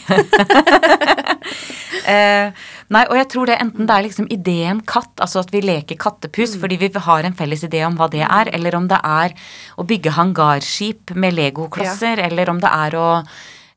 eh, 2.12 2.50
nei, 2.92 3.04
og 3.08 3.16
jeg 3.16 3.28
tror 3.32 3.48
det 3.48 3.56
enten 3.62 3.88
det 3.88 3.96
er 3.96 4.06
liksom 4.06 4.28
ideen 4.32 4.82
katt, 4.88 5.12
altså 5.24 5.40
at 5.40 5.52
vi 5.54 5.62
leker 5.64 5.98
kattepus 6.00 6.56
fordi 6.60 6.78
vi 6.82 6.90
har 7.06 7.24
en 7.24 7.36
felles 7.36 7.64
idé 7.64 7.84
om 7.86 7.96
hva 7.98 8.10
det 8.12 8.24
er, 8.26 8.52
eller 8.56 8.76
om 8.76 8.88
det 8.90 9.00
er 9.00 9.36
å 9.80 9.86
bygge 9.88 10.14
hangarskip 10.18 11.14
med 11.16 11.36
legoklosser, 11.38 12.20
eller 12.28 12.52
om 12.52 12.60
det 12.60 12.72
er 12.72 12.98
å 13.00 13.08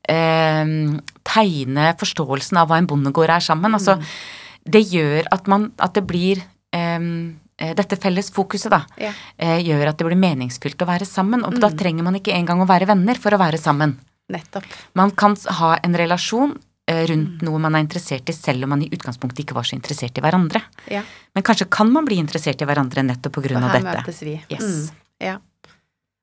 eh, 0.08 0.74
tegne 1.28 1.90
forståelsen 2.00 2.60
av 2.60 2.68
hva 2.68 2.80
en 2.82 2.88
bondegård 2.90 3.32
er 3.38 3.44
sammen. 3.44 3.76
Altså, 3.78 3.96
det 4.68 4.84
gjør 4.92 5.28
at 5.32 5.46
man 5.48 5.70
At 5.80 5.94
det 5.96 6.04
blir 6.04 6.42
eh, 6.76 7.00
eh, 7.58 7.72
dette 7.78 7.96
felles 7.96 8.28
fokuset, 8.34 8.68
da, 8.70 8.82
Ja. 9.00 9.12
eh, 9.38 9.62
gjør 9.64 9.88
at 9.88 9.98
det 9.98 10.06
blir 10.06 10.20
meningsfylt 10.20 10.84
å 10.84 10.90
være 10.92 11.08
sammen. 11.08 11.44
Og 11.48 11.56
da 11.60 11.70
trenger 11.72 12.04
man 12.04 12.20
ikke 12.20 12.36
engang 12.36 12.60
å 12.60 12.68
være 12.68 12.86
venner 12.92 13.16
for 13.16 13.32
å 13.32 13.40
være 13.40 13.56
sammen. 13.56 13.96
Nettopp. 14.28 14.64
Man 14.98 15.10
kan 15.16 15.36
ha 15.58 15.76
en 15.82 15.96
relasjon 15.96 16.54
eh, 16.90 17.04
rundt 17.08 17.42
noe 17.46 17.60
man 17.62 17.76
er 17.78 17.84
interessert 17.86 18.28
i, 18.28 18.34
selv 18.36 18.66
om 18.66 18.74
man 18.74 18.82
i 18.84 18.90
utgangspunktet 18.92 19.44
ikke 19.44 19.56
var 19.56 19.68
så 19.68 19.76
interessert 19.78 20.18
i 20.18 20.24
hverandre. 20.24 20.62
Ja. 20.92 21.02
Men 21.34 21.46
kanskje 21.46 21.68
kan 21.72 21.92
man 21.92 22.08
bli 22.08 22.20
interessert 22.20 22.60
i 22.62 22.68
hverandre 22.68 23.04
nettopp 23.06 23.38
på 23.38 23.44
grunn 23.48 23.64
Og 23.64 23.72
her 23.72 23.84
møtes 23.86 24.22
vi. 24.26 24.36
Yes. 24.52 24.64
Mm, 24.64 25.02
ja. 25.24 25.36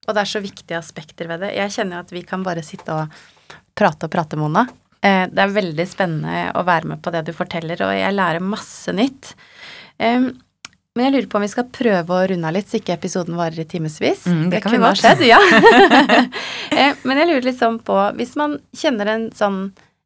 Og 0.06 0.14
det 0.14 0.22
er 0.22 0.30
så 0.30 0.42
viktige 0.44 0.78
aspekter 0.78 1.30
ved 1.32 1.42
det. 1.42 1.54
Jeg 1.58 1.74
kjenner 1.80 2.06
at 2.06 2.14
vi 2.14 2.22
kan 2.28 2.44
bare 2.46 2.62
sitte 2.66 2.94
og 2.94 3.22
prate 3.76 4.06
og 4.06 4.14
prate, 4.14 4.38
Mona. 4.38 4.68
Eh, 5.02 5.26
Det 5.34 5.42
er 5.42 5.56
veldig 5.58 5.88
spennende 5.90 6.52
å 6.54 6.66
være 6.66 6.94
med 6.94 7.02
på 7.02 7.14
det 7.14 7.26
du 7.26 7.34
forteller, 7.34 7.82
og 7.82 7.94
jeg 7.98 8.14
lærer 8.14 8.40
masse 8.46 8.94
nytt. 8.94 9.34
Men 10.96 11.10
jeg 11.10 11.14
lurer 11.14 11.26
på 11.28 11.40
om 11.42 11.44
vi 11.44 11.52
skal 11.52 11.66
prøve 11.76 12.16
å 12.16 12.28
runde 12.32 12.48
av 12.48 12.54
litt, 12.56 12.70
så 12.72 12.80
ikke 12.80 12.94
episoden 12.96 13.36
varer 13.36 13.66
i 13.66 13.68
timevis. 13.68 14.22
Mm, 14.32 14.46
det 14.54 14.62
kan 14.64 14.72
vi 14.72 14.78
kunne 14.78 14.92
ha 14.94 15.00
skjedd, 15.00 15.26
ja. 15.28 15.40
Eh, 16.76 16.96
Men 17.08 17.20
jeg 17.20 17.28
lurer 17.30 17.46
litt 17.46 17.60
sånn 17.60 17.78
på, 17.84 17.96
hvis 18.18 18.34
man 18.40 18.56
kjenner 18.76 19.12
en 19.12 19.26
sånn 19.36 19.60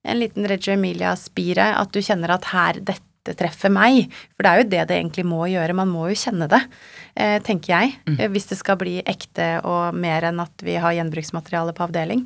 en 0.10 0.20
liten 0.20 0.46
Reggio 0.50 0.74
Emilia-spire, 0.74 1.70
at 1.78 1.94
du 1.94 2.00
kjenner 2.02 2.34
at 2.34 2.46
her, 2.52 2.78
dette 2.86 3.34
treffer 3.38 3.70
meg. 3.74 4.08
For 4.34 4.46
det 4.46 4.50
er 4.52 4.62
jo 4.62 4.68
det 4.72 4.84
det 4.90 4.98
egentlig 4.98 5.26
må 5.30 5.44
gjøre, 5.52 5.76
man 5.78 5.90
må 5.92 6.08
jo 6.10 6.18
kjenne 6.18 6.48
det, 6.50 6.60
eh, 7.20 7.36
tenker 7.46 7.74
jeg. 7.76 7.96
Mm. 8.10 8.20
Hvis 8.34 8.48
det 8.50 8.58
skal 8.62 8.80
bli 8.82 8.96
ekte 9.06 9.50
og 9.68 9.98
mer 9.98 10.26
enn 10.30 10.42
at 10.42 10.66
vi 10.66 10.78
har 10.82 10.96
gjenbruksmateriale 10.98 11.76
på 11.78 11.86
avdeling. 11.86 12.24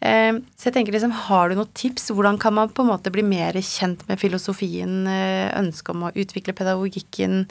Eh, 0.00 0.38
Så 0.56 0.70
jeg 0.70 0.78
tenker 0.78 0.96
liksom, 0.96 1.12
har 1.28 1.48
du 1.52 1.58
noen 1.60 1.74
tips? 1.76 2.08
Hvordan 2.14 2.40
kan 2.40 2.56
man 2.56 2.72
på 2.72 2.86
en 2.86 2.92
måte 2.94 3.12
bli 3.12 3.26
mer 3.26 3.52
kjent 3.60 4.06
med 4.08 4.20
filosofien, 4.20 5.04
eh, 5.08 5.52
ønsket 5.60 5.92
om 5.92 6.08
å 6.08 6.14
utvikle 6.16 6.56
pedagogikken 6.56 7.44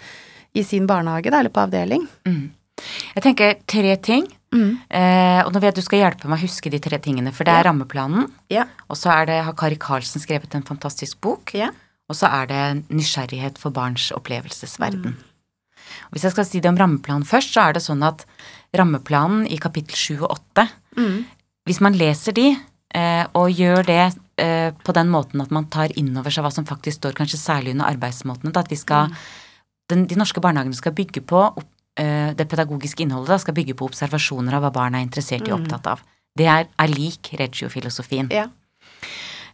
i 0.57 0.63
sin 0.65 0.87
barnehage, 0.89 1.29
da, 1.31 1.39
eller 1.43 1.53
på 1.53 1.63
avdeling? 1.65 2.07
Jeg 2.27 3.23
tenker 3.25 3.55
tre 3.69 3.95
ting. 4.03 4.25
Eh, 4.57 5.41
og 5.43 5.51
nå 5.53 5.59
vet 5.61 5.73
jeg 5.75 5.81
du 5.81 5.85
skal 5.85 5.99
hjelpe 6.01 6.29
meg 6.31 6.39
å 6.39 6.45
huske 6.47 6.71
de 6.73 6.79
tre 6.81 6.97
tingene, 7.03 7.33
for 7.35 7.43
det 7.47 7.53
er 7.53 7.63
Ja. 7.63 7.69
rammeplanen. 7.71 8.29
Ja. 8.49 8.65
Og 8.89 8.97
så 8.97 9.11
er 9.13 9.25
det, 9.29 9.43
har 9.45 9.53
Kari 9.53 9.75
Karlsen 9.77 10.21
skrevet 10.23 10.55
en 10.55 10.63
fantastisk 10.63 11.19
bok. 11.21 11.53
Ja. 11.53 11.69
Og 12.09 12.15
så 12.15 12.29
er 12.31 12.47
det 12.47 12.89
nysgjerrighet 12.89 13.57
for 13.59 13.69
barns 13.75 14.11
opplevelsesverden. 14.15 15.17
Og 16.07 16.11
Hvis 16.15 16.23
jeg 16.23 16.31
skal 16.31 16.45
si 16.45 16.59
det 16.63 16.69
om 16.69 16.77
rammeplanen 16.79 17.25
først, 17.27 17.53
så 17.53 17.67
er 17.69 17.73
det 17.73 17.83
sånn 17.83 18.03
at 18.07 18.25
rammeplanen 18.75 19.45
i 19.51 19.57
kapittel 19.57 19.95
7 19.95 20.21
og 20.23 20.31
8 20.55 20.67
Hvis 21.67 21.81
man 21.83 21.93
leser 21.99 22.31
de 22.33 22.55
eh, 22.95 23.25
og 23.35 23.51
gjør 23.51 23.83
det 23.85 24.15
eh, 24.39 24.71
på 24.71 24.93
den 24.95 25.09
måten 25.11 25.41
at 25.43 25.51
man 25.51 25.65
tar 25.67 25.91
inn 25.99 26.15
over 26.17 26.31
seg 26.31 26.43
hva 26.45 26.51
som 26.53 26.65
faktisk 26.65 26.97
står, 27.01 27.13
kanskje 27.13 27.37
særlig 27.41 27.71
under 27.75 27.91
arbeidsmåtene, 27.91 28.55
at 28.55 28.69
vi 28.71 28.75
skal 28.79 29.11
den, 29.91 30.05
De 30.07 30.19
norske 30.19 30.41
barnehagene 30.43 30.77
skal 30.77 30.95
bygge 30.97 31.23
på 31.27 31.41
eh, 31.99 32.33
Det 32.37 32.47
pedagogiske 32.49 33.03
innholdet 33.03 33.35
da, 33.35 33.39
skal 33.41 33.57
bygge 33.57 33.77
på 33.77 33.87
observasjoner 33.87 34.57
av 34.57 34.65
hva 34.65 34.73
barn 34.75 34.97
er 34.97 35.05
interessert 35.05 35.47
i 35.47 35.53
og 35.53 35.61
opptatt 35.61 35.91
av. 35.95 36.05
Det 36.37 36.45
er, 36.45 36.67
er 36.69 36.93
lik 36.93 37.31
Reggio-filosofien. 37.39 38.29
Ja. 38.33 38.47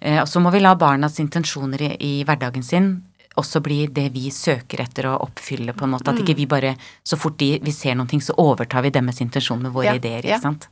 Eh, 0.02 0.24
så 0.26 0.42
må 0.44 0.52
vi 0.52 0.60
la 0.60 0.76
barnas 0.76 1.20
intensjoner 1.24 1.82
i, 1.88 1.92
i 2.00 2.14
hverdagen 2.28 2.66
sin 2.66 2.96
også 3.40 3.62
blir 3.66 3.90
det 3.94 4.08
vi 4.14 4.30
søker 4.34 4.84
etter 4.84 5.08
å 5.10 5.18
oppfylle, 5.26 5.74
på 5.74 5.88
en 5.88 5.94
måte. 5.96 6.12
At 6.12 6.22
ikke 6.22 6.36
vi 6.38 6.46
bare, 6.50 6.76
så 7.04 7.18
fort 7.18 7.38
de, 7.42 7.56
vi 7.64 7.74
ser 7.74 7.96
noen 7.98 8.10
ting, 8.12 8.22
så 8.22 8.36
overtar 8.38 8.86
vi 8.86 8.92
deres 8.94 9.22
intensjon 9.26 9.62
med 9.64 9.74
våre 9.74 9.94
Ja, 9.94 9.96
ideer, 9.98 10.22
ja. 10.26 10.38
ikke 10.38 10.46
sant. 10.46 10.68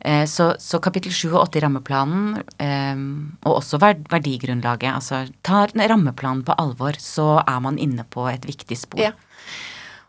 Eh, 0.00 0.24
Så, 0.26 0.54
så 0.58 0.80
kapittel 0.82 1.12
7 1.14 1.32
og 1.32 1.42
8 1.44 1.60
i 1.60 1.62
rammeplanen, 1.64 2.42
eh, 2.58 3.04
og 3.46 3.60
også 3.60 3.78
verdigrunnlaget, 3.80 4.90
altså 4.94 5.24
tar 5.46 5.70
rammeplanen 5.74 6.42
på 6.44 6.56
alvor, 6.58 6.98
så 6.98 7.38
er 7.46 7.60
man 7.60 7.78
inne 7.78 8.04
på 8.04 8.26
et 8.32 8.44
viktig 8.44 8.76
spor. 8.76 9.00
Ja. 9.00 9.12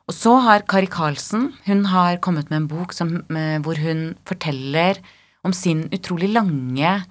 Og 0.05 0.13
så 0.13 0.35
har 0.45 0.65
Kari 0.69 0.89
Karlsen, 0.91 1.53
hun 1.65 1.85
har 1.89 2.17
kommet 2.21 2.49
med 2.51 2.63
en 2.63 2.67
bok 2.69 2.93
som, 2.93 3.23
eh, 3.29 3.57
hvor 3.59 3.77
hun 3.81 4.15
forteller 4.25 4.99
om 5.43 5.53
sin 5.53 5.87
utrolig 5.93 6.31
lange 6.33 7.05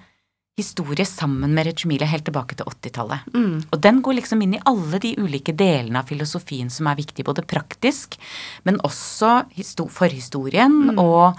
historie 0.55 1.05
sammen 1.05 1.51
med 1.53 1.67
Reggio 1.67 1.91
helt 2.07 2.25
tilbake 2.25 2.55
til 2.55 2.65
80-tallet. 2.65 3.27
Og 3.75 3.81
den 3.81 4.01
går 4.01 4.19
liksom 4.21 4.41
inn 4.41 4.55
i 4.55 4.63
alle 4.63 4.99
de 5.03 5.15
ulike 5.19 5.51
delene 5.51 5.99
av 5.99 6.07
filosofien 6.07 6.69
som 6.71 6.87
er 6.87 6.95
viktig, 6.95 7.25
både 7.27 7.43
praktisk, 7.43 8.15
men 8.63 8.79
også 8.79 9.45
forhistorien 9.91 10.95
mm. 10.95 10.99
og, 10.99 11.35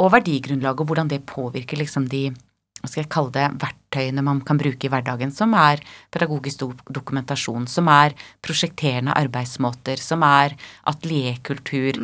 og 0.00 0.12
verdigrunnlaget, 0.16 0.80
og 0.80 0.86
hvordan 0.86 1.12
det 1.12 1.26
påvirker 1.28 1.76
liksom 1.76 2.08
de 2.08 2.30
hva 2.84 2.90
skal 2.90 3.00
jeg 3.00 3.12
kalle 3.14 3.32
det, 3.32 3.44
verktøyene 3.62 4.22
man 4.24 4.42
kan 4.44 4.58
bruke 4.60 4.84
i 4.84 4.90
hverdagen, 4.92 5.30
som 5.32 5.54
er 5.56 5.80
pedagogisk 6.12 6.60
do 6.60 6.66
dokumentasjon, 6.92 7.64
som 7.64 7.88
er 7.88 8.12
prosjekterende 8.44 9.14
arbeidsmåter, 9.16 9.96
som 9.96 10.20
er 10.20 10.52
atelierkultur, 10.92 11.96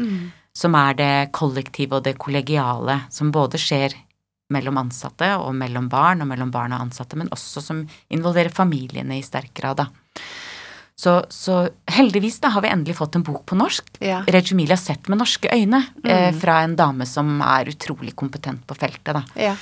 som 0.56 0.78
er 0.80 0.96
det 0.96 1.12
kollektive 1.36 1.98
og 1.98 2.06
det 2.06 2.16
kollegiale, 2.16 3.02
som 3.12 3.28
både 3.28 3.60
skjer 3.60 3.92
mellom 4.54 4.78
ansatte 4.82 5.32
og 5.38 5.54
mellom 5.56 5.88
barn 5.90 6.22
og 6.24 6.30
mellom 6.30 6.52
barn 6.54 6.74
og 6.76 6.86
ansatte, 6.86 7.18
men 7.18 7.30
også 7.34 7.62
som 7.64 7.82
involverer 8.12 8.52
familiene 8.54 9.18
i 9.18 9.26
sterk 9.26 9.52
grad, 9.56 9.82
da. 9.82 9.88
Så, 11.00 11.14
så 11.32 11.62
heldigvis 11.88 12.42
da 12.42 12.50
har 12.52 12.60
vi 12.60 12.68
endelig 12.68 12.98
fått 12.98 13.16
en 13.16 13.24
bok 13.24 13.46
på 13.48 13.56
norsk. 13.56 13.86
Ja. 14.04 14.18
Reggio 14.28 14.76
sett 14.76 15.08
med 15.08 15.22
norske 15.22 15.48
øyne 15.48 15.80
eh, 16.04 16.28
fra 16.36 16.58
en 16.66 16.74
dame 16.76 17.06
som 17.08 17.38
er 17.40 17.70
utrolig 17.72 18.12
kompetent 18.14 18.66
på 18.68 18.76
feltet, 18.76 19.14
da. 19.16 19.22
Ja. 19.34 19.54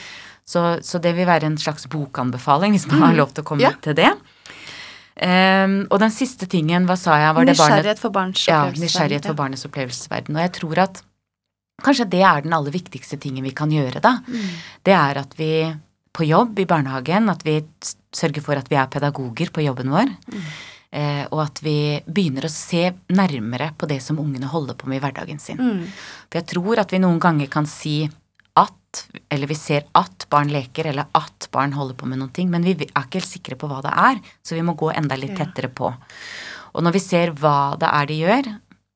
Så, 0.49 0.80
så 0.82 0.99
det 0.99 1.12
vil 1.14 1.28
være 1.28 1.47
en 1.47 1.59
slags 1.61 1.86
bokanbefaling, 1.93 2.74
hvis 2.74 2.89
man 2.91 3.05
har 3.05 3.14
lov 3.20 3.36
til 3.36 3.45
å 3.45 3.49
komme 3.53 3.62
Ja. 3.62 3.70
til 3.84 3.95
det. 3.95 4.11
Um, 5.18 5.80
og 5.91 5.99
den 5.99 6.12
siste 6.14 6.47
tingen, 6.47 6.86
hva 6.86 6.95
sa 6.99 7.16
jeg? 7.18 7.34
Var 7.34 7.47
det 7.49 7.55
barnet, 7.59 7.59
Nysgjerrighet 7.59 8.01
for 8.03 8.14
barns 8.14 8.45
ja, 8.47 8.61
nysgjerrighet 8.70 9.26
for 9.26 9.39
barnets 9.39 9.66
opplevelsesverden. 9.66 10.36
Og 10.39 10.45
jeg 10.45 10.53
tror 10.61 10.82
at 10.84 11.01
kanskje 11.85 12.09
det 12.11 12.22
er 12.26 12.43
den 12.45 12.57
aller 12.57 12.74
viktigste 12.74 13.18
tingen 13.20 13.45
vi 13.47 13.55
kan 13.57 13.70
gjøre, 13.72 14.03
da. 14.05 14.18
Mm. 14.26 14.49
Det 14.87 14.95
er 14.97 15.20
at 15.22 15.37
vi 15.39 15.53
på 16.18 16.26
jobb 16.26 16.59
i 16.59 16.66
barnehagen, 16.66 17.31
at 17.31 17.45
vi 17.47 17.61
sørger 18.14 18.43
for 18.43 18.59
at 18.59 18.68
vi 18.70 18.79
er 18.81 18.91
pedagoger 18.91 19.53
på 19.55 19.62
jobben 19.62 19.93
vår. 19.95 20.11
Mm. 20.33 20.49
Eh, 20.99 21.24
og 21.29 21.43
at 21.45 21.61
vi 21.62 21.79
begynner 22.07 22.49
å 22.49 22.53
se 22.53 22.89
nærmere 23.12 23.70
på 23.79 23.87
det 23.91 24.01
som 24.01 24.18
ungene 24.18 24.49
holder 24.49 24.79
på 24.79 24.89
med 24.89 24.99
i 24.99 25.03
hverdagen 25.05 25.41
sin. 25.43 25.61
Mm. 25.61 25.85
For 26.26 26.41
jeg 26.41 26.49
tror 26.55 26.81
at 26.81 26.95
vi 26.95 27.03
noen 27.03 27.20
ganger 27.22 27.51
kan 27.53 27.68
si 27.68 28.01
at 28.59 28.74
Eller 29.31 29.47
vi 29.47 29.55
ser 29.55 29.85
at 29.95 30.24
barn 30.33 30.49
leker, 30.49 30.87
eller 30.89 31.11
at 31.14 31.47
barn 31.53 31.74
holder 31.76 31.95
på 31.95 32.07
med 32.09 32.18
noen 32.18 32.33
ting, 32.35 32.49
men 32.51 32.64
vi 32.64 32.72
er 32.72 32.89
ikke 32.89 33.20
helt 33.20 33.29
sikre 33.29 33.59
på 33.61 33.68
hva 33.68 33.83
det 33.85 33.93
er, 33.93 34.16
så 34.43 34.57
vi 34.57 34.64
må 34.64 34.72
gå 34.81 34.89
enda 34.97 35.14
litt 35.14 35.37
tettere 35.37 35.68
på. 35.68 35.91
Og 36.72 36.83
når 36.83 36.97
vi 36.97 37.03
ser 37.05 37.35
hva 37.37 37.76
det 37.79 37.91
er 37.93 38.09
de 38.09 38.16
gjør 38.16 38.49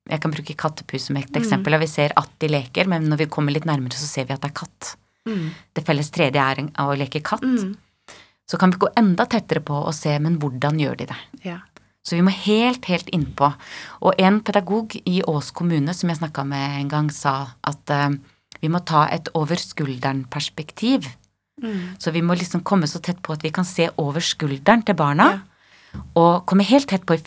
Jeg 0.09 0.19
kan 0.19 0.33
bruke 0.33 0.55
kattepus 0.59 1.07
som 1.07 1.17
et 1.17 1.37
eksempel. 1.39 1.77
og 1.77 1.83
Vi 1.83 1.87
ser 1.87 2.13
at 2.19 2.31
de 2.39 2.49
leker, 2.51 2.89
men 2.91 3.07
når 3.07 3.23
vi 3.23 3.31
kommer 3.31 3.55
litt 3.55 3.67
nærmere, 3.69 3.95
så 3.95 4.09
ser 4.09 4.27
vi 4.27 4.35
at 4.35 4.43
det 4.43 4.51
er 4.51 4.59
katt. 4.59 4.95
Mm. 5.29 5.45
Det 5.73 5.85
felles 5.87 6.11
tredje 6.11 6.43
er 6.43 6.63
å 6.83 6.95
leke 6.99 7.23
katt. 7.23 7.43
Mm. 7.43 7.77
Så 8.49 8.59
kan 8.59 8.73
vi 8.73 8.81
gå 8.83 8.89
enda 8.99 9.25
tettere 9.29 9.63
på 9.63 9.77
og 9.79 9.93
se, 9.95 10.17
men 10.19 10.35
hvordan 10.41 10.81
gjør 10.81 10.99
de 10.99 11.07
det? 11.13 11.19
Ja. 11.45 11.61
Så 12.03 12.17
vi 12.17 12.25
må 12.25 12.33
helt, 12.35 12.83
helt 12.91 13.07
innpå. 13.15 13.53
Og 14.03 14.19
en 14.19 14.41
pedagog 14.43 14.91
i 15.07 15.21
Ås 15.23 15.53
kommune 15.55 15.95
som 15.95 16.11
jeg 16.11 16.19
snakka 16.19 16.43
med 16.47 16.81
en 16.81 16.91
gang, 16.91 17.11
sa 17.15 17.53
at 17.63 17.93
uh, 17.95 18.11
vi 18.59 18.71
må 18.71 18.83
ta 18.83 19.05
et 19.07 19.31
over 19.39 19.59
skulderen-perspektiv. 19.59 21.07
Mm. 21.63 21.95
Så 22.03 22.11
vi 22.11 22.23
må 22.25 22.35
liksom 22.35 22.65
komme 22.67 22.89
så 22.91 22.99
tett 22.99 23.21
på 23.23 23.35
at 23.35 23.43
vi 23.45 23.53
kan 23.55 23.67
se 23.67 23.87
over 24.01 24.23
skulderen 24.23 24.83
til 24.83 24.99
barna. 24.99 25.29
Og 26.19 26.43
komme 26.49 26.67
helt 26.67 26.89
tett 26.91 27.05
på 27.07 27.15
i 27.15 27.23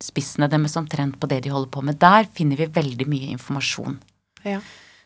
fingerspissene 0.00 0.48
deres 0.48 0.76
omtrent 0.76 1.18
på 1.20 1.28
det 1.28 1.42
de 1.44 1.50
holder 1.52 1.70
på 1.70 1.82
med. 1.84 1.98
Der 2.00 2.24
finner 2.32 2.56
vi 2.56 2.66
veldig 2.66 3.06
mye 3.08 3.30
informasjon 3.36 3.98
Ja. 4.44 4.60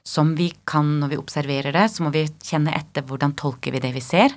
som 0.04 0.34
vi 0.36 0.52
kan 0.66 1.00
når 1.00 1.08
vi 1.10 1.16
observerer 1.16 1.72
det. 1.72 1.90
Så 1.90 2.02
må 2.04 2.12
vi 2.12 2.26
kjenne 2.42 2.72
etter 2.74 3.02
hvordan 3.02 3.34
tolker 3.34 3.72
vi 3.72 3.80
det 3.80 3.92
vi 3.94 4.00
ser. 4.00 4.30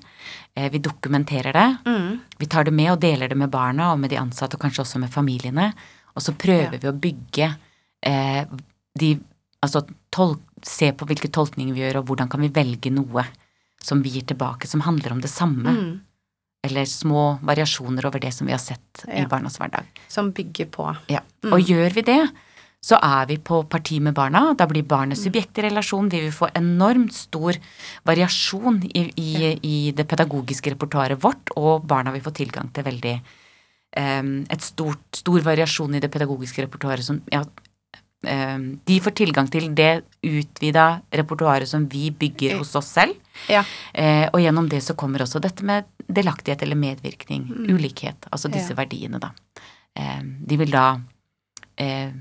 Eh, 0.55 0.69
vi 0.71 0.79
dokumenterer 0.79 1.53
det. 1.53 1.77
Mm. 1.85 2.19
Vi 2.39 2.45
tar 2.47 2.63
det 2.63 2.73
med 2.73 2.91
og 2.91 2.99
deler 3.01 3.27
det 3.27 3.37
med 3.37 3.51
barna 3.51 3.91
og 3.93 3.99
med 3.99 4.09
de 4.09 4.17
ansatte, 4.17 4.55
og 4.55 4.61
kanskje 4.61 4.81
også 4.83 4.99
med 4.99 5.09
familiene. 5.11 5.73
Og 6.15 6.21
så 6.21 6.33
prøver 6.33 6.73
Ja. 6.73 6.79
vi 6.79 6.87
å 6.87 6.99
bygge 6.99 7.57
eh, 8.03 8.45
de 8.97 9.19
Altså 9.63 9.87
tolk, 10.11 10.39
se 10.61 10.91
på 10.93 11.03
hvilke 11.07 11.31
tolkninger 11.31 11.73
vi 11.73 11.81
gjør, 11.81 11.97
og 11.97 12.05
hvordan 12.05 12.29
kan 12.29 12.39
vi 12.39 12.47
velge 12.47 12.91
noe 12.91 13.25
som 13.81 14.03
vi 14.03 14.09
gir 14.11 14.21
tilbake, 14.21 14.67
som 14.67 14.81
handler 14.81 15.11
om 15.13 15.19
det 15.19 15.31
samme. 15.31 15.65
Mm. 15.73 16.01
Eller 16.67 16.85
små 16.89 17.37
variasjoner 17.47 18.05
over 18.09 18.21
det 18.23 18.33
som 18.35 18.47
vi 18.49 18.53
har 18.55 18.61
sett 18.61 19.05
i 19.07 19.23
barnas 19.29 19.57
hverdag. 19.61 19.87
Som 20.11 20.33
bygger 20.35 20.69
på. 20.73 20.89
Ja. 21.11 21.23
Mm. 21.45 21.53
Og 21.55 21.63
gjør 21.71 21.95
vi 21.95 22.03
det, 22.11 22.21
så 22.87 22.99
er 23.03 23.25
vi 23.31 23.39
på 23.41 23.63
parti 23.67 23.97
med 24.03 24.13
barna. 24.15 24.53
Da 24.57 24.67
blir 24.69 24.85
barnet 24.85 25.17
Mm. 25.17 25.23
subjekt 25.23 25.57
i 25.57 25.65
relasjon. 25.65 26.09
Vi 26.11 26.21
vil 26.21 26.31
få 26.31 26.49
enormt 26.55 27.13
stor 27.13 27.57
variasjon 28.05 28.83
i, 28.93 29.11
i, 29.17 29.31
i 29.63 29.91
det 29.91 30.07
pedagogiske 30.07 30.75
repertoaret 30.75 31.23
vårt, 31.23 31.51
og 31.57 31.87
barna 31.87 32.13
vil 32.13 32.21
få 32.21 32.31
tilgang 32.37 32.69
til 32.73 32.85
veldig 32.85 33.15
um, 33.97 34.45
et 34.49 34.61
stort, 34.61 35.03
stor 35.15 35.39
variasjon 35.41 35.95
i 35.95 35.99
det 36.03 36.11
pedagogiske 36.13 36.67
repertoaret 36.67 37.03
som 37.03 37.21
ja, 37.33 37.43
De 38.21 38.99
får 38.99 39.13
tilgang 39.15 39.47
til 39.51 39.67
det 39.77 40.03
utvida 40.25 41.01
repertoaret 41.13 41.67
som 41.69 41.83
vi 41.87 42.09
bygger 42.11 42.57
hos 42.57 42.75
oss 42.75 42.87
selv. 42.97 43.13
Ja. 43.47 43.61
Eh, 43.93 44.25
og 44.33 44.41
gjennom 44.41 44.67
det 44.69 44.81
så 44.83 44.95
kommer 44.97 45.21
også 45.21 45.39
dette 45.39 45.63
med 45.63 45.85
delaktighet 46.09 46.61
eller 46.63 46.75
medvirkning, 46.75 47.45
Mm. 47.47 47.75
ulikhet, 47.77 48.25
altså 48.31 48.49
disse 48.51 48.69
Ja. 48.73 48.75
verdiene, 48.75 49.19
da. 49.19 49.29
Eh, 49.95 50.21
de 50.47 50.57
vil 50.57 50.71
da 50.71 50.99
eh, 51.77 52.11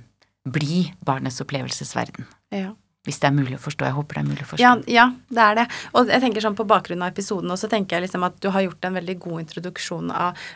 bli 0.46 0.92
barnets 1.04 1.40
opplevelsesverden. 1.40 2.26
ja. 2.52 2.74
Hvis 3.06 3.20
det 3.22 3.30
er 3.30 3.34
mulig 3.36 3.56
å 3.56 3.62
forstå. 3.62 3.86
Jeg 3.86 3.96
håper 3.96 4.18
det 4.18 4.22
er 4.22 4.28
mulig 4.28 4.44
å 4.44 4.50
forstå. 4.52 4.62
Ja, 4.64 4.72
ja, 4.90 5.06
det 5.30 5.42
er 5.44 5.58
det. 5.60 5.66
Og 5.94 6.10
jeg 6.10 6.24
tenker 6.24 6.42
sånn 6.44 6.58
på 6.58 6.66
bakgrunn 6.68 7.04
av 7.06 7.14
episoden 7.14 7.54
også, 7.54 7.70
tenker 7.70 7.96
jeg 7.96 8.08
liksom 8.08 8.26
at 8.26 8.38
du 8.42 8.50
har 8.50 8.66
gjort 8.66 8.88
en 8.88 8.98
veldig 8.98 9.16
god 9.22 9.44
introduksjon 9.44 10.10
av, 10.10 10.46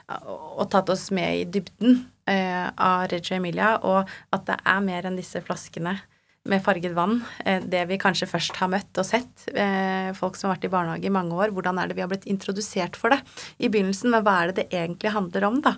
og 0.59 0.64
tatt 0.72 0.90
oss 0.90 1.09
med 1.14 1.40
i 1.40 1.44
dybden 1.59 2.01
eh, 2.30 2.66
av 2.74 3.07
Reggio 3.12 3.38
Emilia, 3.38 3.76
og 3.86 4.11
at 4.34 4.48
det 4.51 4.59
er 4.74 4.82
mer 4.84 5.07
enn 5.07 5.20
disse 5.20 5.42
flaskene 5.46 5.94
med 6.51 6.62
farget 6.64 6.94
vann. 6.96 7.20
Eh, 7.44 7.62
det 7.62 7.84
vi 7.90 8.01
kanskje 8.01 8.28
først 8.30 8.59
har 8.61 8.72
møtt 8.72 8.98
og 8.98 9.07
sett, 9.07 9.46
eh, 9.55 10.11
folk 10.16 10.36
som 10.36 10.48
har 10.48 10.57
vært 10.57 10.68
i 10.68 10.72
barnehage 10.72 11.07
i 11.07 11.14
mange 11.14 11.36
år, 11.36 11.55
hvordan 11.55 11.78
er 11.78 11.88
det 11.88 11.98
vi 11.98 12.05
har 12.05 12.11
blitt 12.11 12.28
introdusert 12.30 12.96
for 12.96 13.14
det 13.14 13.20
i 13.59 13.68
begynnelsen, 13.68 14.11
men 14.11 14.24
hva 14.24 14.40
er 14.42 14.51
det 14.51 14.62
det 14.62 14.68
egentlig 14.82 15.14
handler 15.14 15.48
om, 15.51 15.61
da? 15.61 15.76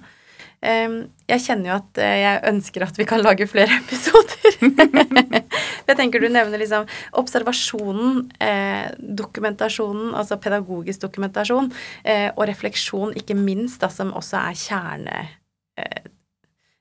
Jeg 0.63 1.43
kjenner 1.43 1.73
jo 1.73 1.77
at 1.81 1.99
eh, 2.03 2.19
jeg 2.23 2.43
ønsker 2.53 2.85
at 2.87 2.99
vi 3.01 3.07
kan 3.09 3.23
lage 3.23 3.49
flere 3.51 3.79
episoder. 3.83 4.39
Jeg 5.89 5.99
tenker 5.99 6.23
du 6.23 6.29
nevner 6.31 6.61
liksom 6.61 6.87
observasjonen, 7.19 8.29
eh, 8.41 8.93
dokumentasjonen, 9.19 10.13
altså 10.17 10.39
pedagogisk 10.41 11.03
dokumentasjon, 11.03 11.73
eh, 12.07 12.29
og 12.31 12.47
refleksjon, 12.49 13.17
ikke 13.19 13.35
minst, 13.37 13.81
da, 13.83 13.91
som 13.91 14.15
også 14.17 14.39
er 14.39 15.09
eh, 15.11 16.07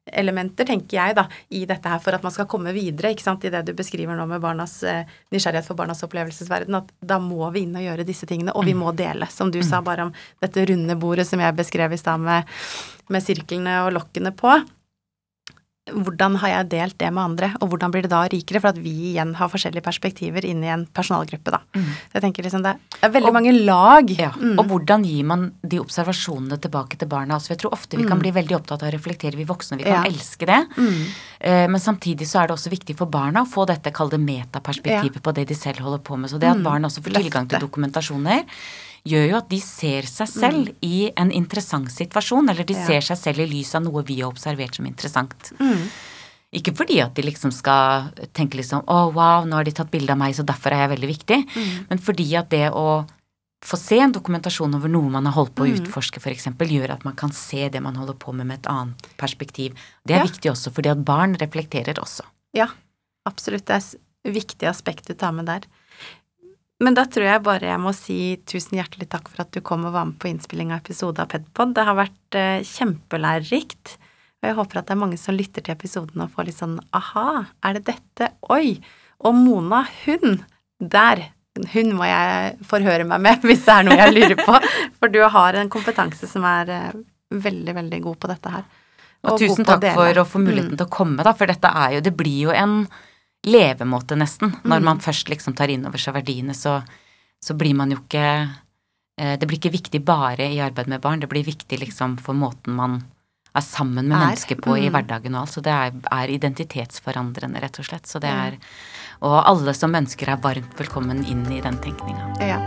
elementer, 0.06 0.66
tenker 0.66 0.98
jeg, 0.98 1.16
da, 1.18 1.28
i 1.54 1.64
dette 1.70 1.90
her, 1.92 2.02
for 2.02 2.18
at 2.18 2.24
man 2.26 2.34
skal 2.34 2.48
komme 2.50 2.74
videre, 2.74 3.12
ikke 3.14 3.26
sant, 3.26 3.46
i 3.46 3.52
det 3.54 3.62
du 3.68 3.74
beskriver 3.78 4.18
nå 4.18 4.26
med 4.30 4.42
barnas 4.44 4.80
eh, 4.88 5.10
nysgjerrighet 5.34 5.68
for 5.68 5.78
barnas 5.78 6.02
opplevelsesverden, 6.08 6.80
at 6.80 6.90
da 7.00 7.20
må 7.22 7.46
vi 7.54 7.66
inn 7.68 7.78
og 7.78 7.86
gjøre 7.86 8.08
disse 8.08 8.30
tingene, 8.30 8.56
og 8.58 8.66
vi 8.68 8.76
må 8.78 8.94
dele, 8.98 9.30
som 9.30 9.54
du 9.54 9.62
sa 9.66 9.84
bare 9.86 10.10
om 10.10 10.14
dette 10.42 10.66
runde 10.72 10.98
bordet 11.00 11.28
som 11.30 11.44
jeg 11.44 11.58
beskrev 11.58 11.94
i 11.94 12.02
stad 12.02 12.24
med, 12.24 12.50
med 13.14 13.26
sirklene 13.26 13.82
og 13.86 13.94
lokkene 14.00 14.34
på 14.34 14.58
hvordan 15.94 16.36
har 16.42 16.50
jeg 16.50 16.70
delt 16.70 16.98
det 16.98 17.12
med 17.14 17.24
andre, 17.24 17.54
og 17.62 17.70
hvordan 17.70 17.92
blir 17.92 18.02
det 18.04 18.10
da 18.12 18.24
rikere? 18.32 18.62
For 18.62 18.70
at 18.70 18.78
vi 18.78 19.14
igjen 19.14 19.36
har 19.36 19.50
forskjellige 19.50 19.84
perspektiver 19.84 20.46
inn 20.46 20.64
i 20.64 20.68
en 20.72 20.86
personalgruppe, 20.88 21.52
da. 21.52 21.60
Så 21.74 22.14
jeg 22.18 22.22
tenker 22.24 22.44
liksom 22.44 22.64
det 22.64 22.76
er 23.04 23.10
veldig 23.10 23.28
Og- 23.28 23.34
mange 23.34 23.54
lag. 23.66 24.10
Ja, 24.18 24.32
Mm. 24.32 24.58
Og 24.60 24.66
hvordan 24.68 25.04
gir 25.06 25.24
man 25.26 25.52
de 25.68 25.78
observasjonene 25.80 26.58
tilbake 26.60 26.98
til 26.98 27.08
barna? 27.08 27.36
Altså, 27.36 27.50
jeg 27.50 27.60
tror 27.60 27.74
ofte 27.74 27.98
vi 27.98 28.04
kan 28.08 28.20
bli 28.20 28.32
veldig 28.32 28.56
opptatt 28.58 28.82
av 28.84 28.90
å 28.90 28.94
reflektere, 28.94 29.36
vi 29.36 29.46
voksne. 29.46 29.78
Vi 29.78 29.84
kan 29.84 30.04
Mm. 30.04 30.06
Ja. 30.06 30.10
elske 30.12 30.46
det. 30.46 30.68
Mm. 30.78 31.06
Eh, 31.42 31.68
Men 31.68 31.80
samtidig 31.80 32.22
så 32.28 32.44
er 32.44 32.48
det 32.48 32.56
også 32.58 32.70
viktig 32.70 32.96
for 32.98 33.06
barna 33.08 33.44
å 33.44 33.48
få 33.48 33.66
dette 33.68 33.92
kall 33.94 34.10
det 34.10 34.20
metaperspektivet 34.20 35.22
på 35.22 35.34
det 35.34 35.48
de 35.48 35.54
selv 35.56 35.78
holder 35.80 36.00
på 36.00 36.18
med. 36.18 36.30
Så 36.30 36.40
det 36.40 36.50
at 36.50 36.58
Mm. 36.58 36.64
barna 36.64 36.88
også 36.88 37.02
får 37.02 37.14
tilgang 37.22 37.48
til 37.50 37.60
dokumentasjoner, 37.60 38.44
gjør 39.08 39.30
jo 39.32 39.38
at 39.38 39.50
de 39.50 39.60
ser 39.60 40.04
seg 40.04 40.28
selv 40.28 40.70
i 40.86 41.12
en 41.18 41.32
interessant 41.32 41.90
situasjon, 41.92 42.50
eller 42.50 42.64
de 42.64 42.74
Mm. 42.76 42.80
Ja. 42.80 42.86
ser 42.88 43.02
seg 43.02 43.18
selv 43.18 43.40
i 43.40 43.48
lys 43.48 43.74
av 43.76 43.84
noe 43.84 44.04
vi 44.04 44.20
har 44.22 44.30
observert 44.32 44.76
som 44.76 44.86
interessant. 44.86 45.52
Mm. 45.60 45.88
Ikke 46.54 46.76
fordi 46.76 47.00
at 47.02 47.14
de 47.16 47.22
liksom 47.24 47.52
skal 47.54 48.12
tenke 48.34 48.56
liksom 48.60 48.84
å 48.86 49.14
wow, 49.14 49.46
nå 49.46 49.54
har 49.56 49.64
de 49.64 49.72
tatt 49.72 49.90
bilde 49.92 50.12
av 50.12 50.18
meg, 50.18 50.36
så 50.36 50.44
derfor 50.46 50.72
er 50.74 50.88
jeg 50.88 51.00
veldig 51.00 51.10
viktig. 51.18 51.40
Mm. 51.56 51.86
Men 51.90 51.98
fordi 51.98 52.38
at 52.38 52.50
det 52.50 52.70
å 52.72 53.08
få 53.64 53.78
se 53.78 54.00
en 54.02 54.12
dokumentasjon 54.12 54.74
over 54.76 54.90
noe 54.90 55.10
man 55.10 55.26
har 55.26 55.34
holdt 55.34 55.54
på 55.56 55.64
å 55.64 55.70
Mm. 55.70 55.80
utforske, 55.86 56.18
f.eks., 56.20 56.46
gjør 56.58 56.90
at 56.92 57.06
man 57.06 57.16
kan 57.16 57.32
se 57.32 57.70
det 57.70 57.82
man 57.82 57.96
holder 57.96 58.16
på 58.16 58.34
med 58.34 58.48
med 58.48 58.60
et 58.60 58.68
annet 58.72 58.98
perspektiv. 59.18 59.74
Det 60.06 60.16
er 60.16 60.20
Ja. 60.20 60.26
viktig 60.26 60.52
også 60.52 60.72
fordi 60.74 60.90
at 60.92 61.06
barn 61.06 61.36
reflekterer 61.36 61.94
også. 62.00 62.22
Ja, 62.54 62.68
absolutt. 63.26 63.66
Det 63.66 63.76
er 63.76 63.78
et 64.26 64.34
viktig 64.34 64.68
aspekt 64.68 65.06
du 65.06 65.14
tar 65.14 65.32
med 65.32 65.46
der. 65.46 65.62
Men 66.82 66.98
da 66.98 67.06
tror 67.06 67.28
jeg 67.28 67.44
bare 67.46 67.70
jeg 67.70 67.82
må 67.82 67.94
si 67.94 68.20
tusen 68.50 68.80
hjertelig 68.80 69.08
takk 69.12 69.28
for 69.30 69.44
at 69.44 69.52
du 69.54 69.62
kom 69.66 69.84
og 69.86 69.94
var 69.94 70.08
med 70.10 70.18
på 70.22 70.32
innspilling 70.32 70.72
av 70.74 70.82
episode 70.82 71.22
av 71.22 71.30
Pedpod. 71.30 71.76
Det 71.78 71.86
har 71.86 71.98
vært 72.00 72.38
eh, 72.40 72.64
kjempelærerikt. 72.66 73.98
Og 74.42 74.50
jeg 74.50 74.58
håper 74.58 74.80
at 74.80 74.88
det 74.90 74.96
er 74.96 75.02
mange 75.04 75.20
som 75.22 75.38
lytter 75.38 75.62
til 75.62 75.76
episoden 75.76 76.24
og 76.24 76.32
får 76.34 76.48
litt 76.48 76.58
sånn 76.58 76.80
aha, 76.98 77.44
er 77.62 77.78
det 77.78 77.84
dette? 77.92 78.32
Oi! 78.50 78.80
Og 79.22 79.38
Mona, 79.38 79.84
hun 80.08 80.42
der! 80.82 81.28
Hun 81.74 81.92
må 82.00 82.08
jeg 82.08 82.56
forhøre 82.66 83.06
meg 83.06 83.22
med 83.22 83.44
hvis 83.48 83.66
det 83.68 83.76
er 83.76 83.86
noe 83.86 84.00
jeg 84.00 84.16
lurer 84.16 84.42
på. 84.42 84.58
For 84.98 85.14
du 85.14 85.22
har 85.36 85.60
en 85.62 85.70
kompetanse 85.70 86.30
som 86.32 86.48
er 86.50 86.74
eh, 86.74 87.00
veldig, 87.46 87.78
veldig 87.78 88.02
god 88.08 88.20
på 88.24 88.32
dette 88.32 88.56
her. 88.58 88.66
Og, 89.22 89.36
og 89.36 89.40
tusen 89.44 89.68
takk 89.68 89.86
for 89.94 90.18
å 90.18 90.26
få 90.26 90.42
muligheten 90.42 90.74
til 90.80 90.88
å 90.88 90.92
komme, 90.92 91.22
da, 91.22 91.36
for 91.38 91.46
dette 91.46 91.70
er 91.70 92.00
jo 92.00 92.06
Det 92.08 92.14
blir 92.18 92.48
jo 92.48 92.54
en 92.58 92.80
levemåte, 93.48 94.16
nesten. 94.18 94.52
Når 94.64 94.80
Mm. 94.80 94.84
man 94.84 95.00
først 95.00 95.30
liksom 95.30 95.56
tar 95.56 95.68
inn 95.70 95.86
over 95.86 95.98
seg 95.98 96.14
verdiene, 96.14 96.54
så, 96.54 96.84
så 97.42 97.54
blir 97.58 97.74
man 97.76 97.90
jo 97.92 97.98
ikke 97.98 98.50
eh, 99.18 99.36
Det 99.38 99.48
blir 99.48 99.58
ikke 99.60 99.72
viktig 99.74 100.04
bare 100.06 100.48
i 100.52 100.60
arbeid 100.60 100.88
med 100.88 101.02
barn, 101.02 101.20
det 101.20 101.30
blir 101.30 101.44
viktig 101.46 101.80
liksom 101.80 102.18
for 102.20 102.34
måten 102.34 102.74
man 102.74 103.04
er 103.54 103.62
sammen 103.62 104.08
med 104.08 104.16
Er. 104.18 104.26
mennesker 104.28 104.56
på 104.62 104.78
i 104.78 104.88
Mm. 104.90 104.94
hverdagen 104.94 105.36
og 105.36 105.42
alt. 105.42 105.50
Så 105.52 105.62
det 105.62 105.74
er, 105.74 105.92
er 106.12 106.28
identitetsforandrende, 106.32 107.62
rett 107.62 107.80
og 107.80 107.86
slett. 107.86 108.04
Så 108.08 108.20
det 108.20 108.30
er 108.30 108.58
Og 109.22 109.44
alle 109.46 109.74
som 109.76 109.92
ønsker 109.94 110.30
er 110.30 110.38
varmt 110.38 110.74
velkommen 110.78 111.24
inn 111.28 111.46
i 111.52 111.62
den 111.62 111.78
tenkninga. 111.78 112.40
Ja. 112.42 112.58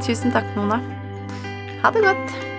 Tusen 0.00 0.30
takk, 0.30 0.44
Mona. 0.54 0.78
Ha 1.82 1.90
det 1.90 2.02
godt. 2.04 2.55